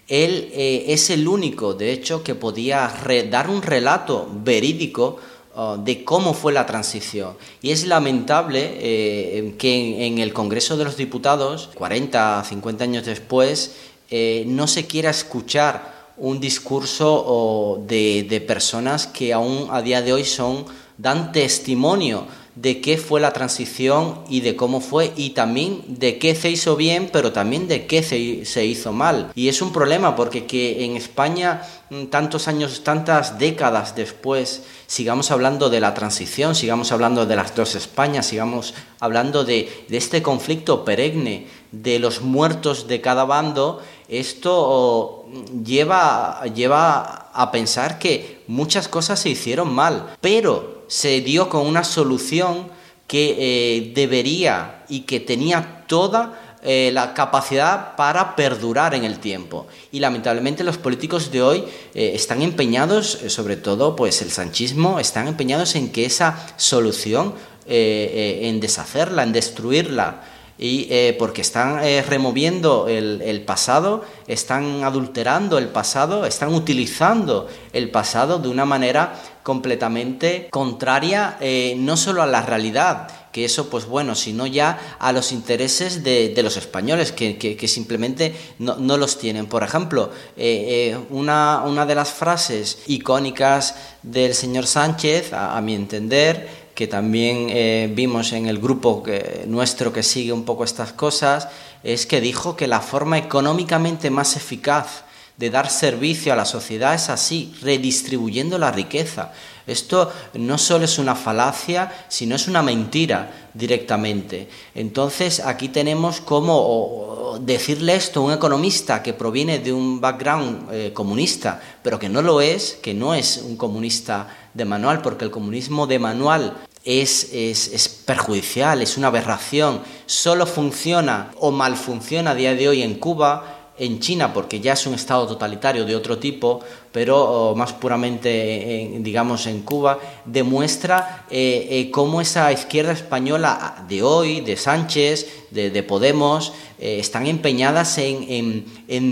él 0.08 0.50
eh, 0.52 0.84
es 0.88 1.10
el 1.10 1.26
único, 1.26 1.74
de 1.74 1.92
hecho, 1.92 2.22
que 2.22 2.34
podía 2.34 2.92
dar 3.28 3.50
un 3.50 3.62
relato 3.62 4.28
verídico 4.32 5.18
uh, 5.56 5.76
de 5.82 6.04
cómo 6.04 6.32
fue 6.32 6.52
la 6.52 6.64
transición. 6.64 7.36
Y 7.60 7.72
es 7.72 7.86
lamentable 7.86 8.76
eh, 8.78 9.54
que 9.58 10.06
en, 10.06 10.18
el 10.18 10.32
Congreso 10.32 10.76
de 10.76 10.84
los 10.84 10.96
Diputados, 10.96 11.70
40, 11.74 12.44
50 12.44 12.84
años 12.84 13.04
después, 13.04 13.74
eh, 14.08 14.44
no 14.46 14.68
se 14.68 14.86
quiera 14.86 15.10
escuchar 15.10 15.95
un 16.18 16.40
discurso 16.40 17.82
de, 17.86 18.44
personas 18.46 19.06
que 19.06 19.32
aún 19.32 19.68
a 19.70 19.82
día 19.82 20.02
de 20.02 20.12
hoy 20.12 20.24
son, 20.24 20.64
dan 20.98 21.32
testimonio 21.32 22.26
de 22.54 22.80
qué 22.80 22.96
fue 22.96 23.20
la 23.20 23.34
transición 23.34 24.22
y 24.30 24.40
de 24.40 24.56
cómo 24.56 24.80
fue 24.80 25.12
y 25.14 25.30
también 25.30 25.82
de 25.88 26.18
qué 26.18 26.34
se 26.34 26.50
hizo 26.50 26.74
bien, 26.74 27.10
pero 27.12 27.30
también 27.30 27.68
de 27.68 27.86
qué 27.86 28.02
se, 28.02 28.64
hizo 28.64 28.92
mal. 28.94 29.30
Y 29.34 29.48
es 29.48 29.60
un 29.60 29.74
problema 29.74 30.16
porque 30.16 30.46
que 30.46 30.86
en 30.86 30.96
España 30.96 31.62
mm, 31.90 32.06
tantos 32.06 32.48
años, 32.48 32.82
tantas 32.82 33.38
décadas 33.38 33.94
después, 33.94 34.62
sigamos 34.86 35.30
hablando 35.30 35.68
de 35.68 35.80
la 35.80 35.92
transición, 35.92 36.54
sigamos 36.54 36.92
hablando 36.92 37.26
de 37.26 37.36
las 37.36 37.54
dos 37.54 37.74
Españas, 37.74 38.24
sigamos 38.24 38.72
hablando 39.00 39.44
de, 39.44 39.84
de 39.90 39.96
este 39.98 40.22
conflicto 40.22 40.82
perenne, 40.82 41.48
de 41.72 41.98
los 41.98 42.22
muertos 42.22 42.88
de 42.88 43.02
cada 43.02 43.26
bando, 43.26 43.82
esto 44.08 45.26
lleva, 45.64 46.42
lleva 46.54 47.30
a 47.32 47.50
pensar 47.50 47.98
que 47.98 48.42
muchas 48.46 48.88
cosas 48.88 49.20
se 49.20 49.30
hicieron 49.30 49.72
mal, 49.72 50.16
pero 50.20 50.84
se 50.88 51.20
dio 51.20 51.48
con 51.48 51.66
una 51.66 51.84
solución 51.84 52.68
que 53.06 53.36
eh, 53.38 53.92
debería 53.94 54.84
y 54.88 55.00
que 55.00 55.20
tenía 55.20 55.84
toda 55.86 56.56
eh, 56.62 56.90
la 56.92 57.14
capacidad 57.14 57.94
para 57.96 58.34
perdurar 58.34 58.94
en 58.94 59.04
el 59.04 59.18
tiempo. 59.18 59.66
Y 59.92 60.00
lamentablemente 60.00 60.64
los 60.64 60.78
políticos 60.78 61.30
de 61.30 61.42
hoy 61.42 61.64
eh, 61.94 62.12
están 62.14 62.42
empeñados, 62.42 63.18
sobre 63.28 63.56
todo 63.56 63.94
pues 63.94 64.22
el 64.22 64.30
sanchismo, 64.30 64.98
están 64.98 65.28
empeñados 65.28 65.74
en 65.76 65.90
que 65.90 66.04
esa 66.04 66.46
solución, 66.56 67.34
en 67.68 68.60
deshacerla, 68.60 69.24
en 69.24 69.32
destruirla, 69.32 70.22
y 70.58 71.12
porque 71.18 71.42
están 71.42 71.80
removiendo 72.08 72.88
el, 72.88 73.42
pasado, 73.46 74.04
están 74.26 74.84
adulterando 74.84 75.58
el 75.58 75.68
pasado, 75.68 76.26
están 76.26 76.54
utilizando 76.54 77.48
el 77.72 77.90
pasado 77.90 78.38
de 78.38 78.48
una 78.48 78.64
manera 78.64 79.14
completamente 79.46 80.48
contraria 80.50 81.36
eh, 81.40 81.76
no 81.78 81.96
solo 81.96 82.20
a 82.20 82.26
la 82.26 82.42
realidad, 82.42 83.06
que 83.30 83.44
eso 83.44 83.70
pues 83.70 83.86
bueno, 83.86 84.16
sino 84.16 84.44
ya 84.44 84.96
a 84.98 85.12
los 85.12 85.30
intereses 85.30 86.02
de, 86.02 86.34
los 86.42 86.56
españoles, 86.56 87.12
que, 87.12 87.68
simplemente 87.68 88.34
no, 88.58 88.96
los 88.96 89.20
tienen. 89.20 89.46
Por 89.46 89.62
ejemplo, 89.62 90.10
eh, 90.36 90.94
eh, 90.96 90.98
una, 91.10 91.62
una, 91.64 91.86
de 91.86 91.94
las 91.94 92.10
frases 92.10 92.80
icónicas 92.88 93.76
del 94.02 94.34
señor 94.34 94.66
Sánchez, 94.66 95.32
a, 95.32 95.60
mi 95.60 95.76
entender, 95.76 96.65
que 96.76 96.86
también 96.86 97.96
vimos 97.96 98.32
en 98.32 98.46
el 98.46 98.58
grupo 98.58 99.02
nuestro 99.46 99.92
que 99.92 100.04
sigue 100.04 100.32
un 100.32 100.44
poco 100.44 100.62
estas 100.62 100.92
cosas, 100.92 101.48
es 101.82 102.06
que 102.06 102.20
dijo 102.20 102.54
que 102.54 102.68
la 102.68 102.80
forma 102.80 103.18
económicamente 103.18 104.10
más 104.10 104.36
eficaz 104.36 105.04
de 105.36 105.50
dar 105.50 105.68
servicio 105.70 106.32
a 106.32 106.36
la 106.36 106.44
sociedad 106.44 106.94
es 106.94 107.10
así, 107.10 107.54
redistribuyendo 107.60 108.58
la 108.58 108.70
riqueza. 108.70 109.32
Esto 109.66 110.12
no 110.34 110.58
solo 110.58 110.84
es 110.84 110.98
una 110.98 111.14
falacia, 111.14 111.92
sino 112.08 112.36
es 112.36 112.48
una 112.48 112.62
mentira 112.62 113.48
directamente. 113.52 114.48
Entonces 114.74 115.40
aquí 115.40 115.68
tenemos 115.68 116.20
cómo 116.20 117.38
decirle 117.40 117.96
esto 117.96 118.20
a 118.20 118.24
un 118.24 118.32
economista 118.32 119.02
que 119.02 119.12
proviene 119.12 119.58
de 119.58 119.72
un 119.72 120.00
background 120.00 120.68
eh, 120.72 120.92
comunista, 120.94 121.60
pero 121.82 121.98
que 121.98 122.08
no 122.08 122.22
lo 122.22 122.40
es, 122.40 122.78
que 122.80 122.94
no 122.94 123.14
es 123.14 123.42
un 123.44 123.56
comunista 123.56 124.28
de 124.54 124.64
manual, 124.64 125.02
porque 125.02 125.24
el 125.24 125.30
comunismo 125.30 125.86
de 125.86 125.98
manual 125.98 126.56
es, 126.86 127.32
es, 127.32 127.68
es, 127.72 127.88
perjudicial, 127.88 128.80
es 128.80 128.96
una 128.96 129.08
aberración, 129.08 129.80
solo 130.06 130.46
funciona 130.46 131.32
o 131.40 131.50
mal 131.50 131.76
funciona 131.76 132.30
a 132.30 132.34
día 132.36 132.54
de 132.54 132.68
hoy 132.68 132.82
en 132.82 132.94
Cuba, 132.94 133.56
en 133.78 134.00
China, 134.00 134.32
porque 134.32 134.60
ya 134.60 134.72
es 134.72 134.86
un 134.86 134.94
Estado 134.94 135.26
totalitario 135.26 135.84
de 135.84 135.96
otro 135.96 136.18
tipo, 136.18 136.60
pero 136.92 137.54
más 137.56 137.72
puramente, 137.74 138.98
digamos, 139.00 139.46
en 139.46 139.62
Cuba, 139.62 139.98
demuestra 140.24 141.26
eh, 141.28 141.66
eh, 141.70 141.90
cómo 141.90 142.20
esa 142.20 142.50
izquierda 142.52 142.92
española 142.92 143.84
de 143.88 144.02
hoy, 144.02 144.40
de 144.40 144.56
Sánchez, 144.56 145.50
de, 145.50 145.82
Podemos, 145.82 146.52
eh, 146.78 146.98
están 147.00 147.26
empeñadas 147.26 147.98
en, 147.98 148.64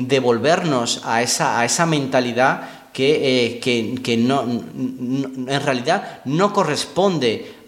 devolvernos 0.08 1.02
a 1.04 1.22
esa, 1.22 1.58
a 1.58 1.64
esa 1.64 1.84
mentalidad 1.84 2.84
que, 2.92 3.60
que, 4.02 4.16
no, 4.16 4.42
en 4.44 5.60
realidad 5.64 6.20
no 6.24 6.52
corresponde 6.52 7.63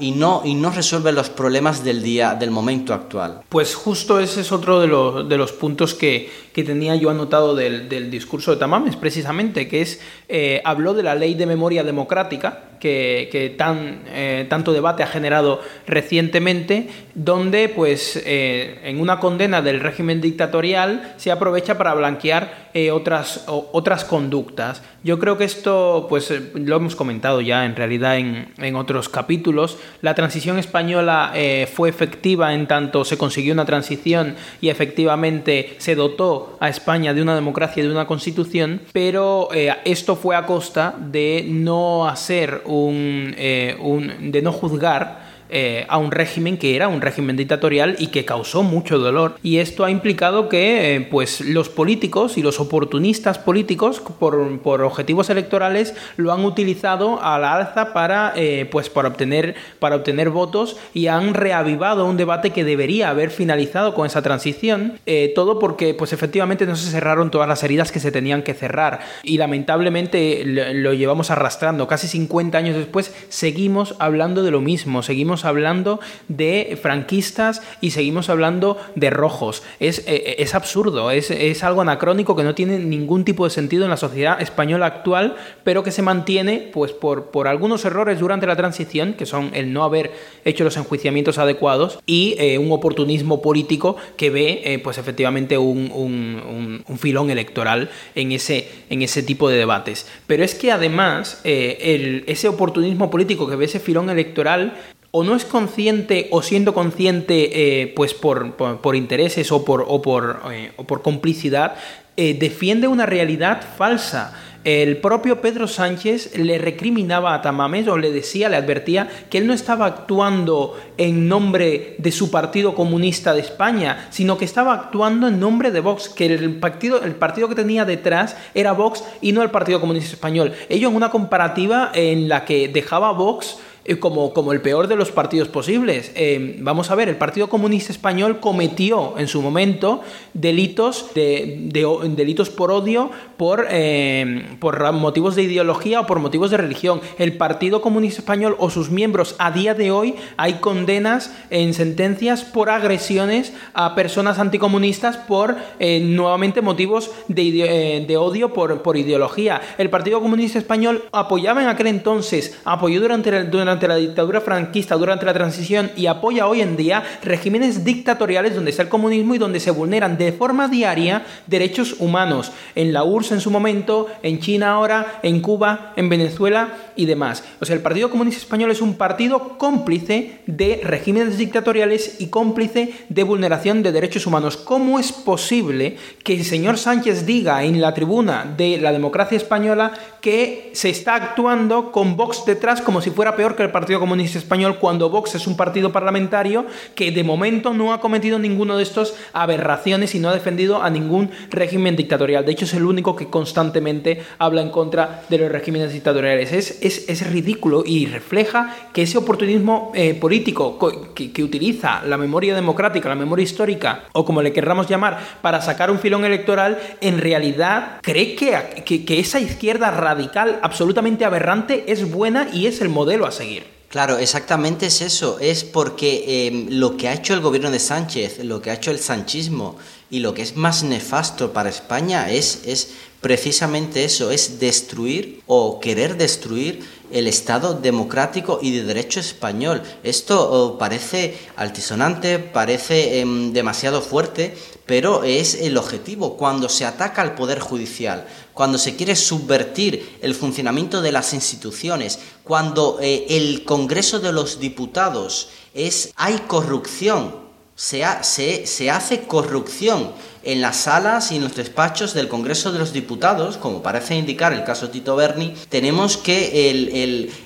y, 0.00 0.10
no, 0.12 0.42
y 0.44 0.54
no 0.54 0.70
resuelve 0.70 1.12
los 1.12 1.30
problemas 1.30 1.84
del 1.84 2.02
día, 2.02 2.34
del 2.34 2.50
momento 2.50 2.92
actual. 2.92 3.42
Pues 3.48 3.74
justo 3.74 4.18
ese 4.18 4.40
es 4.40 4.50
otro 4.50 4.80
de 4.80 4.88
los, 4.88 5.28
de 5.28 5.36
los 5.36 5.52
puntos 5.52 5.94
que, 5.94 6.28
que 6.52 6.64
tenía 6.64 6.96
yo 6.96 7.10
anotado 7.10 7.54
del, 7.54 7.88
del, 7.88 8.10
discurso 8.10 8.50
de 8.50 8.56
Tamames, 8.56 8.96
precisamente, 8.96 9.68
que 9.68 9.82
es, 9.82 10.00
eh, 10.28 10.60
habló 10.64 10.94
de 10.94 11.02
la 11.02 11.14
ley 11.14 11.34
de 11.34 11.46
memoria 11.46 11.84
democrática, 11.84 12.62
que, 12.80 13.28
que 13.32 13.50
tan, 13.50 14.02
eh, 14.08 14.46
tanto 14.50 14.72
debate 14.72 15.02
ha 15.02 15.06
generado 15.06 15.60
recientemente, 15.86 16.88
donde 17.14 17.68
pues 17.68 18.20
eh, 18.24 18.80
en 18.84 19.00
una 19.00 19.18
condena 19.18 19.62
del 19.62 19.80
régimen 19.80 20.20
dictatorial 20.20 21.14
se 21.16 21.30
aprovecha 21.30 21.78
para 21.78 21.94
blanquear 21.94 22.66
otras, 22.92 23.44
otras 23.46 24.04
conductas. 24.04 24.82
Yo 25.02 25.18
creo 25.18 25.38
que 25.38 25.44
esto, 25.44 26.04
pues 26.10 26.30
lo 26.52 26.76
hemos 26.76 26.94
comentado 26.94 27.40
ya 27.40 27.64
en 27.64 27.74
realidad 27.74 28.18
en, 28.18 28.52
en 28.58 28.76
otros 28.76 28.95
capítulos, 29.08 29.78
la 30.02 30.14
transición 30.14 30.58
española 30.58 31.32
fue 31.72 31.88
efectiva 31.88 32.54
en 32.54 32.66
tanto 32.66 33.04
se 33.04 33.18
consiguió 33.18 33.52
una 33.52 33.64
transición 33.64 34.36
y 34.60 34.68
efectivamente 34.68 35.76
se 35.78 35.94
dotó 35.94 36.56
a 36.60 36.68
España 36.68 37.14
de 37.14 37.22
una 37.22 37.34
democracia 37.34 37.82
y 37.82 37.86
de 37.86 37.92
una 37.92 38.06
constitución, 38.06 38.80
pero 38.92 39.48
eh, 39.52 39.74
esto 39.84 40.16
fue 40.16 40.36
a 40.36 40.46
costa 40.46 40.94
de 40.98 41.44
no 41.48 42.08
hacer 42.08 42.62
un, 42.64 43.34
eh, 43.36 43.76
un 43.80 44.32
de 44.32 44.42
no 44.42 44.52
juzgar 44.52 45.25
eh, 45.48 45.86
a 45.88 45.98
un 45.98 46.10
régimen 46.10 46.58
que 46.58 46.74
era 46.74 46.88
un 46.88 47.00
régimen 47.00 47.36
dictatorial 47.36 47.96
y 47.98 48.08
que 48.08 48.24
causó 48.24 48.62
mucho 48.62 48.98
dolor. 48.98 49.36
Y 49.42 49.58
esto 49.58 49.84
ha 49.84 49.90
implicado 49.90 50.48
que 50.48 50.96
eh, 50.96 51.00
pues, 51.02 51.40
los 51.40 51.68
políticos 51.68 52.36
y 52.36 52.42
los 52.42 52.58
oportunistas 52.58 53.38
políticos, 53.38 54.00
por, 54.18 54.58
por, 54.60 54.82
objetivos 54.82 55.30
electorales, 55.30 55.94
lo 56.16 56.32
han 56.32 56.44
utilizado 56.44 57.22
a 57.22 57.38
la 57.38 57.54
alza 57.54 57.92
para, 57.92 58.32
eh, 58.34 58.68
pues, 58.70 58.90
para, 58.90 59.08
obtener, 59.08 59.54
para 59.78 59.96
obtener 59.96 60.30
votos 60.30 60.76
y 60.92 61.06
han 61.06 61.34
reavivado 61.34 62.06
un 62.06 62.16
debate 62.16 62.50
que 62.50 62.64
debería 62.64 63.10
haber 63.10 63.30
finalizado 63.30 63.94
con 63.94 64.06
esa 64.06 64.22
transición. 64.22 64.98
todo 65.34 65.58
porque, 65.58 65.94
pues, 65.94 66.12
efectivamente, 66.12 66.66
no 66.66 66.76
se 66.76 66.90
cerraron 66.90 67.30
todas 67.30 67.48
las 67.48 67.62
heridas 67.62 67.92
que 67.92 68.00
se 68.00 68.10
tenían 68.10 68.42
que 68.42 68.54
cerrar. 68.54 69.00
Y 69.22 69.38
lamentablemente 69.38 70.42
lo, 70.44 70.72
lo 70.72 70.94
llevamos 70.94 71.30
arrastrando. 71.30 71.86
Casi 71.86 72.08
50 72.08 72.58
años 72.58 72.76
después 72.76 73.14
seguimos 73.28 73.94
hablando 73.98 74.42
de 74.42 74.50
lo 74.50 74.60
mismo. 74.60 75.02
Seguimos 75.02 75.35
hablando 75.44 76.00
de 76.28 76.78
franquistas 76.80 77.62
y 77.80 77.90
seguimos 77.90 78.28
hablando 78.28 78.78
de 78.94 79.10
rojos. 79.10 79.62
Es, 79.80 80.02
eh, 80.06 80.36
es 80.38 80.54
absurdo, 80.54 81.10
es, 81.10 81.30
es, 81.30 81.62
algo 81.64 81.80
anacrónico 81.80 82.36
que 82.36 82.44
no 82.44 82.54
tiene 82.54 82.78
ningún 82.78 83.24
tipo 83.24 83.44
de 83.44 83.50
sentido 83.50 83.84
en 83.84 83.90
la 83.90 83.96
sociedad 83.96 84.40
española 84.40 84.86
actual, 84.86 85.36
pero 85.64 85.82
que 85.82 85.90
se 85.90 86.02
mantiene 86.02 86.70
pues, 86.72 86.92
por, 86.92 87.30
por 87.30 87.48
algunos 87.48 87.84
errores 87.84 88.20
durante 88.20 88.46
la 88.46 88.56
transición, 88.56 89.14
que 89.14 89.26
son 89.26 89.50
el 89.54 89.72
no 89.72 89.84
haber 89.84 90.12
hecho 90.44 90.64
los 90.64 90.76
enjuiciamientos 90.76 91.38
adecuados 91.38 91.98
y 92.06 92.34
eh, 92.38 92.58
un 92.58 92.72
oportunismo 92.72 93.42
político 93.42 93.96
que 94.16 94.30
ve 94.30 94.62
eh, 94.64 94.78
pues 94.78 94.98
efectivamente 94.98 95.58
un, 95.58 95.90
un, 95.92 96.98
filón 96.98 97.30
electoral 97.30 97.90
en 98.14 98.32
ese, 98.32 98.68
en 98.88 99.02
ese 99.02 99.22
tipo 99.22 99.50
de 99.50 99.58
debates. 99.58 100.06
Pero 100.26 100.44
es 100.44 100.54
que 100.54 100.72
además 100.72 101.40
ese 101.44 102.48
oportunismo 102.48 103.10
político 103.10 103.46
que 103.48 103.56
ve 103.56 103.66
ese 103.66 103.80
filón 103.80 104.08
electoral 104.08 104.74
o 105.16 105.24
no 105.24 105.34
es 105.34 105.46
consciente 105.46 106.28
o 106.30 106.42
siendo 106.42 106.74
consciente 106.74 107.80
eh, 107.80 107.86
pues 107.96 108.12
por, 108.12 108.54
por, 108.54 108.96
intereses 108.96 109.50
o 109.50 109.64
por, 109.64 109.86
o 109.88 110.02
por, 110.02 110.42
eh, 110.52 110.72
por 110.86 111.00
complicidad, 111.00 111.76
eh, 112.18 112.36
defiende 112.38 112.86
una 112.86 113.06
realidad 113.06 113.62
falsa. 113.78 114.34
El 114.62 114.98
propio 114.98 115.40
Pedro 115.40 115.68
Sánchez 115.68 116.36
le 116.36 116.58
recriminaba 116.58 117.32
a 117.32 117.40
Tamames 117.40 117.88
o 117.88 117.96
le 117.96 118.12
decía, 118.12 118.50
le 118.50 118.56
advertía 118.56 119.08
que 119.30 119.38
él 119.38 119.46
no 119.46 119.54
estaba 119.54 119.86
actuando 119.86 120.78
en 120.98 121.28
nombre 121.28 121.94
de 121.96 122.12
su 122.12 122.30
Partido 122.30 122.74
Comunista 122.74 123.32
de 123.32 123.40
España, 123.40 124.08
sino 124.10 124.36
que 124.36 124.44
estaba 124.44 124.74
actuando 124.74 125.28
en 125.28 125.40
nombre 125.40 125.70
de 125.70 125.80
Vox, 125.80 126.10
que 126.10 126.26
el 126.26 126.56
partido, 126.56 127.02
el 127.02 127.14
partido 127.14 127.48
que 127.48 127.54
tenía 127.54 127.86
detrás 127.86 128.36
era 128.52 128.72
Vox 128.72 129.02
y 129.22 129.32
no 129.32 129.42
el 129.42 129.50
Partido 129.50 129.80
Comunista 129.80 130.12
Español. 130.12 130.52
Ello 130.68 130.90
en 130.90 130.96
una 130.96 131.10
comparativa 131.10 131.90
en 131.94 132.28
la 132.28 132.44
que 132.44 132.68
dejaba 132.68 133.12
Vox 133.12 133.56
como, 133.94 134.32
como 134.32 134.52
el 134.52 134.60
peor 134.60 134.88
de 134.88 134.96
los 134.96 135.12
partidos 135.12 135.48
posibles. 135.48 136.12
Eh, 136.14 136.56
vamos 136.60 136.90
a 136.90 136.94
ver, 136.94 137.08
el 137.08 137.16
Partido 137.16 137.48
Comunista 137.48 137.92
Español 137.92 138.40
cometió 138.40 139.18
en 139.18 139.28
su 139.28 139.40
momento 139.42 140.02
delitos, 140.34 141.14
de, 141.14 141.68
delitos 142.16 142.50
por 142.50 142.70
odio, 142.70 143.10
por, 143.36 143.66
eh, 143.70 144.56
por 144.58 144.92
motivos 144.92 145.36
de 145.36 145.44
ideología 145.44 146.00
o 146.00 146.06
por 146.06 146.18
motivos 146.18 146.50
de 146.50 146.56
religión. 146.56 147.00
El 147.18 147.36
Partido 147.36 147.80
Comunista 147.80 148.20
Español 148.20 148.56
o 148.58 148.70
sus 148.70 148.90
miembros 148.90 149.36
a 149.38 149.50
día 149.50 149.74
de 149.74 149.90
hoy 149.90 150.16
hay 150.36 150.54
condenas 150.54 151.32
en 151.50 151.74
sentencias 151.74 152.44
por 152.44 152.70
agresiones 152.70 153.52
a 153.74 153.94
personas 153.94 154.38
anticomunistas 154.38 155.16
por 155.16 155.56
nuevamente 155.78 156.60
motivos 156.60 157.10
de, 157.28 158.04
de 158.06 158.16
odio 158.16 158.52
por, 158.52 158.82
por 158.82 158.96
ideología. 158.96 159.60
El 159.78 159.90
Partido 159.90 160.20
Comunista 160.20 160.58
Español 160.58 161.04
apoyaba 161.12 161.62
en 161.62 161.68
aquel 161.68 161.86
entonces, 161.88 162.58
apoyó 162.64 163.00
durante, 163.00 163.44
durante 163.44 163.75
durante 163.76 163.88
la 163.88 163.96
dictadura 163.96 164.40
franquista, 164.40 164.94
durante 164.96 165.26
la 165.26 165.34
transición 165.34 165.90
y 165.96 166.06
apoya 166.06 166.46
hoy 166.46 166.62
en 166.62 166.78
día 166.78 167.02
regímenes 167.22 167.84
dictatoriales 167.84 168.54
donde 168.54 168.70
está 168.70 168.82
el 168.82 168.88
comunismo 168.88 169.34
y 169.34 169.38
donde 169.38 169.60
se 169.60 169.70
vulneran 169.70 170.16
de 170.16 170.32
forma 170.32 170.68
diaria 170.68 171.26
derechos 171.46 171.96
humanos. 171.98 172.52
En 172.74 172.94
la 172.94 173.04
URSS 173.04 173.32
en 173.32 173.40
su 173.42 173.50
momento, 173.50 174.06
en 174.22 174.40
China 174.40 174.72
ahora, 174.72 175.20
en 175.22 175.40
Cuba, 175.40 175.92
en 175.96 176.08
Venezuela 176.08 176.70
y 176.96 177.04
demás. 177.04 177.44
O 177.60 177.66
sea, 177.66 177.76
el 177.76 177.82
Partido 177.82 178.08
Comunista 178.10 178.40
Español 178.40 178.70
es 178.70 178.80
un 178.80 178.94
partido 178.94 179.58
cómplice 179.58 180.40
de 180.46 180.80
regímenes 180.82 181.36
dictatoriales 181.36 182.16
y 182.18 182.28
cómplice 182.28 182.94
de 183.10 183.22
vulneración 183.24 183.82
de 183.82 183.92
derechos 183.92 184.26
humanos. 184.26 184.56
¿Cómo 184.56 184.98
es 184.98 185.12
posible 185.12 185.98
que 186.24 186.34
el 186.34 186.44
señor 186.44 186.78
Sánchez 186.78 187.26
diga 187.26 187.62
en 187.62 187.82
la 187.82 187.92
tribuna 187.92 188.54
de 188.56 188.78
la 188.78 188.92
democracia 188.92 189.36
española 189.36 189.92
que 190.22 190.70
se 190.72 190.88
está 190.88 191.14
actuando 191.14 191.92
con 191.92 192.16
Vox 192.16 192.44
detrás 192.46 192.80
como 192.80 193.00
si 193.00 193.10
fuera 193.10 193.36
peor 193.36 193.54
que 193.54 193.62
Partido 193.72 194.00
Comunista 194.00 194.38
Español 194.38 194.78
cuando 194.78 195.10
Vox 195.10 195.34
es 195.34 195.46
un 195.46 195.56
partido 195.56 195.92
parlamentario 195.92 196.66
que 196.94 197.10
de 197.10 197.24
momento 197.24 197.74
no 197.74 197.92
ha 197.92 198.00
cometido 198.00 198.38
ninguno 198.38 198.76
de 198.76 198.82
estos 198.82 199.14
aberraciones 199.32 200.14
y 200.14 200.18
no 200.18 200.28
ha 200.28 200.34
defendido 200.34 200.82
a 200.82 200.90
ningún 200.90 201.30
régimen 201.50 201.96
dictatorial. 201.96 202.44
De 202.44 202.52
hecho, 202.52 202.64
es 202.64 202.74
el 202.74 202.84
único 202.84 203.16
que 203.16 203.28
constantemente 203.28 204.22
habla 204.38 204.62
en 204.62 204.70
contra 204.70 205.22
de 205.28 205.38
los 205.38 205.50
regímenes 205.50 205.92
dictatoriales. 205.92 206.52
Es, 206.52 207.08
es, 207.08 207.26
ridículo 207.26 207.82
y 207.84 208.06
refleja 208.06 208.74
que 208.92 209.02
ese 209.02 209.18
oportunismo 209.18 209.90
eh, 209.94 210.14
político 210.14 210.78
que, 211.14 211.42
utiliza 211.42 212.02
la 212.04 212.16
memoria 212.16 212.54
democrática, 212.54 213.08
la 213.08 213.14
memoria 213.14 213.42
histórica, 213.42 214.04
o 214.12 214.24
como 214.24 214.42
le 214.42 214.52
querramos 214.52 214.88
llamar, 214.88 215.18
para 215.42 215.60
sacar 215.60 215.90
un 215.90 215.98
filón 215.98 216.24
electoral, 216.24 216.78
en 217.00 217.18
realidad 217.18 218.00
cree 218.02 218.34
que, 218.34 218.82
que, 218.84 219.04
que 219.04 219.20
esa 219.20 219.40
izquierda 219.40 219.90
radical 219.90 220.58
absolutamente 220.62 221.24
aberrante 221.24 221.84
es 221.88 222.10
buena 222.10 222.48
y 222.52 222.66
es 222.66 222.80
el 222.80 222.88
modelo 222.88 223.26
a 223.26 223.30
seguir. 223.30 223.45
Claro, 223.88 224.18
exactamente 224.18 224.86
es 224.86 225.00
eso. 225.00 225.38
Es 225.40 225.64
porque 225.64 226.48
em, 226.48 226.66
lo 226.70 226.96
que 226.96 227.08
ha 227.08 227.14
hecho 227.14 227.34
el 227.34 227.40
gobierno 227.40 227.70
de 227.70 227.78
Sánchez, 227.78 228.44
lo 228.44 228.60
que 228.60 228.70
ha 228.70 228.74
hecho 228.74 228.90
el 228.90 228.98
sanchismo 228.98 229.76
y 230.10 230.18
lo 230.18 230.34
que 230.34 230.42
es 230.42 230.56
más 230.56 230.82
nefasto 230.82 231.52
para 231.52 231.70
España 231.70 232.30
es, 232.30 232.62
es 232.66 232.90
precisamente 233.20 234.04
eso, 234.04 234.30
es 234.30 234.60
destruir 234.60 235.42
o 235.46 235.80
querer 235.80 236.16
destruir 236.16 236.84
el 237.10 237.26
Estado 237.26 237.74
democrático 237.74 238.58
y 238.60 238.72
de 238.72 238.84
derecho 238.84 239.20
español. 239.20 239.82
Esto 240.02 240.48
oh, 240.50 240.78
parece 240.78 241.38
altisonante, 241.56 242.38
parece 242.38 243.20
em, 243.20 243.52
demasiado 243.52 244.02
fuerte, 244.02 244.54
pero 244.84 245.24
es 245.24 245.54
el 245.54 245.76
objetivo. 245.76 246.36
Cuando 246.36 246.68
se 246.68 246.84
ataca 246.84 247.22
al 247.22 247.34
Poder 247.34 247.60
Judicial, 247.60 248.26
cuando 248.56 248.78
se 248.78 248.96
quiere 248.96 249.16
subvertir 249.16 250.16
el 250.22 250.34
funcionamiento 250.34 251.02
de 251.02 251.12
las 251.12 251.34
instituciones, 251.34 252.18
cuando 252.42 252.96
eh, 253.02 253.26
el 253.28 253.64
Congreso 253.64 254.18
de 254.18 254.32
los 254.32 254.58
Diputados 254.58 255.50
es, 255.74 256.10
hay 256.16 256.38
corrupción, 256.46 257.34
se, 257.74 258.02
hace 258.02 259.24
corrupción 259.28 260.10
en 260.42 260.62
las 260.62 260.78
salas 260.78 261.32
y 261.32 261.36
en 261.36 261.44
los 261.44 261.54
despachos 261.54 262.14
del 262.14 262.28
Congreso 262.28 262.72
de 262.72 262.78
los 262.78 262.94
Diputados, 262.94 263.58
como 263.58 263.82
parece 263.82 264.16
indicar 264.16 264.54
el 264.54 264.64
caso 264.64 264.88
Tito 264.88 265.16
Berni, 265.16 265.52
tenemos 265.68 266.16
que 266.16 266.70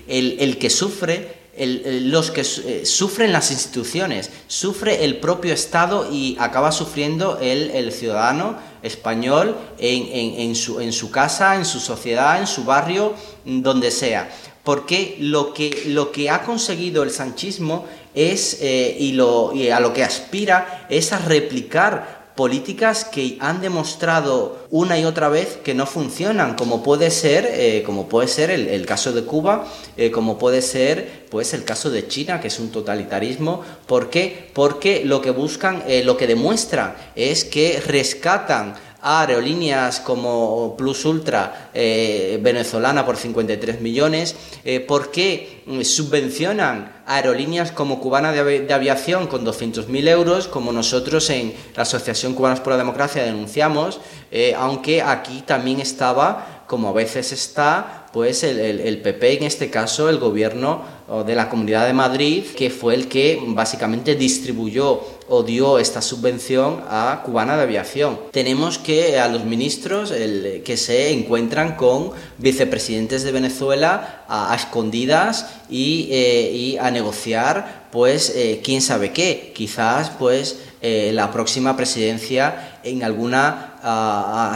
el 0.07 0.59
que 0.59 0.71
sufre 0.71 1.40
los 1.67 2.31
que 2.31 2.41
eh, 2.41 2.87
sufren 2.87 3.33
las 3.33 3.51
instituciones, 3.51 4.31
sufre 4.47 5.05
el 5.05 5.19
propio 5.19 5.53
Estado 5.53 6.09
y 6.11 6.37
acaba 6.41 6.73
sufriendo 6.73 7.39
el, 7.41 7.93
ciudadano 7.93 8.59
español 8.83 9.57
en, 9.79 10.55
su, 10.55 10.81
en, 10.81 10.93
su, 10.93 11.11
casa, 11.11 11.57
en 11.57 11.65
su 11.65 11.81
sociedad, 11.81 12.41
en 12.41 12.47
su 12.47 12.65
barrio, 12.65 13.15
donde 13.45 13.91
sea. 13.91 14.31
Porque 14.65 15.17
lo 15.21 15.55
que, 15.55 15.85
lo 15.87 16.13
que 16.13 16.31
ha 16.31 16.43
conseguido 16.43 17.03
el 17.03 17.11
sanchismo 17.11 17.87
es, 18.15 18.59
eh, 18.61 18.97
y, 18.99 19.13
lo, 19.13 19.53
y 19.55 19.71
a 19.71 19.81
lo 19.81 19.93
que 19.93 20.05
aspira, 20.05 20.87
es 20.91 21.13
a 21.13 21.19
replicar 21.19 22.20
políticas 22.41 23.05
que 23.05 23.37
han 23.39 23.61
demostrado 23.61 24.65
una 24.71 24.99
y 24.99 25.05
otra 25.05 25.29
vez 25.29 25.59
que 25.63 25.75
no 25.75 25.85
funcionan, 25.85 26.55
como 26.55 26.83
puede 26.83 27.11
ser, 27.11 27.47
eh, 27.53 27.83
como 27.85 28.09
puede 28.09 28.29
ser 28.29 28.51
el, 28.51 28.87
caso 28.87 29.13
de 29.13 29.25
Cuba, 29.25 29.67
eh, 29.99 30.11
como 30.11 30.39
puede 30.39 30.63
ser 30.63 31.27
pues 31.29 31.53
el 31.53 31.65
caso 31.65 31.91
de 31.91 32.09
China, 32.09 32.41
que 32.41 32.49
es 32.49 32.59
un 32.59 32.71
totalitarismo. 32.71 33.63
¿Por 33.87 34.09
qué? 34.09 34.49
Porque 34.55 35.03
lo 35.05 35.21
que 35.21 35.33
buscan, 35.33 35.83
eh, 35.87 36.03
lo 36.03 36.17
que 36.17 36.27
demuestra 36.27 37.13
es 37.15 37.45
que 37.45 37.79
rescatan 37.87 38.75
a 39.03 39.21
aerolíneas 39.23 40.01
como 40.01 40.75
Plus 40.77 41.05
Ultra 41.05 41.71
eh, 41.73 42.39
venezolana 42.43 43.07
por 43.07 43.17
53 43.17 43.81
millones, 43.81 44.37
eh, 44.65 44.81
¿por 44.81 45.11
qué 45.11 45.63
mm, 45.67 45.83
subvencionan 45.83 47.03
a 47.07 47.17
aerolíneas 47.17 47.73
como 47.73 48.01
Cubana 48.01 48.33
de, 48.33 48.73
Aviación 48.73 49.27
con 49.27 49.45
200.000 49.45 50.09
euros, 50.09 50.49
como 50.49 50.73
nosotros 50.73 51.31
en 51.31 51.55
la 51.75 51.83
Asociación 51.83 52.35
Cubanos 52.35 52.61
por 52.61 52.73
la 52.73 52.79
Democracia 52.79 53.25
denunciamos, 53.25 54.01
eh, 54.31 54.55
aunque 54.57 55.03
aquí 55.03 55.43
también 55.47 55.81
estaba, 55.81 56.65
como 56.67 56.89
a 56.89 56.93
veces 56.93 57.33
está, 57.33 58.07
pues 58.13 58.45
el, 58.45 58.61
el 58.61 59.01
PP, 59.01 59.39
en 59.39 59.45
este 59.45 59.71
caso 59.71 60.09
el 60.09 60.19
gobierno 60.19 60.83
de 61.27 61.35
la 61.35 61.49
Comunidad 61.49 61.87
de 61.87 61.93
Madrid, 61.93 62.45
que 62.57 62.71
fue 62.71 62.95
el 62.95 63.09
que 63.09 63.41
básicamente 63.49 64.15
distribuyó 64.15 65.01
o 65.31 65.45
dio 65.45 65.79
esta 65.79 66.03
subvención 66.03 66.83
a 66.89 67.23
Cubana 67.25 67.57
de 67.57 67.63
Aviación. 67.63 68.19
Tenemos 68.33 68.79
que 68.79 69.19
a 69.19 69.29
los 69.29 69.45
ministros 69.45 70.11
que 70.11 70.77
se 70.77 71.13
encuentran 71.13 71.77
con 71.77 72.11
vicepresidentes 72.39 73.23
de 73.23 73.31
Venezuela 73.31 74.25
a, 74.29 74.55
escondidas 74.55 75.47
y, 75.71 76.09
eh, 76.11 76.79
a 76.81 76.91
negociar, 76.91 77.87
pues, 77.93 78.33
eh, 78.35 78.61
quién 78.63 78.83
sabe 78.83 79.13
qué. 79.13 79.53
Quizás, 79.55 80.11
pues, 80.11 80.59
eh, 80.83 81.13
la 81.15 81.31
próxima 81.31 81.77
presidencia 81.77 82.79
en 82.83 83.03
alguna 83.03 83.67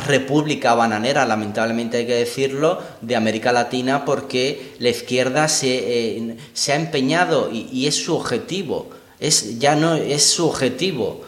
república 0.07 0.75
bananera, 0.75 1.25
lamentablemente 1.25 1.99
hay 1.99 2.07
que 2.07 2.15
decirlo, 2.15 2.79
de 3.01 3.17
América 3.17 3.53
Latina, 3.53 4.05
porque 4.05 4.75
la 4.81 4.91
izquierda 4.91 5.49
se, 5.49 6.37
se 6.53 6.73
ha 6.73 6.77
empeñado 6.77 7.49
y, 7.51 7.87
es 7.87 8.05
su 8.05 8.15
objetivo, 8.15 8.91
es, 9.27 9.59
ya 9.59 9.75
no 9.75 9.95
es 9.95 10.25
su 10.25 10.47
objetivo 10.47 11.23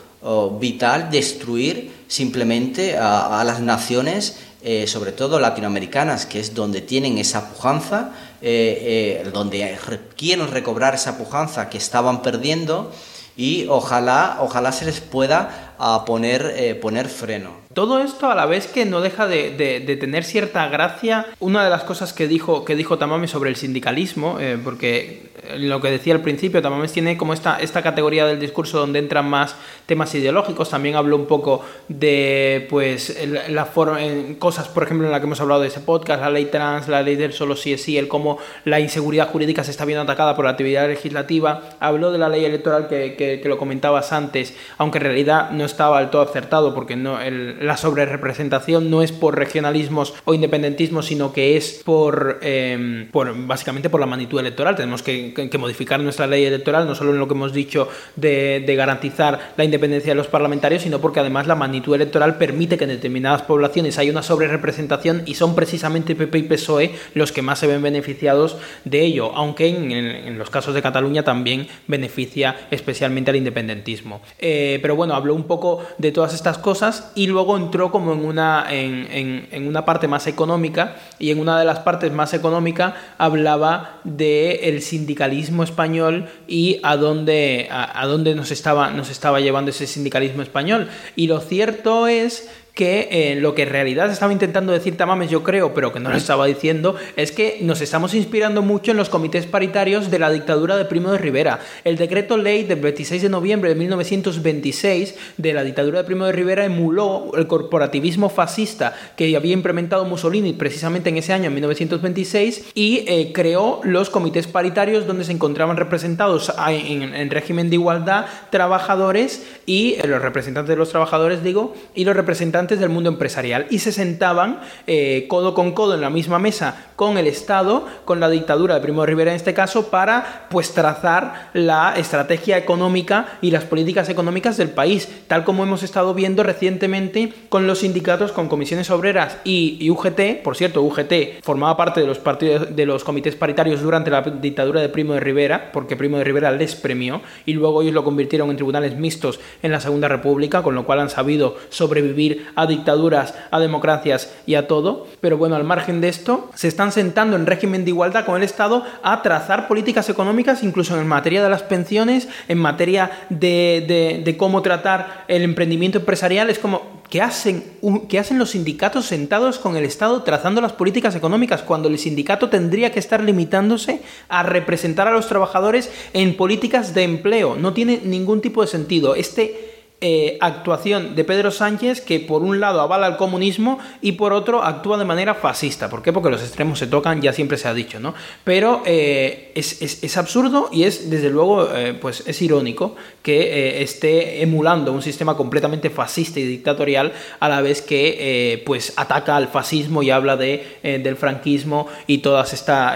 vital 0.59 1.11
destruir 1.11 1.93
simplemente 2.09 2.97
a, 2.97 3.43
las 3.45 3.61
naciones, 3.61 4.39
eh, 4.63 4.87
sobre 4.87 5.13
todo 5.13 5.39
latinoamericanas, 5.39 6.27
que 6.27 6.41
es 6.41 6.55
donde 6.55 6.81
tienen 6.81 7.19
esa 7.19 7.51
pujanza, 7.51 8.13
eh, 8.43 9.23
eh, 9.25 9.31
donde 9.33 9.79
quieren 10.17 10.49
recobrar 10.49 10.95
esa 10.95 11.17
pujanza 11.17 11.69
que 11.69 11.79
estaban 11.79 12.23
perdiendo 12.23 12.93
y 13.37 13.67
ojalá, 13.69 14.39
ojalá 14.41 14.73
se 14.73 14.87
les 14.87 15.01
pueda 15.01 15.75
poner, 16.07 16.81
poner 16.81 17.09
freno. 17.09 17.66
Todo 17.77 18.01
esto 18.01 18.31
a 18.31 18.35
la 18.35 18.47
vez 18.47 18.69
que 18.69 18.87
no 18.87 19.03
deja 19.03 19.27
de, 19.27 19.99
tener 20.01 20.25
cierta 20.25 20.67
gracia. 20.69 21.27
Una 21.41 21.63
de 21.63 21.69
las 21.69 21.85
cosas 21.85 22.15
que 22.15 22.27
dijo, 22.27 22.65
que 22.65 22.75
dijo 22.75 22.97
sobre 23.27 23.51
el 23.51 23.57
sindicalismo, 23.57 24.39
eh, 24.41 24.57
porque 24.65 25.27
lo 25.59 25.81
que 25.83 25.91
decía 25.91 26.15
al 26.15 26.23
principio, 26.23 26.63
Tamames 26.63 26.93
tiene 26.93 27.19
como 27.19 27.35
esta, 27.35 27.61
esta 27.61 27.83
categoría 27.83 28.27
del 28.27 28.41
discurso 28.41 28.79
donde 28.79 28.99
entran 28.99 29.29
más 29.29 29.57
temas 29.85 30.15
ideológicos. 30.15 30.71
También 30.71 30.97
habló 30.97 31.17
un 31.17 31.27
poco 31.27 31.67
de 31.89 32.67
pues 32.71 33.15
la 33.51 33.67
forma, 33.67 33.99
cosas, 34.39 34.69
por 34.69 34.85
ejemplo, 34.85 35.07
en 35.07 35.13
la 35.13 35.21
que 35.21 35.27
hemos 35.27 35.41
hablado 35.43 35.61
de 35.61 35.69
ese 35.69 35.81
podcast, 35.81 36.23
la 36.23 36.31
ley 36.31 36.47
trans, 36.47 36.89
la 36.89 37.03
ley 37.03 37.17
del 37.17 37.35
solo 37.35 37.57
sí 37.57 37.75
es 37.75 37.83
sí, 37.83 37.99
el 37.99 38.09
cómo 38.09 38.39
la 38.65 38.81
inseguridad 38.81 39.29
jurídica 39.29 39.63
se 39.65 39.71
está 39.71 39.85
viendo 39.85 40.03
atacada 40.03 40.35
por 40.35 40.47
la 40.47 40.53
actividad 40.53 40.89
legislativa. 40.89 41.63
Habló 41.79 42.11
de 42.11 42.19
la 42.19 42.31
ley 42.31 42.45
electoral 42.45 42.89
que, 42.89 43.15
que, 43.17 43.47
lo 43.47 43.59
comentabas 43.59 44.13
antes, 44.13 44.55
aunque 44.79 44.99
en 44.99 45.05
realidad 45.05 45.51
no 45.51 45.67
estaba 45.67 46.01
del 46.01 46.09
todo 46.09 46.23
acertado 46.23 46.75
porque 46.75 46.97
no 46.97 47.21
el 47.21 47.66
la 47.67 47.77
sobrerepresentación 47.77 48.91
no 48.91 49.03
es 49.03 49.13
por 49.13 49.37
regionalismos 49.37 50.15
o 50.25 50.35
independentismo, 50.35 51.03
sino 51.03 51.33
que 51.33 51.57
es 51.57 51.83
por, 51.85 52.39
em, 52.43 53.09
por 53.11 53.35
básicamente 53.47 53.91
por 53.91 54.01
la 54.01 54.07
magnitud 54.07 54.41
electoral. 54.41 54.77
Tenemos 54.77 55.03
que, 55.03 55.35
modificar 55.59 56.01
nuestra 56.01 56.27
ley 56.27 56.45
electoral, 56.45 56.87
no 56.87 56.95
solo 56.95 57.13
en 57.13 57.19
lo 57.19 57.29
que 57.29 57.35
hemos 57.35 57.53
dicho 57.53 57.89
de, 58.15 58.75
garantizar 58.77 59.55
la 59.57 59.65
independencia 59.65 60.13
de 60.13 60.17
los 60.17 60.27
parlamentarios, 60.27 60.83
sino 60.83 61.01
porque 61.01 61.21
además 61.21 61.47
la 61.47 61.55
magnitud 61.55 61.95
electoral 61.95 62.37
permite 62.37 62.77
que 62.77 62.85
en 62.85 62.91
determinadas 62.91 63.43
poblaciones 63.43 63.99
haya 63.99 64.11
una 64.11 64.23
sobrerepresentación 64.23 65.23
y 65.25 65.35
son 65.35 65.55
precisamente 65.55 66.15
PP 66.15 66.39
y 66.39 66.43
PSOE 66.43 66.95
los 67.15 67.33
que 67.33 67.41
más 67.41 67.59
se 67.59 67.67
ven 67.67 67.83
beneficiados 67.83 68.59
de 68.85 69.01
ello, 69.03 69.33
aunque 69.35 69.69
en, 69.69 70.39
los 70.39 70.51
casos 70.51 70.75
de 70.75 70.83
Cataluña 70.83 71.23
también 71.23 71.69
beneficia 71.87 72.69
especialmente 72.71 73.31
al 73.31 73.37
independentismo. 73.37 74.21
Eh, 74.39 74.79
pero 74.83 74.95
bueno, 74.95 75.15
habló 75.15 75.35
un 75.35 75.45
poco 75.45 75.83
de 75.97 76.13
todas 76.13 76.35
estas 76.35 76.59
cosas 76.59 77.13
y 77.15 77.27
luego 77.27 77.56
entró 77.57 77.91
como 77.91 78.13
en 78.13 78.25
una, 78.25 78.67
en, 78.71 79.67
una 79.67 79.85
parte 79.85 80.09
más 80.09 80.27
económica 80.27 80.97
y 81.19 81.31
en 81.31 81.41
una 81.41 81.59
de 81.59 81.65
las 81.65 81.81
partes 81.81 82.13
más 82.13 82.35
económicas 82.35 82.95
hablaba 83.19 84.01
del 84.05 84.59
el 84.63 84.83
sindicalismo 84.83 85.63
español 85.63 86.29
y 86.47 86.81
a 86.83 86.97
dónde, 86.97 87.69
a 87.71 88.07
dónde 88.07 88.35
nos, 88.35 88.51
estaba, 88.51 88.91
nos 88.91 89.11
estaba 89.11 89.41
llevando 89.41 89.71
ese 89.71 89.87
sindicalismo 89.87 90.43
español. 90.43 90.89
Y 91.15 91.27
lo 91.27 91.41
cierto 91.41 92.07
es 92.07 92.49
que 92.77 93.09
eh, 93.11 93.37
lo 93.37 93.55
que 93.55 93.63
en 93.63 93.71
realidad 93.71 94.11
estaba 94.11 94.35
intentando 94.35 94.71
decir 94.71 94.99
Tamames, 94.99 95.31
yo 95.31 95.43
creo, 95.43 95.73
pero 95.73 95.95
que 95.95 95.99
no 95.99 96.11
lo 96.11 96.17
estaba 96.19 96.45
diciendo, 96.45 96.95
es 97.17 97.33
que 97.33 97.57
nos 97.63 97.81
estamos 97.81 98.13
inspirando 98.13 98.61
mucho 98.61 98.91
en 98.91 98.99
los 98.99 99.09
comités 99.09 99.47
paritarios 99.47 100.11
de 100.11 100.19
la 100.19 100.31
dictadura 100.31 100.77
de 100.77 100.85
Primo 100.85 101.11
de 101.11 101.17
Rivera. 101.17 101.61
El 101.85 101.97
decreto 101.97 102.37
ley 102.37 102.65
del 102.65 102.81
26 102.81 103.23
de 103.23 103.29
noviembre 103.31 103.71
de 103.71 103.77
1926 103.77 105.15
de 105.39 105.53
la 105.55 105.65
dictadura 105.65 106.01
de 106.01 106.05
Primo 106.05 106.27
de 106.27 106.33
Rivera 106.33 106.67
emuló 106.67 107.31
el 107.35 107.47
corporativismo 107.47 108.29
fascista 108.29 108.95
que 109.17 109.35
había 109.35 109.55
implementado 109.55 110.05
Mussolini 110.05 110.53
precisamente 110.53 111.09
en 111.09 111.17
ese 111.17 111.33
año, 111.33 111.47
en 111.47 111.55
1926, 111.55 112.73
y 112.75 113.05
eh, 113.07 113.33
creó 113.33 113.81
los 113.85 114.11
comités 114.11 114.49
paritarios 114.49 115.07
donde 115.07 115.25
se 115.25 115.33
encontraban 115.33 115.79
representados 115.79 116.53
en, 116.69 117.31
régimen 117.31 117.71
de 117.71 117.77
igualdad 117.77 118.27
trabajadores 118.51 119.47
y 119.65 119.95
eh, 119.95 120.07
los 120.07 120.21
representantes 120.21 120.69
de 120.69 120.77
los 120.77 120.91
trabajadores, 120.91 121.43
digo, 121.43 121.75
y 121.95 122.05
los 122.05 122.15
representantes 122.15 122.66
del 122.75 122.89
mundo 122.89 123.09
empresarial 123.09 123.67
y 123.71 123.79
se 123.79 123.93
sentaban 123.93 124.61
eh, 124.87 125.27
codo 125.29 125.55
con 125.55 125.73
codo 125.73 125.95
en 125.95 126.01
la 126.01 126.11
misma 126.11 126.39
mesa 126.41 126.87
con 126.97 127.19
el 127.19 127.27
Estado, 127.27 127.87
con 128.05 128.21
la 128.21 128.29
dictadura 128.29 128.75
de 128.75 128.81
Primo 128.81 129.03
de 129.03 129.07
Rivera 129.07 129.31
en 129.31 129.37
este 129.37 129.55
caso, 129.55 129.91
para 129.91 130.47
pues 130.51 130.73
trazar 130.73 131.51
la 131.53 131.95
estrategia 131.97 132.57
económica 132.57 133.39
y 133.43 133.51
las 133.51 133.65
políticas 133.65 134.09
económicas 134.09 134.57
del 134.57 134.71
país, 134.71 135.09
tal 135.29 135.45
como 135.45 135.63
hemos 135.63 135.83
estado 135.83 136.15
viendo 136.15 136.43
recientemente 136.43 137.33
con 137.49 137.67
los 137.67 137.81
sindicatos, 137.81 138.33
con 138.33 138.49
comisiones 138.49 138.91
obreras 138.91 139.39
y, 139.45 139.89
UGT, 139.91 140.43
por 140.43 140.57
cierto, 140.57 140.83
UGT 140.83 141.43
formaba 141.43 141.77
parte 141.77 142.01
de 142.01 142.07
los 142.07 142.19
partidos 142.19 142.75
de 142.75 142.87
los 142.87 143.05
comités 143.05 143.37
paritarios 143.37 143.83
durante 143.83 144.11
la 144.11 144.23
dictadura 144.23 144.81
de 144.81 144.89
Primo 144.89 145.15
de 145.15 145.21
Rivera, 145.21 145.71
porque 145.73 145.97
Primo 145.97 146.19
de 146.19 146.25
Rivera 146.25 146.51
les 146.51 146.75
premió 146.75 147.21
y 147.45 147.53
luego 147.53 147.83
ellos 147.83 147.95
lo 147.95 148.05
convirtieron 148.05 148.51
en 148.51 148.57
tribunales 148.57 148.97
mixtos 148.97 149.39
en 149.63 149.71
la 149.71 149.81
Segunda 149.81 150.09
República, 150.09 150.63
con 150.63 150.75
lo 150.75 150.87
cual 150.87 151.01
han 151.01 151.11
sabido 151.11 151.57
sobrevivir 151.69 152.47
a 152.57 152.67
dictaduras, 152.67 153.35
a 153.51 153.61
democracias 153.61 154.33
y 154.47 154.57
a 154.57 154.67
todo. 154.67 155.07
Pero 155.21 155.39
bueno, 155.39 155.55
al 155.55 155.65
margen 155.65 156.01
de 156.01 156.09
esto, 156.09 156.51
se 156.55 156.67
están 156.67 156.91
sentando 156.91 157.37
en 157.37 157.47
régimen 157.47 157.85
de 157.85 157.91
igualdad 157.91 158.25
con 158.25 158.37
el 158.37 158.43
Estado 158.43 158.83
a 159.03 159.23
trazar 159.23 159.69
políticas 159.69 160.09
económicas, 160.09 160.65
incluso 160.65 160.99
en 160.99 161.07
materia 161.07 161.43
de 161.43 161.51
las 161.51 161.63
pensiones, 161.63 162.29
en 162.49 162.59
materia 162.59 163.11
de, 163.29 164.23
de, 164.25 164.37
cómo 164.37 164.63
tratar 164.63 165.25
el 165.29 165.43
emprendimiento 165.43 165.99
empresarial. 165.99 166.51
Es 166.51 166.59
como, 166.59 167.03
¿qué 167.11 167.21
hacen, 167.21 167.63
¿qué 168.09 168.19
hacen 168.19 168.39
los 168.39 168.51
sindicatos 168.51 169.05
sentados 169.05 169.59
con 169.59 169.77
el 169.77 169.85
Estado 169.85 170.23
trazando 170.23 170.61
las 170.61 170.73
políticas 170.73 171.15
económicas 171.15 171.63
cuando 171.63 171.89
el 171.89 171.99
sindicato 171.99 172.49
tendría 172.49 172.91
que 172.91 172.99
estar 172.99 173.23
limitándose 173.23 174.01
a 174.29 174.43
representar 174.43 175.07
a 175.09 175.13
los 175.13 175.29
trabajadores 175.29 175.91
en 176.15 176.37
políticas 176.37 176.95
de 176.95 177.05
empleo? 177.05 177.57
No 177.57 177.75
tiene 177.75 178.01
ningún 178.03 178.41
tipo 178.41 178.63
de 178.63 178.69
sentido. 178.69 179.15
Este 179.15 179.76
eh, 180.03 180.37
actuación 180.43 181.15
de 181.15 181.25
Pedro 181.25 181.51
Sánchez 181.51 182.03
que 182.03 182.21
por 182.21 182.43
un 182.43 182.61
lado 182.61 182.83
avala 182.83 183.07
el 183.07 183.17
comunismo 183.17 183.79
y 184.03 184.13
por 184.13 184.35
otro 184.35 184.63
actúa 184.63 184.99
de 184.99 185.07
manera 185.07 185.35
fascista. 185.35 185.89
¿Por 185.89 186.03
qué? 186.03 186.13
Porque 186.13 186.29
los 186.29 186.43
extremos 186.43 186.79
se 186.79 186.87
tocan, 186.87 187.23
ya 187.23 187.33
siempre 187.33 187.57
se 187.57 187.67
ha 187.67 187.73
dicho, 187.73 187.99
¿no? 187.99 188.13
Pero 188.45 188.83
eh, 188.85 189.53
es, 189.55 190.17
absurdo 190.19 190.69
y 190.71 190.83
es, 190.83 191.09
desde 191.09 191.31
luego, 191.31 191.75
eh, 191.75 191.95
pues 191.95 192.25
es 192.27 192.43
irónico 192.43 192.95
que 193.23 193.83
esté 193.83 194.43
emulando 194.43 194.93
un 194.93 195.01
sistema 195.01 195.35
completamente 195.35 195.89
fascista 195.89 196.41
y 196.41 196.45
dictatorial 196.45 197.15
a 197.41 197.49
la 197.49 197.63
vez 197.63 197.81
que 197.81 198.63
pues 198.67 198.93
ataca 198.97 199.35
al 199.35 199.49
fascismo 199.49 200.03
y 200.03 200.11
habla 200.11 200.37
de, 200.37 200.79
del 200.83 201.17
franquismo 201.17 201.89
y 202.07 202.19
todas, 202.19 202.53
esta, 202.53 202.95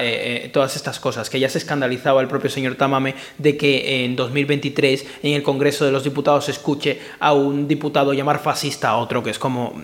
todas 0.52 0.76
estas 0.76 1.00
cosas, 1.00 1.30
que 1.30 1.40
ya 1.40 1.48
se 1.48 1.58
escandalizaba 1.58 2.20
el 2.20 2.28
propio 2.28 2.50
señor 2.50 2.76
Tamame 2.76 3.14
de 3.38 3.56
que 3.56 4.04
en 4.04 4.14
2023 4.14 5.06
en 5.22 5.34
el 5.34 5.42
Congreso 5.42 5.84
de 5.84 5.90
los 5.90 6.04
Diputados 6.04 6.44
se 6.44 6.52
escuche 6.52 6.89
a 7.18 7.32
un 7.32 7.68
diputado 7.68 8.12
llamar 8.12 8.40
fascista 8.40 8.90
a 8.90 8.96
otro, 8.96 9.22
que 9.22 9.30
es 9.30 9.38
como 9.38 9.74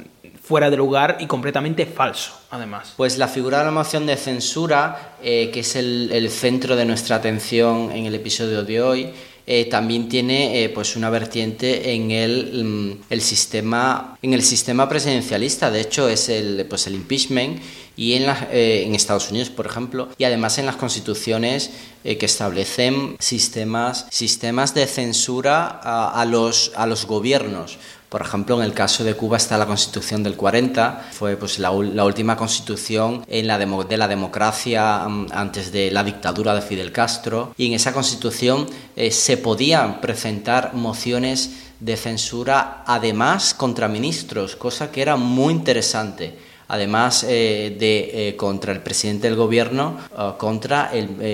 fuera 0.46 0.70
de 0.70 0.76
lugar 0.76 1.16
y 1.18 1.26
completamente 1.26 1.86
falso, 1.86 2.32
además. 2.50 2.94
Pues 2.96 3.18
la 3.18 3.26
figura 3.26 3.58
de 3.58 3.64
la 3.64 3.72
moción 3.72 4.06
de 4.06 4.16
censura, 4.16 5.16
eh, 5.20 5.50
que 5.52 5.60
es 5.60 5.74
el, 5.74 6.30
centro 6.30 6.76
de 6.76 6.84
nuestra 6.84 7.16
atención 7.16 7.90
en 7.90 8.06
el 8.06 8.14
episodio 8.14 8.62
de 8.62 8.80
hoy, 8.80 9.08
eh, 9.48 9.64
también 9.64 10.08
tiene 10.08 10.62
eh, 10.62 10.68
pues 10.68 10.94
una 10.94 11.10
vertiente 11.10 11.92
en 11.92 12.12
el, 12.12 12.64
mm, 12.64 13.04
el, 13.10 13.20
sistema 13.20 14.16
en 14.22 14.34
el 14.34 14.42
sistema 14.42 14.88
presidencialista 14.88 15.70
de 15.70 15.82
hecho 15.82 16.08
es 16.08 16.28
el 16.28 16.66
pues 16.68 16.88
el 16.88 16.96
impeachment 16.96 17.62
y 17.96 18.14
en, 18.14 18.24
eh, 18.50 18.84
en 18.86 18.94
Estados 18.94 19.30
Unidos 19.30 19.50
por 19.50 19.66
ejemplo 19.66 20.08
y 20.18 20.24
además 20.24 20.58
en 20.58 20.66
las 20.66 20.76
constituciones 20.76 21.70
que 22.04 22.26
establecen 22.26 23.16
sistemas 23.18 24.06
sistemas 24.10 24.74
de 24.74 24.86
censura 24.86 25.66
a, 25.82 26.20
a, 26.20 26.24
los 26.24 26.70
a 26.76 26.86
los 26.86 27.04
gobiernos. 27.06 27.78
Por 28.08 28.22
ejemplo, 28.22 28.56
en 28.56 28.62
el 28.62 28.72
caso 28.72 29.02
de 29.02 29.14
Cuba 29.14 29.36
está 29.36 29.58
la 29.58 29.66
Constitución 29.66 30.22
del 30.22 30.36
40, 30.36 31.08
fue 31.10 31.36
pues, 31.36 31.58
la, 31.58 31.72
última 31.72 32.36
constitución 32.36 33.24
en 33.26 33.48
la 33.48 33.58
de 33.58 33.96
la 33.96 34.06
democracia 34.06 35.06
mm, 35.08 35.26
antes 35.32 35.72
de 35.72 35.90
la 35.90 36.04
dictadura 36.04 36.54
de 36.54 36.62
Fidel 36.62 36.92
Castro, 36.92 37.52
y 37.56 37.66
en 37.66 37.72
esa 37.72 37.92
constitución 37.92 38.66
eh, 38.94 39.10
se 39.10 39.36
podían 39.36 40.00
presentar 40.00 40.72
mociones 40.74 41.50
de 41.80 41.96
censura 41.96 42.84
además 42.86 43.54
contra 43.54 43.88
ministros, 43.88 44.54
cosa 44.54 44.92
que 44.92 45.02
era 45.02 45.16
muy 45.16 45.52
interesante 45.52 46.45
además 46.68 47.24
eh, 47.28 47.76
de 47.78 48.28
eh, 48.28 48.36
contra 48.36 48.72
el 48.72 48.80
presidente 48.80 49.28
del 49.28 49.36
gobierno, 49.36 49.98
contra 50.38 50.90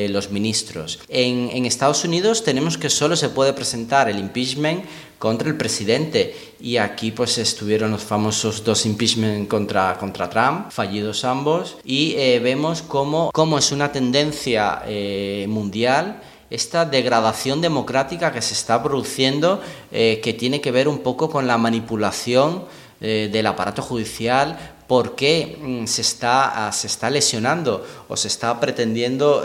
los 0.08 0.30
ministros. 0.30 0.98
En, 1.08 1.64
Estados 1.64 2.04
Unidos 2.04 2.44
tenemos 2.44 2.76
que 2.76 2.90
solo 2.90 3.16
se 3.16 3.28
puede 3.28 3.52
presentar 3.52 4.08
el 4.08 4.18
impeachment 4.18 4.84
contra 5.22 5.48
el 5.48 5.56
presidente. 5.56 6.34
Y 6.60 6.78
aquí 6.78 7.12
pues 7.12 7.38
estuvieron 7.38 7.92
los 7.92 8.02
famosos 8.02 8.64
dos 8.64 8.84
impeachment 8.86 9.46
contra, 9.46 9.96
contra 9.96 10.28
Trump, 10.28 10.72
fallidos 10.72 11.24
ambos, 11.24 11.76
y 11.84 12.14
eh, 12.16 12.40
vemos 12.40 12.82
cómo, 12.82 13.30
cómo, 13.32 13.56
es 13.56 13.70
una 13.70 13.92
tendencia 13.92 14.82
eh, 14.84 15.46
mundial 15.48 16.20
esta 16.50 16.84
degradación 16.84 17.60
democrática 17.60 18.32
que 18.32 18.42
se 18.42 18.52
está 18.52 18.82
produciendo, 18.82 19.62
eh, 19.92 20.20
que 20.22 20.34
tiene 20.34 20.60
que 20.60 20.72
ver 20.72 20.88
un 20.88 20.98
poco 20.98 21.30
con 21.30 21.46
la 21.46 21.56
manipulación 21.56 22.64
del 23.00 23.46
aparato 23.48 23.82
judicial, 23.82 24.76
porque 24.92 25.56
mm, 25.58 25.86
se 25.86 26.02
está, 26.02 26.66
ah, 26.66 26.70
se 26.70 26.86
está 26.86 27.08
lesionando 27.08 27.82
o 28.08 28.14
se 28.14 28.28
está 28.28 28.60
pretendiendo 28.60 29.42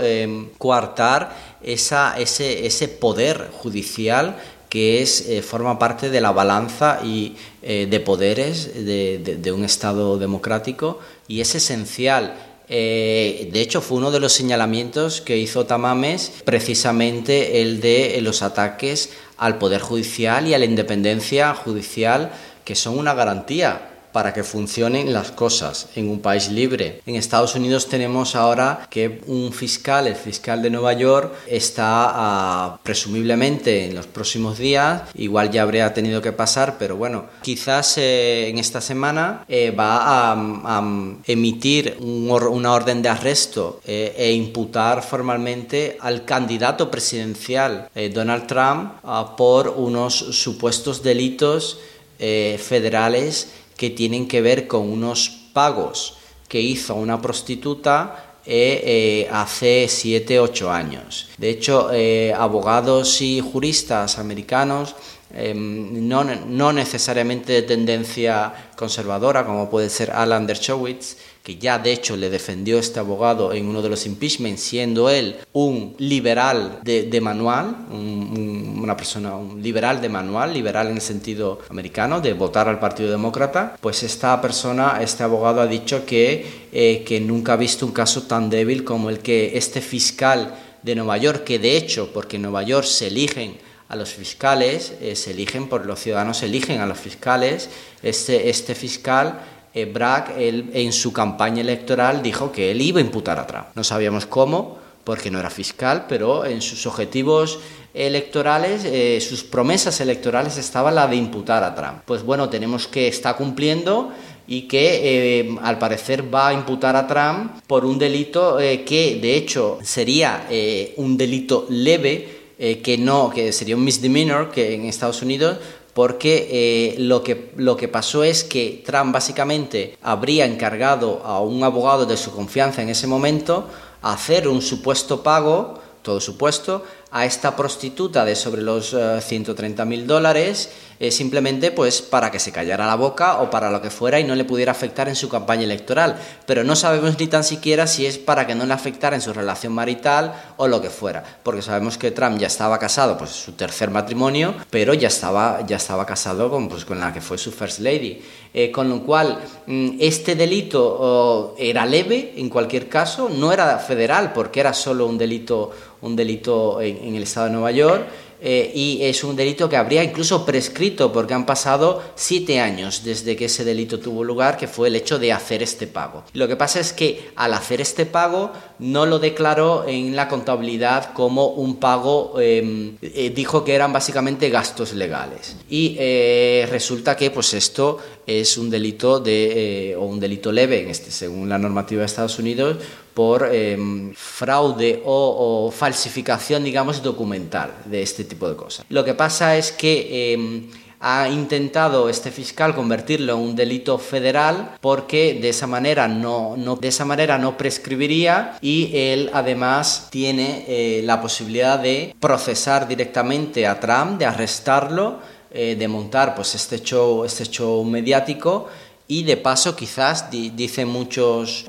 coartar 0.58 1.34
esa, 1.64 2.20
ese, 2.20 2.66
ese 2.66 2.90
poder 2.90 3.50
judicial 3.54 4.36
que 4.68 5.02
es, 5.02 5.22
eh, 5.30 5.42
forma 5.42 5.80
parte 5.80 6.10
de 6.10 6.20
la 6.20 6.34
balanza 6.34 7.00
y, 7.02 7.38
eh, 7.62 7.88
de 7.90 8.00
poderes 8.02 8.74
de, 8.74 9.52
un 9.54 9.64
Estado 9.64 10.18
democrático 10.18 11.00
y 11.30 11.40
es 11.40 11.56
esencial. 11.56 12.36
Eh, 12.68 13.50
de 13.50 13.62
hecho, 13.62 13.80
fue 13.80 14.00
uno 14.00 14.12
de 14.12 14.20
los 14.20 14.34
señalamientos 14.34 15.22
que 15.22 15.38
hizo 15.38 15.66
Tamames, 15.66 16.34
precisamente 16.44 17.62
el 17.62 17.80
de 17.80 18.20
los 18.22 18.42
ataques 18.42 19.12
al 19.38 19.58
Poder 19.60 19.80
Judicial 19.80 20.46
y 20.46 20.54
a 20.54 20.60
la 20.60 20.66
independencia 20.66 21.54
judicial, 21.54 22.34
que 22.66 22.76
son 22.76 23.00
una 23.00 23.14
garantía 23.14 23.94
para 24.18 24.34
que 24.34 24.44
funcionen 24.44 25.14
las 25.14 25.30
cosas 25.30 25.90
en 25.96 26.10
un 26.10 26.22
país 26.22 26.50
libre. 26.50 27.04
En 27.06 27.14
Estados 27.14 27.54
Unidos 27.54 27.88
tenemos 27.88 28.36
ahora 28.36 28.88
que 28.90 29.22
un 29.28 29.54
fiscal, 29.54 30.08
el 30.08 30.16
fiscal 30.16 30.64
de 30.64 30.72
Nueva 30.72 30.94
York, 30.94 31.36
está 31.46 32.10
ah, 32.16 32.80
presumiblemente 32.82 33.86
en 33.86 33.94
los 33.94 34.08
próximos 34.08 34.58
días, 34.58 35.04
igual 35.14 35.52
ya 35.52 35.62
habría 35.62 35.94
tenido 35.94 36.20
que 36.20 36.32
pasar, 36.32 36.78
pero 36.80 36.96
bueno, 36.96 37.26
quizás 37.44 38.00
eh, 38.00 38.50
en 38.50 38.58
esta 38.58 38.82
semana 38.82 39.46
eh, 39.48 39.70
va 39.70 40.34
a, 40.34 40.84
emitir 41.28 41.98
una 42.00 42.74
orden 42.74 43.04
de 43.04 43.10
arresto 43.10 43.82
eh, 43.86 44.16
e 44.18 44.32
imputar 44.32 45.04
formalmente 45.04 45.96
al 46.02 46.26
candidato 46.26 46.90
presidencial 46.90 47.90
Donald 48.12 48.48
Trump 48.48 48.94
ah, 49.04 49.36
por 49.38 49.68
unos 49.68 50.16
supuestos 50.16 51.04
delitos 51.04 51.78
federales 52.18 53.50
que 53.78 53.90
tienen 53.92 54.28
que 54.28 54.42
ver 54.42 54.68
con 54.68 54.92
unos 54.92 55.30
pagos 55.54 56.18
que 56.48 56.60
hizo 56.60 56.96
una 56.96 57.22
prostituta 57.22 58.28
eh, 58.46 58.82
eh, 58.86 59.30
hace 59.30 59.88
7, 59.90 60.40
8 60.40 60.72
años. 60.72 61.30
De 61.38 61.50
hecho, 61.50 61.90
eh, 61.92 62.34
abogados 62.34 63.22
y 63.22 63.42
juristas 63.42 64.18
americanos 64.20 64.96
em, 65.34 66.08
no, 66.08 66.24
no, 66.24 66.72
necesariamente 66.72 67.52
de 67.52 67.64
tendencia 67.64 68.72
conservadora, 68.78 69.46
como 69.46 69.70
puede 69.70 69.90
ser 69.90 70.12
Alan 70.12 70.48
Dershowitz, 70.48 71.18
que 71.48 71.56
ya 71.56 71.80
de 71.80 71.94
hecho 71.94 72.18
le 72.18 72.30
defendió 72.30 72.78
este 72.78 73.00
abogado 73.00 73.54
en 73.54 73.70
uno 73.70 73.82
de 73.82 73.88
los 73.88 74.06
impeachments, 74.06 74.62
siendo 74.62 75.10
él 75.10 75.38
un 75.54 75.96
liberal 75.98 76.82
de, 76.84 77.22
manual, 77.22 77.86
una 77.90 78.98
persona, 78.98 79.34
un 79.38 79.64
liberal 79.64 80.02
de 80.02 80.10
manual, 80.10 80.54
liberal 80.54 80.88
en 80.88 80.96
el 80.96 81.02
sentido 81.02 81.60
americano, 81.70 82.20
de 82.20 82.34
votar 82.34 82.68
al 82.68 82.82
Partido 82.82 83.10
Demócrata, 83.10 83.78
pues 83.80 84.04
esta 84.04 84.42
persona, 84.42 85.00
este 85.02 85.24
abogado 85.24 85.62
ha 85.62 85.68
dicho 85.68 86.06
que, 86.06 86.68
eh, 86.74 87.06
que 87.08 87.22
nunca 87.22 87.54
ha 87.54 87.56
visto 87.56 87.86
un 87.86 87.94
caso 87.94 88.24
tan 88.24 88.50
débil 88.50 88.84
como 88.84 89.10
el 89.10 89.20
que 89.20 89.58
este 89.58 89.80
fiscal 89.80 90.54
de 90.84 90.96
Nueva 90.96 91.16
York, 91.16 91.46
que 91.46 91.60
de 91.60 91.78
hecho, 91.78 92.12
porque 92.14 92.36
en 92.36 92.42
Nueva 92.42 92.64
York 92.64 92.86
se 92.86 93.08
eligen 93.08 93.56
a 93.88 93.96
los 93.96 94.10
fiscales, 94.10 94.96
eh, 95.00 95.16
se 95.16 95.32
eligen 95.32 95.70
por 95.70 95.86
los 95.86 96.02
ciudadanos 96.02 96.44
eligen 96.44 96.82
a 96.82 96.86
los 96.86 96.98
fiscales, 96.98 97.70
este, 98.04 98.50
este 98.50 98.76
fiscal 98.76 99.40
eh, 99.78 99.86
Bragg 99.86 100.34
en 100.40 100.92
su 100.92 101.14
campaña 101.14 101.62
electoral 101.62 102.24
dijo 102.24 102.52
que 102.52 102.72
él 102.72 102.82
iba 102.82 103.00
a 103.00 103.04
imputar 103.04 103.38
a 103.38 103.46
Trump. 103.46 103.68
No 103.76 103.84
sabíamos 103.84 104.26
cómo, 104.26 104.80
porque 105.04 105.30
no 105.30 105.40
era 105.40 105.52
fiscal, 105.52 106.08
pero 106.10 106.46
en 106.46 106.64
sus 106.64 106.88
objetivos 106.88 107.60
electorales, 107.94 108.84
eh, 108.86 109.22
sus 109.22 109.44
promesas 109.44 110.02
electorales 110.02 110.58
estaba 110.58 110.90
la 110.90 111.06
de 111.06 111.18
imputar 111.18 111.64
a 111.64 111.76
Trump. 111.76 112.00
Pues 112.06 112.24
bueno, 112.24 112.50
tenemos 112.50 112.88
que 112.88 113.08
está 113.08 113.36
cumpliendo 113.36 114.12
y 114.48 114.64
que 114.64 115.42
eh, 115.42 115.56
al 115.62 115.78
parecer 115.78 116.34
va 116.34 116.48
a 116.48 116.54
imputar 116.54 116.96
a 116.96 117.06
Trump 117.06 117.62
por 117.68 117.86
un 117.86 118.00
delito 118.00 118.58
que 118.58 119.20
de 119.22 119.36
hecho 119.36 119.78
sería 119.84 120.48
un 120.96 121.18
delito 121.18 121.68
leve, 121.70 122.56
que 122.58 122.98
no, 122.98 123.30
que 123.30 123.52
sería 123.52 123.76
un 123.76 123.84
misdemeanor 123.84 124.50
que 124.50 124.74
en 124.74 124.86
Estados 124.86 125.22
Unidos 125.22 125.58
porque 125.98 126.48
eh, 126.52 126.96
lo, 127.00 127.24
que, 127.24 127.50
lo 127.56 127.76
que 127.76 127.88
pasó 127.88 128.24
es 128.24 128.44
que 128.44 128.84
Trump 128.86 129.12
básicamente 129.12 129.98
habría 130.04 130.46
encargado 130.46 131.24
a 131.26 131.42
un 131.42 131.64
abogado 131.64 132.06
de 132.06 132.18
su 132.18 132.32
confianza 132.32 132.84
en 132.84 132.90
ese 132.90 133.08
momento 133.08 133.68
hacer 134.04 134.48
un 134.48 134.62
supuesto 134.62 135.24
pago, 135.24 135.80
todo 136.04 136.20
supuesto, 136.20 136.84
a 137.12 137.26
esta 137.26 137.56
prostituta 137.56 138.26
de 138.26 138.36
sobre 138.36 138.62
los 138.62 138.96
130 139.22 139.82
eh, 139.82 139.86
mil 139.86 140.08
dólares 140.08 140.70
eh, 141.00 141.12
simplemente 141.12 141.72
pues 141.72 142.02
para 142.02 142.32
que 142.32 142.40
se 142.40 142.52
callara 142.52 142.88
la 142.88 142.96
boca 142.96 143.42
o 143.42 143.52
para 143.52 143.70
lo 143.70 143.82
que 143.82 143.92
fuera 143.92 144.20
y 144.20 144.24
no 144.24 144.34
le 144.34 144.46
pudiera 144.46 144.72
afectar 144.72 145.08
en 145.08 145.16
su 145.16 145.30
campaña 145.30 145.64
electoral. 145.64 146.20
Pero 146.48 146.64
no 146.64 146.76
sabemos 146.76 147.20
ni 147.20 147.28
tan 147.28 147.44
siquiera 147.44 147.86
si 147.86 148.06
es 148.08 148.18
para 148.18 148.48
que 148.48 148.56
no 148.56 148.66
le 148.66 148.74
afectara 148.74 149.16
en 149.16 149.22
su 149.22 149.32
relación 149.32 149.74
marital 149.74 150.34
o 150.58 150.68
lo 150.68 150.82
que 150.82 150.90
fuera, 150.90 151.24
porque 151.44 151.62
sabemos 151.62 151.98
que 151.98 152.12
Trump 152.12 152.40
ya 152.40 152.48
estaba 152.48 152.80
casado, 152.80 153.18
pues 153.18 153.30
su 153.30 153.52
tercer 153.52 153.92
matrimonio, 153.92 154.56
pero 154.72 154.94
ya 154.96 155.10
estaba, 155.10 155.64
ya 155.68 155.78
estaba 155.78 156.06
casado 156.06 156.50
con, 156.50 156.68
pues, 156.68 156.84
con 156.84 157.00
la 157.00 157.14
que 157.14 157.22
fue 157.22 157.38
su 157.38 157.52
first 157.52 157.80
lady. 157.80 158.22
Eh, 158.54 158.72
con 158.72 158.90
lo 158.90 159.04
cual, 159.04 159.40
mm, 159.68 159.98
este 160.00 160.36
delito 160.36 161.54
era 161.60 161.86
leve 161.86 162.34
en 162.38 162.50
cualquier 162.50 162.90
caso, 162.90 163.30
no 163.30 163.52
era 163.52 163.78
federal 163.78 164.34
porque 164.34 164.62
era 164.62 164.74
solo 164.74 165.06
un 165.06 165.18
delito, 165.18 165.72
un 166.02 166.16
delito 166.16 166.80
el 167.02 167.24
estado 167.24 167.48
de 167.48 167.54
Nueva 167.54 167.72
York. 167.72 168.08
Eh, 168.40 168.72
y 168.74 169.00
es 169.02 169.24
un 169.24 169.36
delito 169.36 169.68
que 169.68 169.78
habría 169.78 170.04
incluso 170.04 170.46
prescrito 170.46 171.12
porque 171.12 171.34
han 171.34 171.46
pasado 171.46 172.04
siete 172.16 172.60
años 172.60 173.04
desde 173.04 173.36
que 173.36 173.46
ese 173.46 173.64
delito 173.64 174.00
tuvo 174.00 174.24
lugar, 174.24 174.58
que 174.58 174.68
fue 174.68 174.90
el 174.90 174.96
hecho 174.96 175.18
de 175.18 175.34
hacer 175.34 175.64
este 175.64 175.88
pago. 175.88 176.24
Lo 176.34 176.48
que 176.48 176.56
pasa 176.56 176.80
es 176.80 176.94
que 176.94 177.32
al 177.36 177.54
hacer 177.54 177.82
este 177.82 178.06
pago 178.06 178.52
no 178.80 179.06
lo 179.06 179.18
declaró 179.18 179.86
en 179.88 180.16
la 180.16 180.28
contabilidad 180.28 181.14
como 181.14 181.48
un 181.48 181.78
pago, 181.78 182.40
em, 182.40 182.98
eh, 183.02 183.32
dijo 183.34 183.64
que 183.64 183.74
eran 183.74 183.92
básicamente 183.92 184.50
gastos 184.50 184.94
legales. 184.94 185.56
Y 185.70 185.96
eh, 185.98 186.68
resulta 186.70 187.16
que 187.16 187.32
pues 187.32 187.54
esto 187.56 187.98
es 188.28 188.58
un 188.58 188.70
delito 188.70 189.20
de, 189.20 189.96
o 189.98 190.06
un 190.06 190.20
delito 190.20 190.52
leve, 190.52 190.82
en 190.84 190.90
este, 190.90 191.10
según 191.10 191.50
la 191.50 191.58
normativa 191.58 192.02
de 192.02 192.06
Estados 192.06 192.38
Unidos, 192.38 192.78
por 193.18 193.50
em, 193.52 194.14
fraude 194.14 195.02
o, 195.04 195.74
falsificación, 195.74 196.64
digamos, 196.64 197.02
documental 197.02 197.74
de 197.86 198.04
este 198.04 198.24
tipo 198.24 198.48
de 198.48 198.56
cosas. 198.56 198.86
Lo 198.90 199.04
que 199.04 199.16
pasa 199.16 199.58
es 199.58 199.72
que 199.72 200.34
em, 200.34 200.70
ha 201.00 201.28
intentado 201.28 202.10
este 202.10 202.30
fiscal 202.30 202.76
convertirlo 202.76 203.34
en 203.34 203.40
un 203.40 203.56
delito 203.56 203.98
federal 203.98 204.78
porque 204.82 205.40
de 205.42 205.50
esa 205.50 205.66
manera 205.66 206.08
no, 206.08 206.56
no 206.58 206.76
de 206.76 206.90
esa 206.90 207.06
manera 207.06 207.40
no 207.40 207.58
prescribiría 207.58 208.60
y 208.62 208.92
él 208.94 209.32
además 209.34 210.10
tiene 210.12 210.66
eh, 210.68 211.02
la 211.04 211.20
posibilidad 211.20 211.80
de 211.80 212.16
procesar 212.20 212.88
directamente 212.88 213.66
a 213.66 213.80
Trump, 213.80 214.20
de 214.20 214.26
arrestarlo, 214.26 215.18
eh, 215.50 215.76
de 215.76 215.88
montar 215.88 216.36
pues 216.36 216.54
este 216.54 216.82
show, 216.82 217.24
este 217.24 217.46
show 217.46 217.84
mediático 217.84 218.68
y 219.08 219.24
de 219.24 219.38
paso 219.38 219.76
quizás 219.76 220.30
dicen 220.32 220.90
muchos 220.90 221.66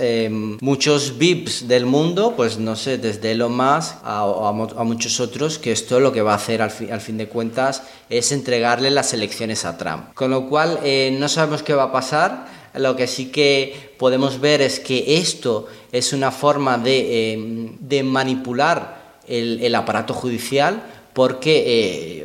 em, 0.00 0.58
muchos 0.60 1.16
VIPs 1.16 1.66
del 1.66 1.86
mundo 1.86 2.34
pues 2.36 2.58
no 2.58 2.76
sé 2.76 2.98
desde 2.98 3.32
Elon 3.32 3.56
Musk 3.56 3.94
a, 4.04 4.52
muchos 4.84 5.18
otros 5.18 5.58
que 5.58 5.72
esto 5.72 5.98
lo 5.98 6.12
que 6.12 6.20
va 6.20 6.32
a 6.32 6.36
hacer 6.36 6.60
al, 6.60 6.72
al, 6.90 7.00
fin 7.00 7.16
de 7.16 7.26
cuentas 7.26 7.82
es 8.10 8.32
entregarle 8.32 8.90
las 8.90 9.14
elecciones 9.14 9.64
a 9.64 9.78
Trump. 9.78 10.12
Con 10.14 10.30
lo 10.30 10.46
cual 10.48 10.78
eh, 10.84 11.16
no 11.18 11.28
sabemos 11.28 11.62
qué 11.62 11.72
va 11.74 11.84
a 11.84 11.92
pasar. 11.92 12.64
Lo 12.74 12.96
que 12.96 13.06
sí 13.06 13.26
que 13.26 13.94
podemos 13.98 14.40
ver 14.40 14.60
es 14.60 14.80
que 14.80 15.16
esto 15.18 15.68
es 15.92 16.12
una 16.12 16.30
forma 16.32 16.76
de, 16.76 17.32
em, 17.32 17.78
de 17.80 18.02
manipular 18.02 19.20
el, 19.26 19.60
el 19.62 19.74
aparato 19.74 20.12
judicial 20.12 20.82
porque 21.14 21.62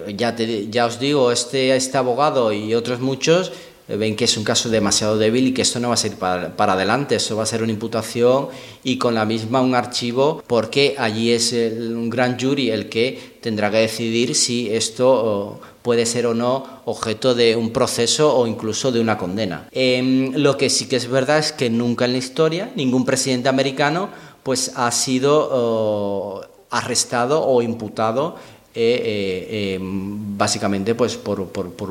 eh, 0.07 0.15
ya, 0.17 0.35
ya 0.35 0.85
os 0.87 0.99
digo, 0.99 1.31
este, 1.31 1.75
este 1.75 1.97
abogado 1.97 2.51
y 2.51 2.73
otros 2.73 2.99
muchos 2.99 3.49
eh, 3.49 3.68
ven 3.97 4.15
que 4.15 4.25
es 4.25 4.37
un 4.37 4.43
caso 4.43 4.69
demasiado 4.69 5.17
débil 5.17 5.47
y 5.47 5.53
que 5.53 5.61
esto 5.61 5.79
no 5.79 5.89
va 5.89 5.95
a 5.95 5.97
ser 5.97 6.15
para, 6.15 6.53
adelante, 6.57 7.15
eso 7.15 7.35
va 7.35 7.43
a 7.43 7.45
ser 7.45 7.63
una 7.63 7.71
imputación 7.71 8.49
y 8.83 8.97
con 8.97 9.15
la 9.15 9.25
misma 9.25 9.61
un 9.61 9.75
archivo 9.75 10.43
porque 10.45 10.95
allí 10.97 11.31
es 11.31 11.53
un 11.53 12.09
gran 12.09 12.39
jury 12.39 12.69
el 12.69 12.89
que 12.89 13.37
tendrá 13.41 13.71
que 13.71 13.77
decidir 13.77 14.35
si 14.35 14.69
esto 14.73 15.59
puede 15.81 16.05
ser 16.05 16.27
o 16.27 16.33
no 16.33 16.81
objeto 16.85 17.33
de 17.33 17.55
un 17.55 17.71
proceso 17.71 18.35
o 18.35 18.45
incluso 18.45 18.91
de 18.91 18.99
una 18.99 19.17
condena. 19.17 19.67
Em, 19.71 20.33
lo 20.35 20.57
que 20.57 20.69
sí 20.69 20.87
que 20.87 20.97
es 20.97 21.07
verdad 21.07 21.39
es 21.39 21.51
que 21.51 21.69
nunca 21.69 22.05
en 22.05 22.11
la 22.11 22.17
historia 22.19 22.71
ningún 22.75 23.05
presidente 23.05 23.49
americano 23.49 24.09
pues 24.43 24.71
ha 24.75 24.91
sido 24.91 26.47
arrestado 26.69 27.43
o 27.43 27.61
imputado 27.61 28.35
eh, 28.81 29.03
eh, 29.03 29.73
em, 29.73 30.37
básicamente 30.37 30.95
pues 30.95 31.17
por, 31.17 31.41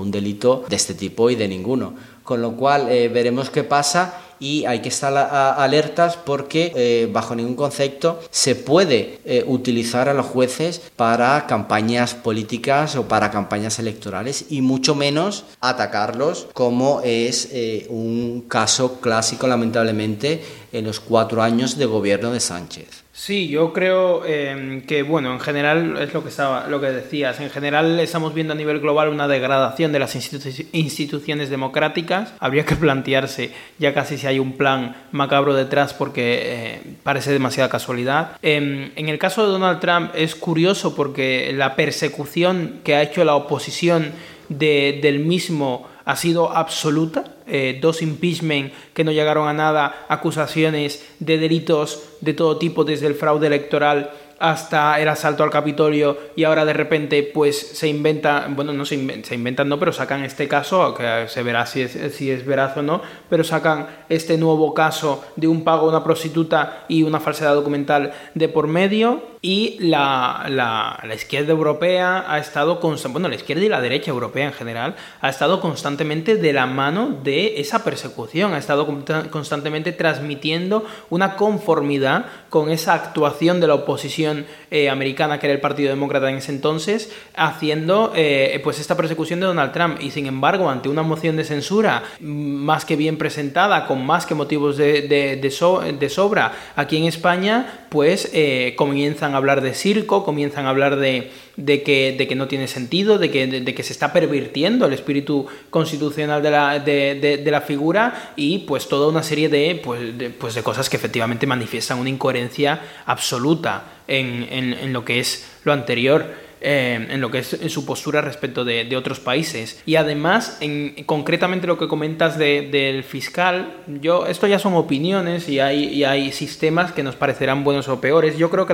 un 0.00 0.10
delito 0.10 0.64
de 0.70 0.76
este 0.76 0.94
tipo 0.94 1.28
y 1.28 1.36
de 1.36 1.46
ninguno. 1.46 1.92
Con 2.24 2.40
lo 2.40 2.56
cual 2.56 2.88
eh, 2.88 3.08
veremos 3.08 3.50
qué 3.50 3.62
pasa 3.62 4.22
y 4.40 4.64
hay 4.64 4.80
que 4.80 4.88
estar 4.88 5.14
alertas 5.14 6.16
porque 6.16 7.10
bajo 7.12 7.34
ningún 7.34 7.56
concepto 7.56 8.20
se 8.30 8.54
puede 8.54 9.18
utilizar 9.48 10.08
a 10.08 10.14
los 10.14 10.26
jueces 10.26 10.80
para 10.94 11.44
campañas 11.48 12.14
políticas 12.14 12.94
o 12.94 13.08
para 13.08 13.32
campañas 13.32 13.80
electorales 13.80 14.44
y 14.48 14.60
mucho 14.62 14.94
menos 14.94 15.44
atacarlos 15.60 16.46
como 16.52 17.00
es 17.02 17.48
un 17.88 18.44
caso 18.46 19.00
clásico 19.00 19.48
lamentablemente 19.48 20.40
en 20.70 20.84
los 20.84 21.00
cuatro 21.00 21.42
años 21.42 21.76
de 21.76 21.86
gobierno 21.86 22.30
de 22.30 22.38
Sánchez. 22.38 23.07
Sí, 23.18 23.48
yo 23.48 23.72
creo 23.72 24.24
em, 24.24 24.80
que, 24.82 25.02
bueno, 25.02 25.32
en 25.32 25.40
general 25.40 25.98
es 26.00 26.14
lo 26.14 26.22
que, 26.22 26.28
estaba, 26.28 26.68
lo 26.68 26.80
que 26.80 26.86
decías. 26.86 27.40
En 27.40 27.50
general 27.50 27.98
estamos 27.98 28.32
viendo 28.32 28.52
a 28.52 28.56
nivel 28.56 28.78
global 28.78 29.08
una 29.08 29.26
degradación 29.26 29.90
de 29.90 29.98
las 29.98 30.14
instituciones 30.14 31.50
democráticas. 31.50 32.32
Habría 32.38 32.64
que 32.64 32.76
plantearse 32.76 33.50
ya 33.80 33.92
casi 33.92 34.18
si 34.18 34.28
hay 34.28 34.38
un 34.38 34.52
plan 34.52 34.94
macabro 35.10 35.54
detrás 35.54 35.94
porque 35.94 36.42
eh, 36.44 36.82
parece 37.02 37.32
demasiada 37.32 37.68
casualidad. 37.68 38.36
Em, 38.40 38.92
en 38.94 39.08
el 39.08 39.18
caso 39.18 39.44
de 39.44 39.50
Donald 39.50 39.80
Trump 39.80 40.12
es 40.14 40.36
curioso 40.36 40.94
porque 40.94 41.52
la 41.52 41.74
persecución 41.74 42.78
que 42.84 42.94
ha 42.94 43.02
hecho 43.02 43.24
la 43.24 43.34
oposición 43.34 44.12
del 44.48 45.18
mismo 45.18 45.88
ha 46.08 46.16
sido 46.16 46.56
absoluta. 46.56 47.24
Eh, 47.46 47.78
dos 47.82 48.00
impeachment 48.00 48.72
que 48.94 49.04
no 49.04 49.12
llegaron 49.12 49.46
a 49.46 49.52
nada, 49.52 50.06
acusaciones 50.08 51.06
de 51.18 51.36
delitos 51.36 52.02
de 52.22 52.32
todo 52.32 52.56
tipo, 52.56 52.84
desde 52.84 53.06
el 53.06 53.14
fraude 53.14 53.46
electoral 53.46 54.10
hasta 54.38 55.00
el 55.00 55.08
asalto 55.08 55.42
al 55.42 55.50
Capitolio 55.50 56.16
y 56.36 56.44
ahora 56.44 56.64
de 56.64 56.72
repente 56.72 57.22
pues 57.22 57.58
se 57.58 57.88
inventa, 57.88 58.46
bueno, 58.50 58.72
no 58.72 58.84
se, 58.84 58.94
inventan, 58.94 59.68
no, 59.68 59.78
pero 59.78 59.92
sacan 59.92 60.24
este 60.24 60.48
caso, 60.48 60.94
que 60.94 61.26
se 61.28 61.42
verá 61.42 61.66
si 61.66 61.82
es, 61.82 62.14
si 62.14 62.30
es 62.30 62.46
veraz 62.46 62.76
o 62.76 62.82
no, 62.82 63.02
pero 63.28 63.44
sacan 63.44 63.88
este 64.08 64.38
nuevo 64.38 64.72
caso 64.74 65.24
de 65.36 65.48
un 65.48 65.64
pago 65.64 65.86
a 65.86 65.90
una 65.90 66.04
prostituta 66.04 66.84
y 66.88 67.02
una 67.02 67.20
falsedad 67.20 67.54
documental 67.54 68.12
de 68.34 68.48
por 68.48 68.66
medio 68.66 69.22
y 69.40 69.76
la, 69.80 70.46
la, 70.48 71.00
la 71.06 71.14
izquierda 71.14 71.52
europea 71.52 72.24
ha 72.26 72.38
estado, 72.38 72.80
bueno, 73.10 73.28
la 73.28 73.34
izquierda 73.34 73.64
y 73.64 73.68
la 73.68 73.80
derecha 73.80 74.10
europea 74.10 74.46
en 74.46 74.52
general 74.52 74.96
ha 75.20 75.28
estado 75.28 75.60
constantemente 75.60 76.36
de 76.36 76.52
la 76.52 76.66
mano 76.66 77.18
de 77.22 77.60
esa 77.60 77.84
persecución, 77.84 78.54
ha 78.54 78.58
estado 78.58 78.86
constantemente 79.30 79.92
transmitiendo 79.92 80.84
una 81.10 81.36
conformidad 81.36 82.26
con 82.50 82.70
esa 82.70 82.94
actuación 82.94 83.60
de 83.60 83.66
la 83.66 83.74
oposición 83.74 84.46
eh, 84.70 84.90
americana, 84.90 85.38
que 85.38 85.46
era 85.46 85.54
el 85.54 85.60
Partido 85.60 85.90
Demócrata 85.90 86.30
en 86.30 86.36
ese 86.36 86.52
entonces, 86.52 87.12
haciendo 87.34 88.12
eh, 88.16 88.60
pues 88.64 88.78
esta 88.80 88.96
persecución 88.96 89.40
de 89.40 89.46
Donald 89.46 89.72
Trump. 89.72 89.98
Y 90.00 90.10
sin 90.10 90.26
embargo, 90.26 90.68
ante 90.68 90.88
una 90.88 91.02
moción 91.02 91.36
de 91.36 91.44
censura 91.44 92.02
más 92.20 92.84
que 92.84 92.96
bien 92.96 93.18
presentada, 93.18 93.86
con 93.86 94.04
más 94.04 94.26
que 94.26 94.34
motivos 94.34 94.76
de, 94.76 95.02
de, 95.02 95.36
de, 95.36 96.08
sobra 96.10 96.52
aquí 96.76 96.96
en 96.96 97.04
España, 97.04 97.86
pues 97.88 98.30
eh, 98.32 98.74
comienzan 98.76 99.27
a 99.34 99.38
hablar 99.38 99.60
de 99.60 99.74
circo, 99.74 100.24
comienzan 100.24 100.66
a 100.66 100.70
hablar 100.70 100.96
de, 100.96 101.30
de, 101.56 101.82
que, 101.82 102.14
de 102.16 102.28
que, 102.28 102.34
no 102.34 102.48
tiene 102.48 102.68
sentido, 102.68 103.18
de 103.18 103.30
que, 103.30 103.46
de, 103.46 103.74
que, 103.74 103.82
se 103.82 103.92
está 103.92 104.12
pervirtiendo 104.12 104.86
el 104.86 104.92
espíritu 104.92 105.46
constitucional 105.70 106.42
de 106.42 106.50
la, 106.50 106.78
de, 106.78 107.44
la 107.46 107.60
figura 107.60 108.32
y 108.36 108.60
pues 108.60 108.88
toda 108.88 109.08
una 109.08 109.22
serie 109.22 109.48
de, 109.48 109.80
pues, 109.82 110.00
pues, 110.38 110.54
de 110.54 110.62
cosas 110.62 110.88
que 110.88 110.96
efectivamente 110.96 111.46
manifiestan 111.46 111.98
una 111.98 112.10
incoherencia 112.10 112.80
absoluta 113.06 113.84
en, 114.06 114.46
en 114.50 114.92
lo 114.92 115.04
que 115.04 115.20
es 115.20 115.46
lo 115.64 115.72
anterior. 115.72 116.47
Eh, 116.60 117.06
en 117.10 117.20
lo 117.20 117.30
que 117.30 117.38
es 117.38 117.56
su 117.68 117.84
postura 117.84 118.20
respecto 118.20 118.64
de, 118.64 118.96
otros 118.96 119.20
países. 119.20 119.80
Y 119.86 119.96
además, 119.96 120.58
en, 120.60 120.94
concretamente 121.04 121.66
lo 121.66 121.78
que 121.78 121.86
comentas 121.86 122.36
del 122.38 123.04
fiscal, 123.04 123.74
yo, 124.00 124.26
esto 124.26 124.46
ya 124.46 124.58
son 124.58 124.74
opiniones 124.74 125.48
y 125.48 125.60
hay, 125.60 126.32
sistemas 126.32 126.92
que 126.92 127.02
nos 127.02 127.16
parecerán 127.16 127.64
buenos 127.64 127.88
o 127.88 128.00
peores. 128.00 128.36
Yo 128.36 128.50
creo 128.50 128.66
que 128.66 128.72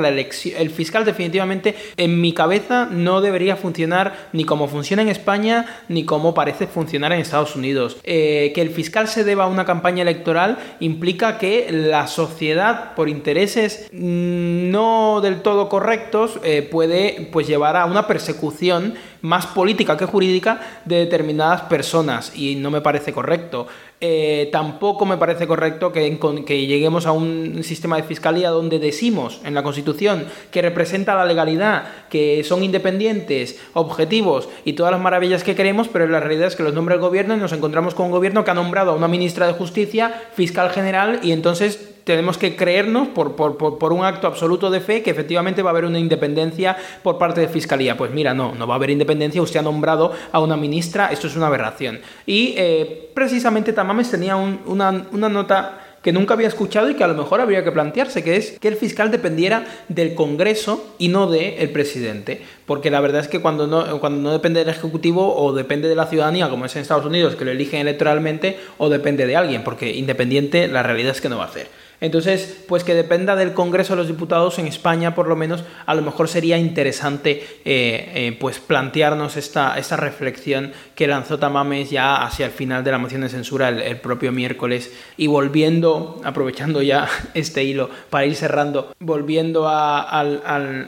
el 0.56 0.70
fiscal 0.70 1.04
definitivamente 1.04 1.74
en 1.96 2.20
mi 2.20 2.32
cabeza 2.32 2.88
no 2.90 3.20
debería 3.20 3.56
funcionar 3.56 4.28
ni 4.32 4.44
como 4.44 4.68
funciona 4.68 5.02
en 5.02 5.08
España 5.08 5.66
ni 5.88 6.04
como 6.04 6.34
parece 6.34 6.66
funcionar 6.66 7.12
en 7.12 7.20
Estados 7.20 7.54
Unidos. 7.56 7.98
Eh, 8.04 8.52
que 8.54 8.62
el 8.62 8.70
fiscal 8.70 9.08
se 9.08 9.24
deba 9.24 9.44
a 9.44 9.48
una 9.48 9.64
campaña 9.64 10.02
electoral 10.02 10.58
implica 10.80 11.38
que 11.38 11.68
la 11.70 12.06
sociedad, 12.06 12.94
por 12.94 13.08
intereses 13.08 13.88
no 13.92 15.20
del 15.22 15.42
todo 15.42 15.68
correctos, 15.68 16.38
eh, 16.44 16.62
puede 16.62 17.28
pues 17.32 17.46
llevar 17.46 17.73
a 17.82 17.86
una 17.86 18.06
persecución 18.06 18.94
más 19.22 19.46
política 19.46 19.96
que 19.96 20.04
jurídica 20.04 20.60
de 20.84 20.96
determinadas 20.96 21.62
personas 21.62 22.32
y 22.36 22.56
no 22.56 22.70
me 22.70 22.80
parece 22.80 23.12
correcto. 23.12 23.66
Eh, 24.00 24.50
tampoco 24.52 25.06
me 25.06 25.16
parece 25.16 25.46
correcto 25.46 25.90
que, 25.90 26.18
que, 26.44 26.66
lleguemos 26.66 27.06
a 27.06 27.12
un 27.12 27.62
sistema 27.64 27.96
de 27.96 28.02
fiscalía 28.02 28.50
donde 28.50 28.78
decimos 28.78 29.40
en 29.44 29.54
la 29.54 29.62
Constitución 29.62 30.26
que 30.50 30.60
representa 30.60 31.14
la 31.14 31.24
legalidad, 31.24 31.84
que 32.10 32.44
son 32.44 32.62
independientes, 32.62 33.58
objetivos 33.72 34.48
y 34.64 34.74
todas 34.74 34.92
las 34.92 35.00
maravillas 35.00 35.42
que 35.42 35.54
queremos, 35.54 35.88
pero 35.88 36.06
la 36.06 36.20
realidad 36.20 36.48
es 36.48 36.56
que 36.56 36.64
los 36.64 36.74
nombra 36.74 36.96
el 36.96 37.00
gobierno 37.00 37.34
y 37.34 37.38
nos 37.38 37.52
encontramos 37.52 37.94
con 37.94 38.06
un 38.06 38.12
gobierno 38.12 38.44
que 38.44 38.50
ha 38.50 38.54
nombrado 38.54 38.90
a 38.90 38.96
una 38.96 39.08
ministra 39.08 39.46
de 39.46 39.54
Justicia, 39.54 40.12
fiscal 40.34 40.70
general 40.70 41.20
y 41.22 41.32
entonces 41.32 41.93
tenemos 42.04 42.38
que 42.38 42.54
creernos 42.54 43.08
por, 43.08 43.92
un 43.92 44.04
acto 44.04 44.26
absoluto 44.26 44.70
de 44.70 44.80
fe 44.80 45.02
que 45.02 45.10
efectivamente 45.10 45.62
va 45.62 45.70
a 45.70 45.72
haber 45.72 45.86
una 45.86 45.98
independencia 45.98 46.76
por 47.02 47.18
parte 47.18 47.40
de 47.40 47.48
Fiscalía. 47.48 47.96
Pues 47.96 48.12
mira, 48.12 48.34
no, 48.34 48.54
no 48.54 48.66
va 48.66 48.74
a 48.74 48.76
haber 48.76 48.90
independencia, 48.90 49.42
usted 49.42 49.60
ha 49.60 49.62
nombrado 49.62 50.12
a 50.30 50.40
una 50.40 50.56
ministra, 50.56 51.08
esto 51.10 51.26
es 51.26 51.36
una 51.36 51.46
aberración. 51.46 52.00
Y 52.26 52.54
eh, 52.56 53.10
precisamente 53.14 53.72
Tamames 53.72 54.10
tenía 54.10 54.36
una, 54.36 54.92
nota 55.12 55.80
que 56.02 56.12
nunca 56.12 56.34
había 56.34 56.48
escuchado 56.48 56.90
y 56.90 56.94
que 56.94 57.04
a 57.04 57.06
lo 57.06 57.14
mejor 57.14 57.40
habría 57.40 57.64
que 57.64 57.72
plantearse, 57.72 58.22
que 58.22 58.36
es 58.36 58.58
que 58.58 58.68
el 58.68 58.76
fiscal 58.76 59.10
dependiera 59.10 59.64
del 59.88 60.14
Congreso 60.14 60.94
y 60.98 61.08
no 61.08 61.30
del 61.30 61.70
presidente. 61.70 62.42
Porque 62.66 62.90
la 62.90 63.00
verdad 63.00 63.22
es 63.22 63.28
que 63.28 63.40
cuando 63.40 63.66
no, 63.66 64.00
cuando 64.00 64.20
no 64.20 64.30
depende 64.30 64.60
del 64.60 64.68
Ejecutivo 64.68 65.34
o 65.34 65.54
depende 65.54 65.88
de 65.88 65.94
la 65.94 66.06
ciudadanía, 66.06 66.50
como 66.50 66.66
es 66.66 66.76
en 66.76 66.82
Estados 66.82 67.06
Unidos, 67.06 67.36
que 67.36 67.46
lo 67.46 67.52
eligen 67.52 67.80
electoralmente, 67.80 68.58
o 68.76 68.90
depende 68.90 69.26
de 69.26 69.36
alguien, 69.36 69.64
porque 69.64 69.92
independiente 69.92 70.68
la 70.68 70.82
realidad 70.82 71.12
es 71.12 71.22
que 71.22 71.30
no 71.30 71.38
va 71.38 71.44
a 71.44 71.48
hacer. 71.48 71.83
Entonces, 72.04 72.64
pues 72.68 72.84
que 72.84 72.94
dependa 72.94 73.34
del 73.34 73.54
Congreso 73.54 73.94
de 73.94 74.00
los 74.00 74.08
Diputados 74.08 74.58
en 74.58 74.66
España, 74.66 75.14
por 75.14 75.26
lo 75.26 75.36
menos, 75.36 75.64
a 75.86 75.94
lo 75.94 76.02
mejor 76.02 76.28
sería 76.28 76.58
interesante 76.58 77.42
eh, 77.64 78.12
eh, 78.14 78.36
pues 78.38 78.58
plantearnos 78.58 79.38
esta, 79.38 79.78
esta 79.78 79.96
reflexión 79.96 80.72
que 80.94 81.06
lanzó 81.06 81.38
Tamames 81.38 81.88
ya 81.88 82.22
hacia 82.22 82.44
el 82.44 82.52
final 82.52 82.84
de 82.84 82.90
la 82.90 82.98
moción 82.98 83.22
de 83.22 83.30
censura 83.30 83.70
el, 83.70 83.96
propio 84.00 84.32
miércoles. 84.32 84.92
Y 85.16 85.28
volviendo, 85.28 86.20
aprovechando 86.24 86.82
ya 86.82 87.08
este 87.32 87.64
hilo 87.64 87.88
para 88.10 88.26
ir 88.26 88.36
cerrando, 88.36 88.92
volviendo 89.00 89.66
al, 89.66 90.42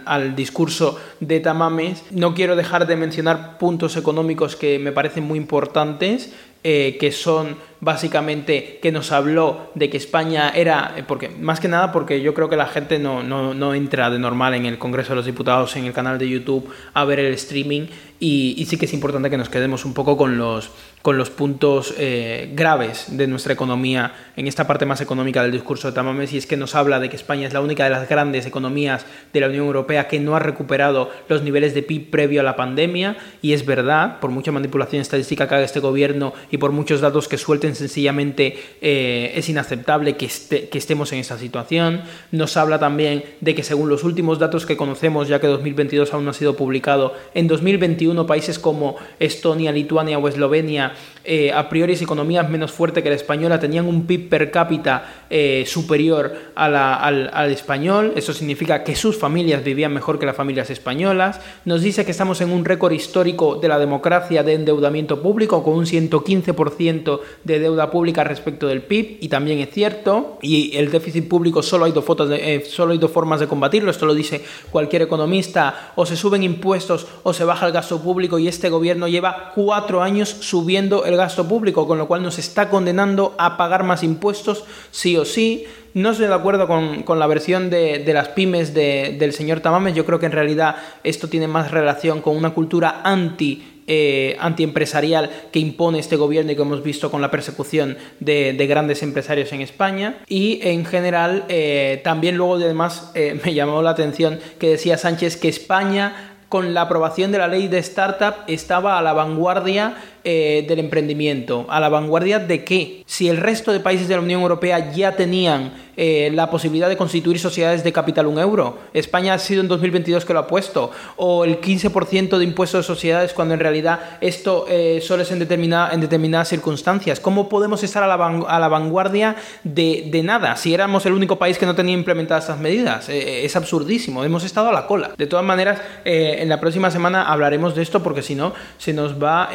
al 0.05 0.37
discurso 0.37 1.01
de 1.21 1.41
Tamames, 1.41 2.03
no 2.11 2.35
quiero 2.35 2.57
dejar 2.57 2.87
de 2.87 2.97
mencionar 2.97 3.57
puntos 3.57 3.97
económicos 3.97 4.55
que 4.55 4.79
me 4.79 4.93
parecen 4.93 5.25
muy 5.25 5.39
importantes. 5.39 6.31
Eh, 6.69 6.97
que 6.99 7.13
son 7.13 7.57
básicamente 7.81 8.79
que 8.83 8.93
nos 8.93 9.13
habló 9.13 9.71
de 9.75 9.91
que 9.91 9.97
España 9.97 10.51
era, 10.51 10.95
eh, 10.97 11.05
porque 11.07 11.29
más 11.29 11.61
que 11.61 11.69
nada 11.69 11.93
porque 11.93 12.21
yo 12.21 12.35
creo 12.35 12.49
que 12.49 12.57
la 12.57 12.67
gente 12.67 12.99
no, 12.99 13.23
no, 13.23 13.55
no, 13.55 13.75
entra 13.75 14.11
de 14.11 14.19
normal 14.19 14.55
en 14.55 14.67
el 14.67 14.79
Congreso 14.79 15.11
de 15.11 15.17
los 15.17 15.27
Diputados, 15.27 15.77
en 15.77 15.85
el 15.85 15.93
canal 15.93 16.19
de 16.19 16.29
YouTube, 16.29 16.69
a 16.95 17.05
ver 17.05 17.21
el 17.21 17.35
streaming 17.35 17.87
y, 18.19 18.65
sí 18.69 18.77
que 18.79 18.87
es 18.87 18.95
importante 18.95 19.31
que 19.31 19.37
nos 19.37 19.49
quedemos 19.49 19.85
un 19.85 19.93
poco 19.93 20.17
con 20.17 20.39
los, 20.39 20.71
con 21.03 21.19
los 21.19 21.31
puntos 21.31 21.95
eh, 21.99 22.51
graves 22.55 23.17
de 23.17 23.27
nuestra 23.27 23.53
economía 23.53 24.15
en 24.37 24.47
esta 24.47 24.67
parte 24.67 24.87
más 24.87 25.01
económica 25.01 25.43
del 25.43 25.53
discurso 25.53 25.89
de 25.89 25.95
Tamames 25.95 26.33
y 26.33 26.39
es 26.39 26.47
que 26.47 26.57
nos 26.57 26.75
habla 26.75 26.99
de 26.99 27.11
que 27.11 27.17
España 27.17 27.47
es 27.47 27.53
la 27.53 27.61
única 27.61 27.85
de 27.85 27.91
las 27.91 28.09
grandes 28.09 28.47
economías 28.47 29.05
de 29.33 29.41
la 29.41 29.49
Unión 29.49 29.67
Europea 29.67 30.09
que 30.09 30.19
no 30.19 30.35
ha 30.35 30.39
recuperado 30.39 31.11
los 31.29 31.43
niveles 31.43 31.75
de 31.75 31.83
PIB 31.83 32.11
previo 32.11 32.41
a 32.41 32.45
la 32.45 32.57
pandemia 32.57 33.17
y 33.43 33.53
es 33.53 33.67
verdad, 33.67 34.19
por 34.21 34.31
mucha 34.31 34.53
manipulación 34.53 35.03
estadística 35.03 35.47
que 35.47 35.55
haga 35.55 35.65
este 35.65 35.81
gobierno 35.81 36.33
y 36.51 36.57
por 36.57 36.73
muchos 36.73 37.01
datos 37.01 37.29
que 37.29 37.37
suelten 37.37 37.75
sencillamente 37.75 38.59
eh, 38.81 39.33
es 39.35 39.49
inaceptable 39.49 40.17
que, 40.17 40.29
que 40.71 40.79
estemos 40.79 41.13
en 41.13 41.19
esta 41.19 41.39
situación. 41.39 42.03
Nos 42.33 42.57
habla 42.57 42.79
también 42.79 43.25
de 43.41 43.55
que 43.55 43.63
según 43.63 43.89
los 43.89 44.05
últimos 44.05 44.39
datos 44.39 44.65
que 44.65 44.77
conocemos, 44.77 45.29
ya 45.29 45.41
que 45.41 45.47
2022 45.47 46.15
aún 46.15 46.25
no 46.25 46.31
ha 46.31 46.35
sido 46.35 46.57
publicado, 46.57 47.15
en 47.35 47.47
2021 47.47 48.06
países 48.27 48.59
como 48.59 48.97
Estonia, 49.19 49.73
Lituania 49.73 50.19
o 50.19 50.29
Eslovenia 50.29 50.93
eh, 51.27 51.53
a 51.53 51.69
priori 51.69 51.97
economías 52.05 52.49
menos 52.49 52.73
fuertes 52.73 53.03
que 53.03 53.09
la 53.09 53.17
española 53.17 53.59
tenían 53.59 53.87
un 53.87 54.07
PIB 54.07 54.29
per 54.29 54.51
cápita 54.51 55.25
eh, 55.31 55.65
superior 55.67 56.33
al, 56.55 57.51
español. 57.51 58.13
Eso 58.17 58.33
significa 58.33 58.85
que 58.85 58.95
sus 58.95 59.19
familias 59.19 59.65
vivían 59.65 59.93
mejor 59.93 60.19
que 60.19 60.27
las 60.27 60.37
familias 60.37 60.71
españolas. 60.71 61.41
Nos 61.65 61.83
dice 61.83 62.05
que 62.05 62.11
estamos 62.11 62.41
en 62.41 62.51
un 62.51 62.65
récord 62.65 62.93
histórico 62.93 63.57
de 63.57 63.69
la 63.69 63.79
democracia 63.79 64.43
de 64.43 64.55
endeudamiento 64.55 65.23
público 65.23 65.63
con 65.63 65.75
un 65.75 65.87
115% 65.87 67.21
de 67.45 67.59
deuda 67.59 67.91
pública 67.91 68.25
respecto 68.25 68.67
del 68.69 68.83
PIB 68.83 69.19
y 69.21 69.29
también 69.29 69.59
es 69.59 69.71
cierto. 69.71 70.39
Y 70.43 70.77
el 70.77 70.91
déficit 70.91 71.29
público 71.29 71.63
solo 71.63 71.87
hay 71.87 71.93
dos, 71.93 72.05
fotos 72.05 72.29
de, 72.29 72.57
eh, 72.57 72.65
solo 72.65 72.93
hay 72.93 72.99
dos 72.99 73.11
formas 73.11 73.41
de 73.41 73.49
combatirlo. 73.49 73.91
Esto 73.91 74.07
lo 74.07 74.15
dice 74.15 74.45
cualquier 74.71 75.03
economista. 75.03 75.93
O 75.97 76.07
se 76.07 76.17
suben 76.17 76.43
impuestos 76.43 77.07
o 77.23 77.33
se 77.33 77.45
baja 77.45 77.67
el 77.67 77.73
gasto 77.73 78.01
público 78.01 78.39
y 78.39 78.49
este 78.49 78.69
gobierno 78.69 79.09
lleva 79.09 79.53
cuatro 79.55 80.03
años 80.03 80.29
subiendo 80.29 81.05
el 81.05 81.16
gasto 81.17 81.49
público, 81.49 81.87
con 81.87 81.99
lo 81.99 82.07
cual 82.07 82.23
nos 82.23 82.39
está 82.39 82.69
condenando 82.69 83.35
a 83.39 83.57
pagar 83.57 83.85
más 83.85 84.03
impuestos 84.03 84.65
sí 84.91 85.17
o 85.17 85.25
sí. 85.25 85.65
No 85.95 86.11
estoy 86.11 86.27
de 86.27 86.35
acuerdo 86.35 86.67
con, 86.67 87.19
la 87.19 87.27
versión 87.27 87.71
de, 87.71 88.05
las 88.13 88.29
pymes 88.29 88.75
del 88.75 89.33
señor 89.33 89.61
Tamames. 89.61 89.95
Yo 89.95 90.05
creo 90.05 90.19
que 90.19 90.27
en 90.27 90.33
realidad 90.33 90.77
esto 91.05 91.29
tiene 91.29 91.49
más 91.49 91.71
relación 91.71 92.21
con 92.21 92.37
una 92.37 92.51
cultura 92.51 93.01
anti 93.03 93.77
eh, 93.89 94.37
antiempresarial 94.41 95.31
que 95.53 95.61
impone 95.61 96.01
este 96.01 96.17
gobierno 96.17 96.51
y 96.51 96.57
que 96.57 96.63
hemos 96.63 96.83
visto 96.83 97.09
con 97.09 97.23
la 97.23 97.31
persecución 97.31 97.97
de, 98.19 98.67
grandes 98.69 99.05
empresarios 99.05 99.53
en 99.53 99.61
España. 99.61 100.19
Y 100.27 100.59
en 100.63 100.85
general, 100.85 101.45
eh, 101.49 102.01
también 102.03 102.37
luego 102.37 102.57
además 102.57 103.13
eh, 103.15 103.41
me 103.45 103.55
llamó 103.55 103.83
la 103.83 103.91
atención 103.91 104.41
que 104.59 104.71
decía 104.71 104.99
Sánchez 104.99 105.37
que 105.37 105.49
España 105.49 106.33
con 106.49 106.75
la 106.75 106.83
aprobación 106.83 107.31
de 107.31 107.39
la 107.39 107.47
ley 107.47 107.69
de 107.69 107.79
startup 107.79 108.35
estaba 108.49 108.99
a 108.99 109.03
la 109.03 109.13
vanguardia 109.13 109.95
eh, 110.29 110.65
del 110.67 110.81
emprendimiento. 110.81 111.67
¿A 111.69 111.79
la 111.79 111.89
vanguardia 111.89 112.41
de 112.41 112.65
qué? 112.65 113.05
Si 113.07 113.29
el 113.29 113.37
resto 113.37 113.73
de 113.73 113.79
países 113.79 114.09
de 114.09 114.17
la 114.17 114.21
Unión 114.21 114.43
Europea 114.43 114.91
ya 114.93 115.15
tenían 115.15 115.87
eh, 115.97 116.31
la 116.35 116.51
posibilidad 116.51 116.89
de 116.89 116.97
constituir 116.97 117.39
sociedades 117.39 117.85
de 117.85 117.93
capital 117.93 118.27
un 118.27 118.41
euro, 118.41 118.77
España 118.93 119.35
ha 119.35 119.39
sido 119.39 119.61
en 119.61 119.69
2022 119.69 120.25
que 120.25 120.33
lo 120.33 120.41
ha 120.41 120.47
puesto, 120.49 120.91
o 121.15 121.45
el 121.45 121.61
15% 121.61 122.39
de 122.39 122.45
impuestos 122.45 122.81
de 122.81 122.83
sociedades 122.83 123.33
cuando 123.35 123.55
en 123.55 123.61
realidad 123.61 124.01
esto 124.21 124.67
eh, 124.69 125.01
solo 125.01 125.23
es 125.23 125.31
en, 125.31 125.41
en 125.41 126.01
determinadas 126.01 126.49
circunstancias. 126.49 127.21
¿Cómo 127.21 127.49
podemos 127.49 127.85
estar 127.85 128.03
a 128.03 128.09
la, 128.09 128.69
vanguardia 128.69 129.37
de, 129.63 130.09
de, 130.11 130.23
nada 130.25 130.57
si 130.57 130.75
éramos 130.75 131.07
el 131.07 131.13
único 131.13 131.39
país 131.39 131.57
que 131.57 131.67
no 131.67 131.77
tenía 131.77 131.95
implementadas 131.95 132.45
estas 132.45 132.59
medidas? 132.59 133.09
es 133.09 133.55
absurdísimo, 133.55 134.25
hemos 134.25 134.43
estado 134.43 134.71
a 134.71 134.73
la 134.73 134.89
cola. 134.89 135.13
De 135.17 135.29
todas 135.29 135.45
maneras, 135.45 135.81
en 136.05 136.49
la 136.49 136.59
próxima 136.59 136.91
semana 136.91 137.31
hablaremos 137.31 137.77
de 137.77 137.83
esto 137.83 138.03
porque 138.03 138.23
si 138.23 138.35
no 138.35 138.55
se 138.79 138.93
nos 138.93 139.23
va, 139.23 139.51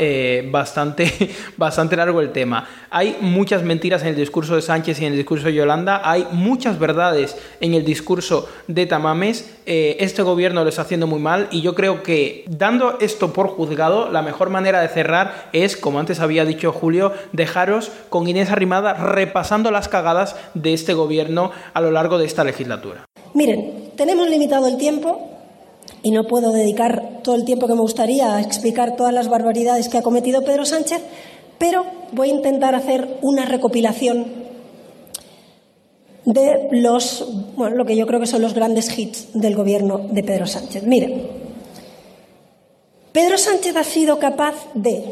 va 0.55 0.60
bastante, 0.61 1.31
bastante 1.57 1.95
largo 1.95 2.21
el 2.21 2.31
tema. 2.31 2.67
Hay 2.91 3.17
muchas 3.19 3.63
mentiras 3.63 4.03
en 4.03 4.09
el 4.09 4.15
discurso 4.15 4.55
de 4.55 4.61
Sánchez 4.61 5.01
y 5.01 5.05
en 5.05 5.13
el 5.13 5.17
discurso 5.17 5.47
de 5.47 5.55
Yolanda, 5.55 6.01
hay 6.03 6.27
muchas 6.31 6.77
verdades 6.77 7.35
en 7.59 7.73
el 7.73 7.83
discurso 7.83 8.47
de 8.67 8.85
Tamames. 8.85 9.49
Eh, 9.65 9.97
este 9.99 10.21
gobierno 10.21 10.63
lo 10.63 10.69
está 10.69 10.83
haciendo 10.83 11.07
muy 11.07 11.19
mal 11.19 11.47
y 11.49 11.61
yo 11.61 11.73
creo 11.73 12.03
que 12.03 12.45
dando 12.47 12.99
esto 12.99 13.33
por 13.33 13.47
juzgado, 13.47 14.11
la 14.11 14.21
mejor 14.21 14.51
manera 14.51 14.81
de 14.81 14.87
cerrar 14.87 15.49
es, 15.51 15.75
como 15.77 15.99
antes 15.99 16.19
había 16.19 16.45
dicho 16.45 16.71
Julio, 16.71 17.11
dejaros 17.31 17.91
con 18.09 18.27
Inés 18.27 18.51
Arrimada 18.51 18.93
repasando 18.93 19.71
las 19.71 19.87
cagadas 19.87 20.35
de 20.53 20.73
este 20.73 20.93
gobierno 20.93 21.51
a 21.73 21.81
lo 21.81 21.89
largo 21.89 22.19
de 22.19 22.25
esta 22.25 22.43
legislatura. 22.43 23.05
Miren, 23.33 23.91
tenemos 23.95 24.29
limitado 24.29 24.67
el 24.67 24.77
tiempo, 24.77 25.30
y 26.03 26.11
no 26.11 26.27
puedo 26.27 26.51
dedicar 26.51 27.19
todo 27.23 27.35
el 27.35 27.45
tiempo 27.45 27.67
que 27.67 27.73
me 27.73 27.81
gustaría 27.81 28.35
a 28.35 28.41
explicar 28.41 28.95
todas 28.95 29.13
las 29.13 29.27
barbaridades 29.27 29.89
que 29.89 29.97
ha 29.97 30.01
cometido 30.01 30.43
Pedro 30.43 30.65
Sánchez, 30.65 31.01
pero 31.57 31.85
voy 32.11 32.29
a 32.29 32.33
intentar 32.33 32.75
hacer 32.75 33.17
una 33.21 33.45
recopilación 33.45 34.41
de 36.25 36.69
los, 36.71 37.27
bueno, 37.55 37.75
lo 37.75 37.85
que 37.85 37.95
yo 37.95 38.05
creo 38.07 38.19
que 38.19 38.27
son 38.27 38.41
los 38.41 38.53
grandes 38.53 38.97
hits 38.97 39.29
del 39.33 39.55
gobierno 39.55 39.99
de 40.11 40.23
Pedro 40.23 40.47
Sánchez. 40.47 40.83
Mire, 40.83 41.29
Pedro 43.11 43.37
Sánchez 43.37 43.75
ha 43.75 43.83
sido 43.83 44.19
capaz 44.19 44.55
de 44.73 45.03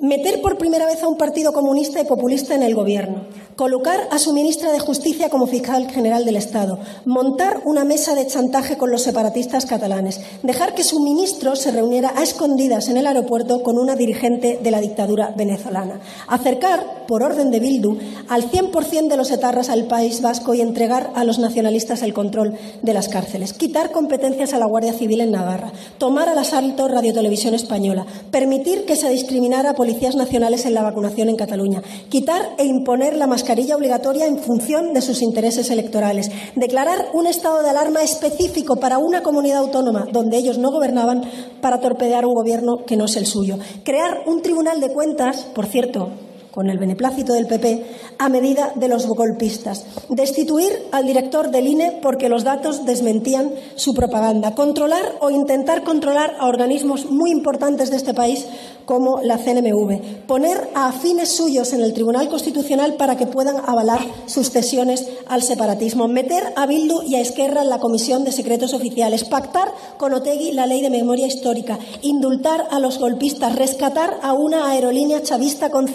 meter 0.00 0.40
por 0.40 0.58
primera 0.58 0.86
vez 0.86 1.02
a 1.02 1.08
un 1.08 1.18
partido 1.18 1.52
comunista 1.52 2.00
y 2.00 2.04
populista 2.04 2.54
en 2.54 2.62
el 2.62 2.74
gobierno, 2.74 3.26
colocar 3.58 4.06
a 4.12 4.20
su 4.20 4.32
ministra 4.32 4.70
de 4.70 4.78
Justicia 4.78 5.30
como 5.30 5.48
fiscal 5.48 5.90
general 5.90 6.24
del 6.24 6.36
Estado, 6.36 6.78
montar 7.04 7.62
una 7.64 7.82
mesa 7.82 8.14
de 8.14 8.24
chantaje 8.24 8.78
con 8.78 8.92
los 8.92 9.02
separatistas 9.02 9.66
catalanes, 9.66 10.20
dejar 10.44 10.76
que 10.76 10.84
su 10.84 11.00
ministro 11.00 11.56
se 11.56 11.72
reuniera 11.72 12.12
a 12.14 12.22
escondidas 12.22 12.88
en 12.88 12.98
el 12.98 13.08
aeropuerto 13.08 13.64
con 13.64 13.76
una 13.76 13.96
dirigente 13.96 14.60
de 14.62 14.70
la 14.70 14.80
dictadura 14.80 15.34
venezolana, 15.36 15.98
acercar, 16.28 16.98
por 17.08 17.24
orden 17.24 17.50
de 17.50 17.58
Bildu, 17.58 17.96
al 18.28 18.48
100% 18.48 19.08
de 19.08 19.16
los 19.16 19.32
etarras 19.32 19.70
al 19.70 19.86
País 19.86 20.22
Vasco 20.22 20.54
y 20.54 20.60
entregar 20.60 21.10
a 21.16 21.24
los 21.24 21.40
nacionalistas 21.40 22.02
el 22.02 22.12
control 22.14 22.54
de 22.82 22.94
las 22.94 23.08
cárceles, 23.08 23.54
quitar 23.54 23.90
competencias 23.90 24.52
a 24.52 24.58
la 24.58 24.66
Guardia 24.66 24.92
Civil 24.92 25.22
en 25.22 25.32
Navarra, 25.32 25.72
tomar 25.96 26.28
al 26.28 26.38
asalto 26.38 26.86
Radio 26.86 27.12
Televisión 27.12 27.54
Española, 27.54 28.06
permitir 28.30 28.84
que 28.84 28.94
se 28.94 29.08
discriminara 29.08 29.70
a 29.70 29.74
policías 29.74 30.14
nacionales 30.14 30.64
en 30.64 30.74
la 30.74 30.82
vacunación 30.82 31.28
en 31.28 31.36
Cataluña, 31.36 31.82
quitar 32.08 32.50
e 32.58 32.64
imponer 32.64 33.16
la 33.16 33.26
mascarilla 33.26 33.47
mascarilla 33.48 33.76
obligatoria 33.76 34.26
en 34.26 34.40
función 34.40 34.92
de 34.92 35.00
sus 35.00 35.22
intereses 35.22 35.70
electorales, 35.70 36.30
declarar 36.54 37.06
un 37.14 37.26
estado 37.26 37.62
de 37.62 37.70
alarma 37.70 38.02
específico 38.02 38.76
para 38.76 38.98
una 38.98 39.22
comunidad 39.22 39.60
autónoma 39.60 40.06
donde 40.12 40.36
ellos 40.36 40.58
no 40.58 40.70
gobernaban 40.70 41.22
para 41.62 41.80
torpedear 41.80 42.26
un 42.26 42.34
gobierno 42.34 42.84
que 42.86 42.98
no 42.98 43.06
es 43.06 43.16
el 43.16 43.24
suyo, 43.24 43.56
crear 43.84 44.24
un 44.26 44.42
tribunal 44.42 44.82
de 44.82 44.92
cuentas, 44.92 45.46
por 45.54 45.64
cierto, 45.64 46.10
con 46.50 46.70
el 46.70 46.78
beneplácito 46.78 47.32
del 47.32 47.46
PP, 47.46 47.84
a 48.18 48.28
medida 48.28 48.72
de 48.74 48.88
los 48.88 49.06
golpistas. 49.06 49.84
Destituir 50.08 50.88
al 50.92 51.06
director 51.06 51.50
del 51.50 51.66
INE 51.66 51.98
porque 52.02 52.28
los 52.28 52.44
datos 52.44 52.84
desmentían 52.84 53.52
su 53.76 53.94
propaganda. 53.94 54.54
Controlar 54.54 55.16
o 55.20 55.30
intentar 55.30 55.84
controlar 55.84 56.36
a 56.38 56.46
organismos 56.46 57.10
muy 57.10 57.30
importantes 57.30 57.90
de 57.90 57.96
este 57.96 58.14
país 58.14 58.46
como 58.88 59.20
la 59.20 59.36
CNMV. 59.36 60.26
Poner 60.26 60.70
a 60.74 60.88
afines 60.88 61.36
suyos 61.36 61.74
en 61.74 61.82
el 61.82 61.92
Tribunal 61.92 62.30
Constitucional 62.30 62.94
para 62.94 63.18
que 63.18 63.26
puedan 63.26 63.56
avalar 63.66 64.00
sus 64.24 64.50
cesiones 64.50 65.06
al 65.26 65.42
separatismo. 65.42 66.08
Meter 66.08 66.54
a 66.56 66.64
Bildu 66.64 67.02
y 67.02 67.16
a 67.16 67.20
Esquerra 67.20 67.60
en 67.60 67.68
la 67.68 67.80
Comisión 67.80 68.24
de 68.24 68.32
Secretos 68.32 68.72
Oficiales. 68.72 69.24
Pactar 69.24 69.74
con 69.98 70.14
Otegui 70.14 70.52
la 70.52 70.66
ley 70.66 70.80
de 70.80 70.88
memoria 70.88 71.26
histórica. 71.26 71.78
Indultar 72.00 72.66
a 72.70 72.80
los 72.80 72.98
golpistas. 72.98 73.56
Rescatar 73.56 74.20
a 74.22 74.32
una 74.32 74.70
aerolínea 74.70 75.22
chavista 75.22 75.68
con 75.68 75.86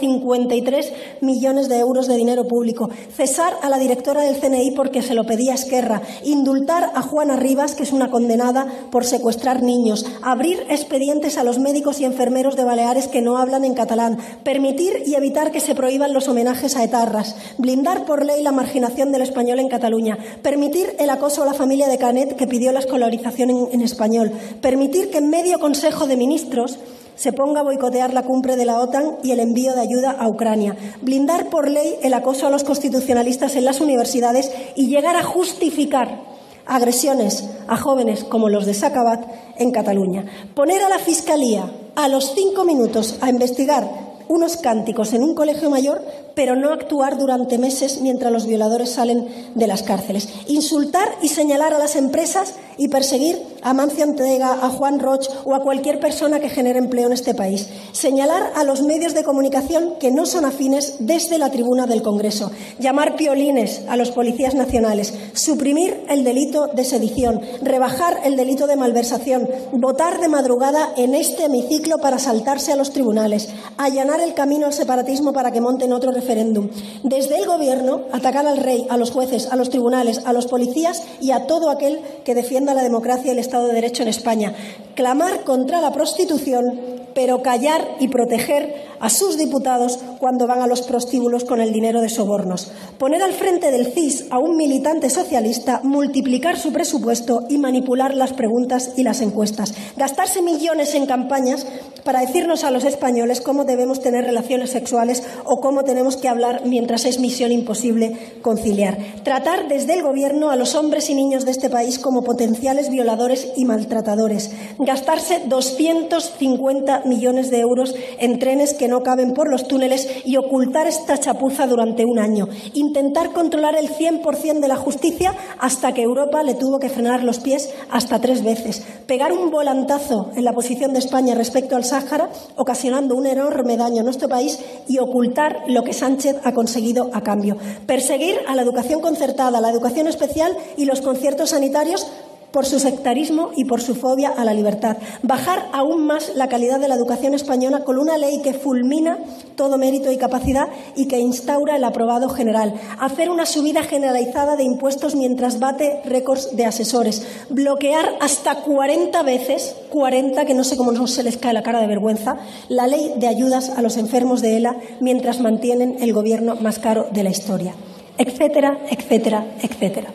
53 0.54 1.22
millones 1.22 1.68
de 1.68 1.80
euros 1.80 2.08
de 2.08 2.16
dinero 2.16 2.48
público. 2.48 2.90
Cesar 3.16 3.54
a 3.62 3.70
la 3.70 3.80
directora 3.80 4.22
del 4.22 4.40
CNI 4.40 4.72
porque 4.72 5.02
se 5.02 5.16
lo 5.16 5.24
pedía 5.24 5.54
Esquerra. 5.54 6.02
Indultar 6.24 6.92
a 6.94 7.02
Juana 7.02 7.36
Rivas, 7.36 7.76
que 7.76 7.84
es 7.84 7.92
una 7.92 8.12
condenada 8.12 8.68
por 8.92 9.06
secuestrar 9.06 9.64
niños. 9.64 10.06
Abrir 10.22 10.66
expedientes 10.70 11.38
a 11.38 11.44
los 11.44 11.60
médicos 11.60 12.00
y 12.00 12.06
enfermeros 12.06 12.56
de 12.56 12.64
Baleares 12.64 13.08
que 13.08 13.22
no 13.22 13.38
hablan 13.38 13.66
en 13.66 13.74
catalán, 13.74 14.18
permitir 14.44 15.04
y 15.06 15.16
evitar 15.16 15.52
que 15.52 15.60
se 15.60 15.76
prohíban 15.76 16.14
los 16.14 16.28
homenajes 16.28 16.76
a 16.76 16.84
etarras, 16.84 17.36
blindar 17.58 18.06
por 18.06 18.26
ley 18.26 18.44
la 18.44 18.52
marginación 18.52 19.12
del 19.12 19.22
español 19.22 19.60
en 19.60 19.70
Cataluña, 19.70 20.18
permitir 20.42 20.96
el 21.00 21.10
acoso 21.10 21.44
a 21.44 21.46
la 21.46 21.54
familia 21.54 21.88
de 21.88 21.98
Canet 21.98 22.36
que 22.36 22.48
pidió 22.48 22.72
la 22.72 22.80
escolarización 22.80 23.50
en, 23.50 23.68
en 23.72 23.82
español, 23.82 24.32
permitir 24.62 25.10
que 25.10 25.18
en 25.18 25.30
medio 25.30 25.60
Consejo 25.60 26.08
de 26.08 26.18
Ministros 26.18 26.78
se 27.16 27.34
ponga 27.34 27.62
a 27.62 27.64
boicotear 27.64 28.14
la 28.14 28.24
cumbre 28.24 28.56
de 28.56 28.66
la 28.66 28.80
OTAN 28.80 29.18
y 29.24 29.32
el 29.32 29.40
envío 29.40 29.74
de 29.74 29.82
ayuda 29.82 30.12
a 30.12 30.28
Ucrania, 30.28 30.76
blindar 31.02 31.50
por 31.50 31.70
ley 31.70 31.96
el 32.02 32.14
acoso 32.14 32.48
a 32.48 32.50
los 32.50 32.64
constitucionalistas 32.64 33.56
en 33.56 33.66
las 33.66 33.82
universidades 33.82 34.52
y 34.76 34.88
llegar 34.88 35.16
a 35.16 35.24
justificar 35.24 36.22
agresiones 36.66 37.50
a 37.68 37.78
jóvenes 37.78 38.24
como 38.24 38.50
los 38.50 38.66
de 38.66 38.74
Sacabat 38.74 39.26
en 39.58 39.72
Cataluña. 39.72 40.26
Poner 40.56 40.82
a 40.82 40.90
la 40.90 41.00
Fiscalía 41.00 41.72
a 41.96 42.08
los 42.08 42.34
cinco 42.34 42.64
minutos 42.64 43.18
a 43.22 43.30
investigar 43.30 44.14
unos 44.28 44.58
cánticos 44.58 45.14
en 45.14 45.22
un 45.22 45.36
colegio 45.36 45.70
mayor 45.70 46.02
pero 46.36 46.56
no 46.56 46.72
actuar 46.72 47.18
durante 47.18 47.58
meses 47.58 48.02
mientras 48.02 48.32
los 48.32 48.48
violadores 48.48 48.92
salen 48.92 49.28
de 49.56 49.68
las 49.68 49.84
cárceles. 49.84 50.30
Insultar 50.48 51.10
y 51.22 51.28
señalar 51.28 51.74
a 51.74 51.78
las 51.78 51.96
empresas 51.96 52.56
y 52.78 52.88
perseguir 52.88 53.40
a 53.64 53.74
Mancia 53.74 54.04
Antega, 54.04 54.54
a 54.62 54.70
Juan 54.70 55.00
Roch 55.00 55.28
o 55.46 55.56
a 55.56 55.62
cualquier 55.62 56.00
persona 56.00 56.40
que 56.40 56.50
genere 56.50 56.80
empleo 56.80 57.08
en 57.08 57.14
este 57.14 57.34
país. 57.34 57.70
Señalar 57.92 58.52
a 58.56 58.64
los 58.64 58.82
medios 58.82 59.14
de 59.14 59.24
comunicación 59.24 59.96
que 60.00 60.12
no 60.12 60.26
son 60.26 60.46
afines 60.46 60.98
desde 61.00 61.38
la 61.38 61.50
tribuna 61.50 61.86
del 61.86 62.02
Congreso. 62.02 62.52
Llamar 62.80 63.16
piolines 63.16 63.82
a 63.88 63.96
los 63.96 64.12
policías 64.12 64.56
nacionales. 64.56 65.14
Suprimir 65.34 66.04
el 66.10 66.24
delito 66.24 66.68
de 66.68 66.84
sedición. 66.84 67.42
Rebajar 67.62 68.22
el 68.26 68.36
delito 68.36 68.68
de 68.68 68.76
malversación. 68.76 69.48
Votar 69.72 70.20
de 70.20 70.28
madrugada 70.28 70.94
en 70.98 71.16
este 71.16 71.46
hemiciclo 71.46 72.00
para 72.00 72.20
saltarse 72.20 72.72
a 72.72 72.76
los 72.76 72.92
tribunales. 72.92 73.50
Allanar 73.78 74.20
el 74.20 74.34
camino 74.34 74.68
al 74.68 74.74
separatismo 74.74 75.34
para 75.34 75.52
que 75.52 75.62
monten 75.62 75.94
otro 75.94 76.12
referéndum. 76.12 76.70
Desde 77.04 77.38
el 77.38 77.46
Gobierno, 77.46 78.02
atacar 78.12 78.48
al 78.48 78.58
rey, 78.58 78.88
a 78.90 78.98
los 78.98 79.12
jueces, 79.12 79.48
a 79.52 79.56
los 79.56 79.70
tribunales, 79.70 80.22
a 80.26 80.34
los 80.34 80.48
policías 80.48 81.04
y 81.22 81.32
a 81.32 81.46
todo 81.46 81.70
aquel 81.70 82.00
que 82.26 82.36
defienda 82.36 82.74
la 82.74 82.84
democracia 82.84 83.28
y 83.28 83.32
el 83.32 83.40
Estado 83.40 83.53
de 83.62 83.74
Derecho 83.74 84.04
en 84.04 84.10
España. 84.10 84.54
Clamar 84.96 85.44
contra 85.44 85.82
la 85.82 85.92
prostitución 85.92 87.03
pero 87.14 87.42
callar 87.42 87.96
y 88.00 88.08
proteger 88.08 88.94
a 89.00 89.10
sus 89.10 89.38
diputados 89.38 90.00
cuando 90.20 90.48
van 90.48 90.62
a 90.62 90.68
los 90.68 90.82
prostíbulos 90.82 91.44
con 91.44 91.60
el 91.60 91.74
dinero 91.74 92.00
de 92.00 92.08
sobornos. 92.08 92.72
Poner 92.98 93.22
al 93.22 93.34
frente 93.34 93.70
del 93.70 93.88
CIS 93.88 94.28
a 94.30 94.40
un 94.40 94.56
militante 94.56 95.10
socialista, 95.10 95.82
multiplicar 95.84 96.58
su 96.58 96.72
presupuesto 96.72 97.42
y 97.50 97.58
manipular 97.58 98.16
las 98.16 98.32
preguntas 98.32 98.92
y 98.96 99.04
las 99.04 99.20
encuestas. 99.22 99.74
Gastarse 99.98 100.42
millones 100.42 100.96
en 100.96 101.06
campañas 101.06 101.68
para 102.06 102.22
decirnos 102.22 102.64
a 102.64 102.72
los 102.72 102.86
españoles 102.86 103.42
cómo 103.42 103.66
debemos 103.66 104.02
tener 104.02 104.26
relaciones 104.26 104.72
sexuales 104.72 105.24
o 105.46 105.60
cómo 105.60 105.84
tenemos 105.84 106.18
que 106.18 106.30
hablar 106.30 106.62
mientras 106.66 107.06
es 107.06 107.20
misión 107.20 107.52
imposible 107.52 108.18
conciliar. 108.42 108.98
Tratar 109.24 109.68
desde 109.68 109.94
el 109.94 110.04
Gobierno 110.04 110.50
a 110.50 110.56
los 110.56 110.76
hombres 110.76 111.10
y 111.10 111.16
niños 111.16 111.46
de 111.46 111.52
este 111.52 111.70
país 111.70 112.00
como 112.00 112.24
potenciales 112.24 112.90
violadores 112.90 113.52
y 113.56 113.66
maltratadores. 113.66 114.52
Gastarse 114.80 115.44
250 115.48 117.03
millones 117.06 117.50
de 117.50 117.60
euros 117.60 117.96
en 118.20 118.40
trenes 118.40 118.74
que 118.74 118.88
no 118.88 119.04
caben 119.04 119.34
por 119.34 119.50
los 119.50 119.68
túneles 119.68 120.08
y 120.26 120.38
ocultar 120.38 120.88
esta 120.88 121.18
chapuza 121.18 121.68
durante 121.68 122.06
un 122.06 122.20
año. 122.20 122.48
Intentar 122.74 123.32
controlar 123.32 123.76
el 123.76 123.90
100% 123.90 124.60
de 124.60 124.68
la 124.68 124.76
justicia 124.76 125.36
hasta 125.60 125.94
que 125.94 126.04
Europa 126.04 126.44
le 126.44 126.56
tuvo 126.56 126.80
que 126.80 126.90
frenar 126.90 127.24
los 127.24 127.40
pies 127.40 127.74
hasta 127.90 128.20
tres 128.20 128.44
veces. 128.44 128.84
Pegar 129.08 129.32
un 129.32 129.52
volantazo 129.52 130.32
en 130.36 130.46
la 130.46 130.54
posición 130.54 130.94
de 130.94 131.00
España 131.00 131.36
respecto 131.36 131.76
al 131.76 131.84
Sáhara, 131.84 132.30
ocasionando 132.56 133.16
un 133.16 133.28
enorme 133.28 133.78
daño 133.78 134.02
a 134.02 134.04
nuestro 134.04 134.30
país 134.30 134.60
y 134.88 135.00
ocultar 135.00 135.64
lo 135.68 135.84
que 135.84 135.94
Sánchez 135.94 136.38
ha 136.44 136.54
conseguido 136.54 137.10
a 137.14 137.22
cambio. 137.22 137.58
Perseguir 137.86 138.36
a 138.48 138.56
la 138.56 138.62
educación 138.62 139.02
concertada, 139.02 139.62
la 139.62 139.70
educación 139.70 140.08
especial 140.08 140.56
y 140.78 140.86
los 140.86 141.02
conciertos 141.02 141.52
sanitarios 141.52 142.08
por 142.54 142.68
su 142.68 142.80
sectarismo 142.80 143.50
y 143.58 143.66
por 143.66 143.82
su 143.82 143.96
fobia 143.96 144.30
a 144.30 144.46
la 144.46 144.54
libertad. 144.54 144.98
Bajar 145.24 145.68
aún 145.74 146.06
más 146.06 146.36
la 146.36 146.48
calidad 146.48 146.80
de 146.80 146.88
la 146.88 146.94
educación 146.94 147.34
española 147.34 147.84
con 147.84 147.98
una 147.98 148.20
ley 148.20 148.44
que 148.44 148.54
fulmina 148.54 149.18
todo 149.56 149.80
mérito 149.80 150.12
y 150.12 150.18
capacidad 150.18 150.68
y 150.96 151.08
que 151.08 151.18
instaura 151.18 151.76
el 151.76 151.84
aprobado 151.84 152.30
general. 152.30 152.76
Hacer 153.00 153.32
una 153.32 153.48
subida 153.48 153.82
generalizada 153.82 154.56
de 154.56 154.66
impuestos 154.66 155.16
mientras 155.16 155.60
bate 155.60 156.02
récords 156.06 156.56
de 156.56 156.66
asesores. 156.66 157.26
Bloquear 157.50 158.18
hasta 158.22 158.62
40 158.62 159.24
veces, 159.24 159.76
40, 159.90 160.46
que 160.46 160.54
no 160.54 160.64
sé 160.64 160.78
cómo 160.78 160.92
no 160.92 161.08
se 161.08 161.24
les 161.24 161.38
cae 161.38 161.54
la 161.54 161.64
cara 161.64 161.82
de 161.82 161.88
vergüenza, 161.88 162.38
la 162.70 162.86
ley 162.86 163.14
de 163.16 163.28
ayudas 163.28 163.72
a 163.72 163.82
los 163.82 163.98
enfermos 163.98 164.42
de 164.42 164.58
ELA 164.58 164.78
mientras 165.00 165.40
mantienen 165.40 165.98
el 166.02 166.14
gobierno 166.14 166.56
más 166.58 166.78
caro 166.78 167.08
de 167.12 167.24
la 167.24 167.32
historia. 167.32 167.74
Etcétera, 168.20 168.78
etcétera, 168.92 169.44
etcétera 169.60 170.14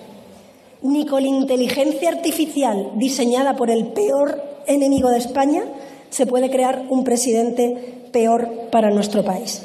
ni 0.82 1.06
con 1.06 1.26
inteligencia 1.26 2.10
artificial 2.10 2.92
diseñada 2.96 3.56
por 3.56 3.70
el 3.70 3.88
peor 3.88 4.42
enemigo 4.66 5.10
de 5.10 5.18
España 5.18 5.64
se 6.10 6.26
puede 6.26 6.50
crear 6.50 6.86
un 6.88 7.04
presidente 7.04 8.08
peor 8.12 8.68
para 8.70 8.90
nuestro 8.90 9.24
país. 9.24 9.62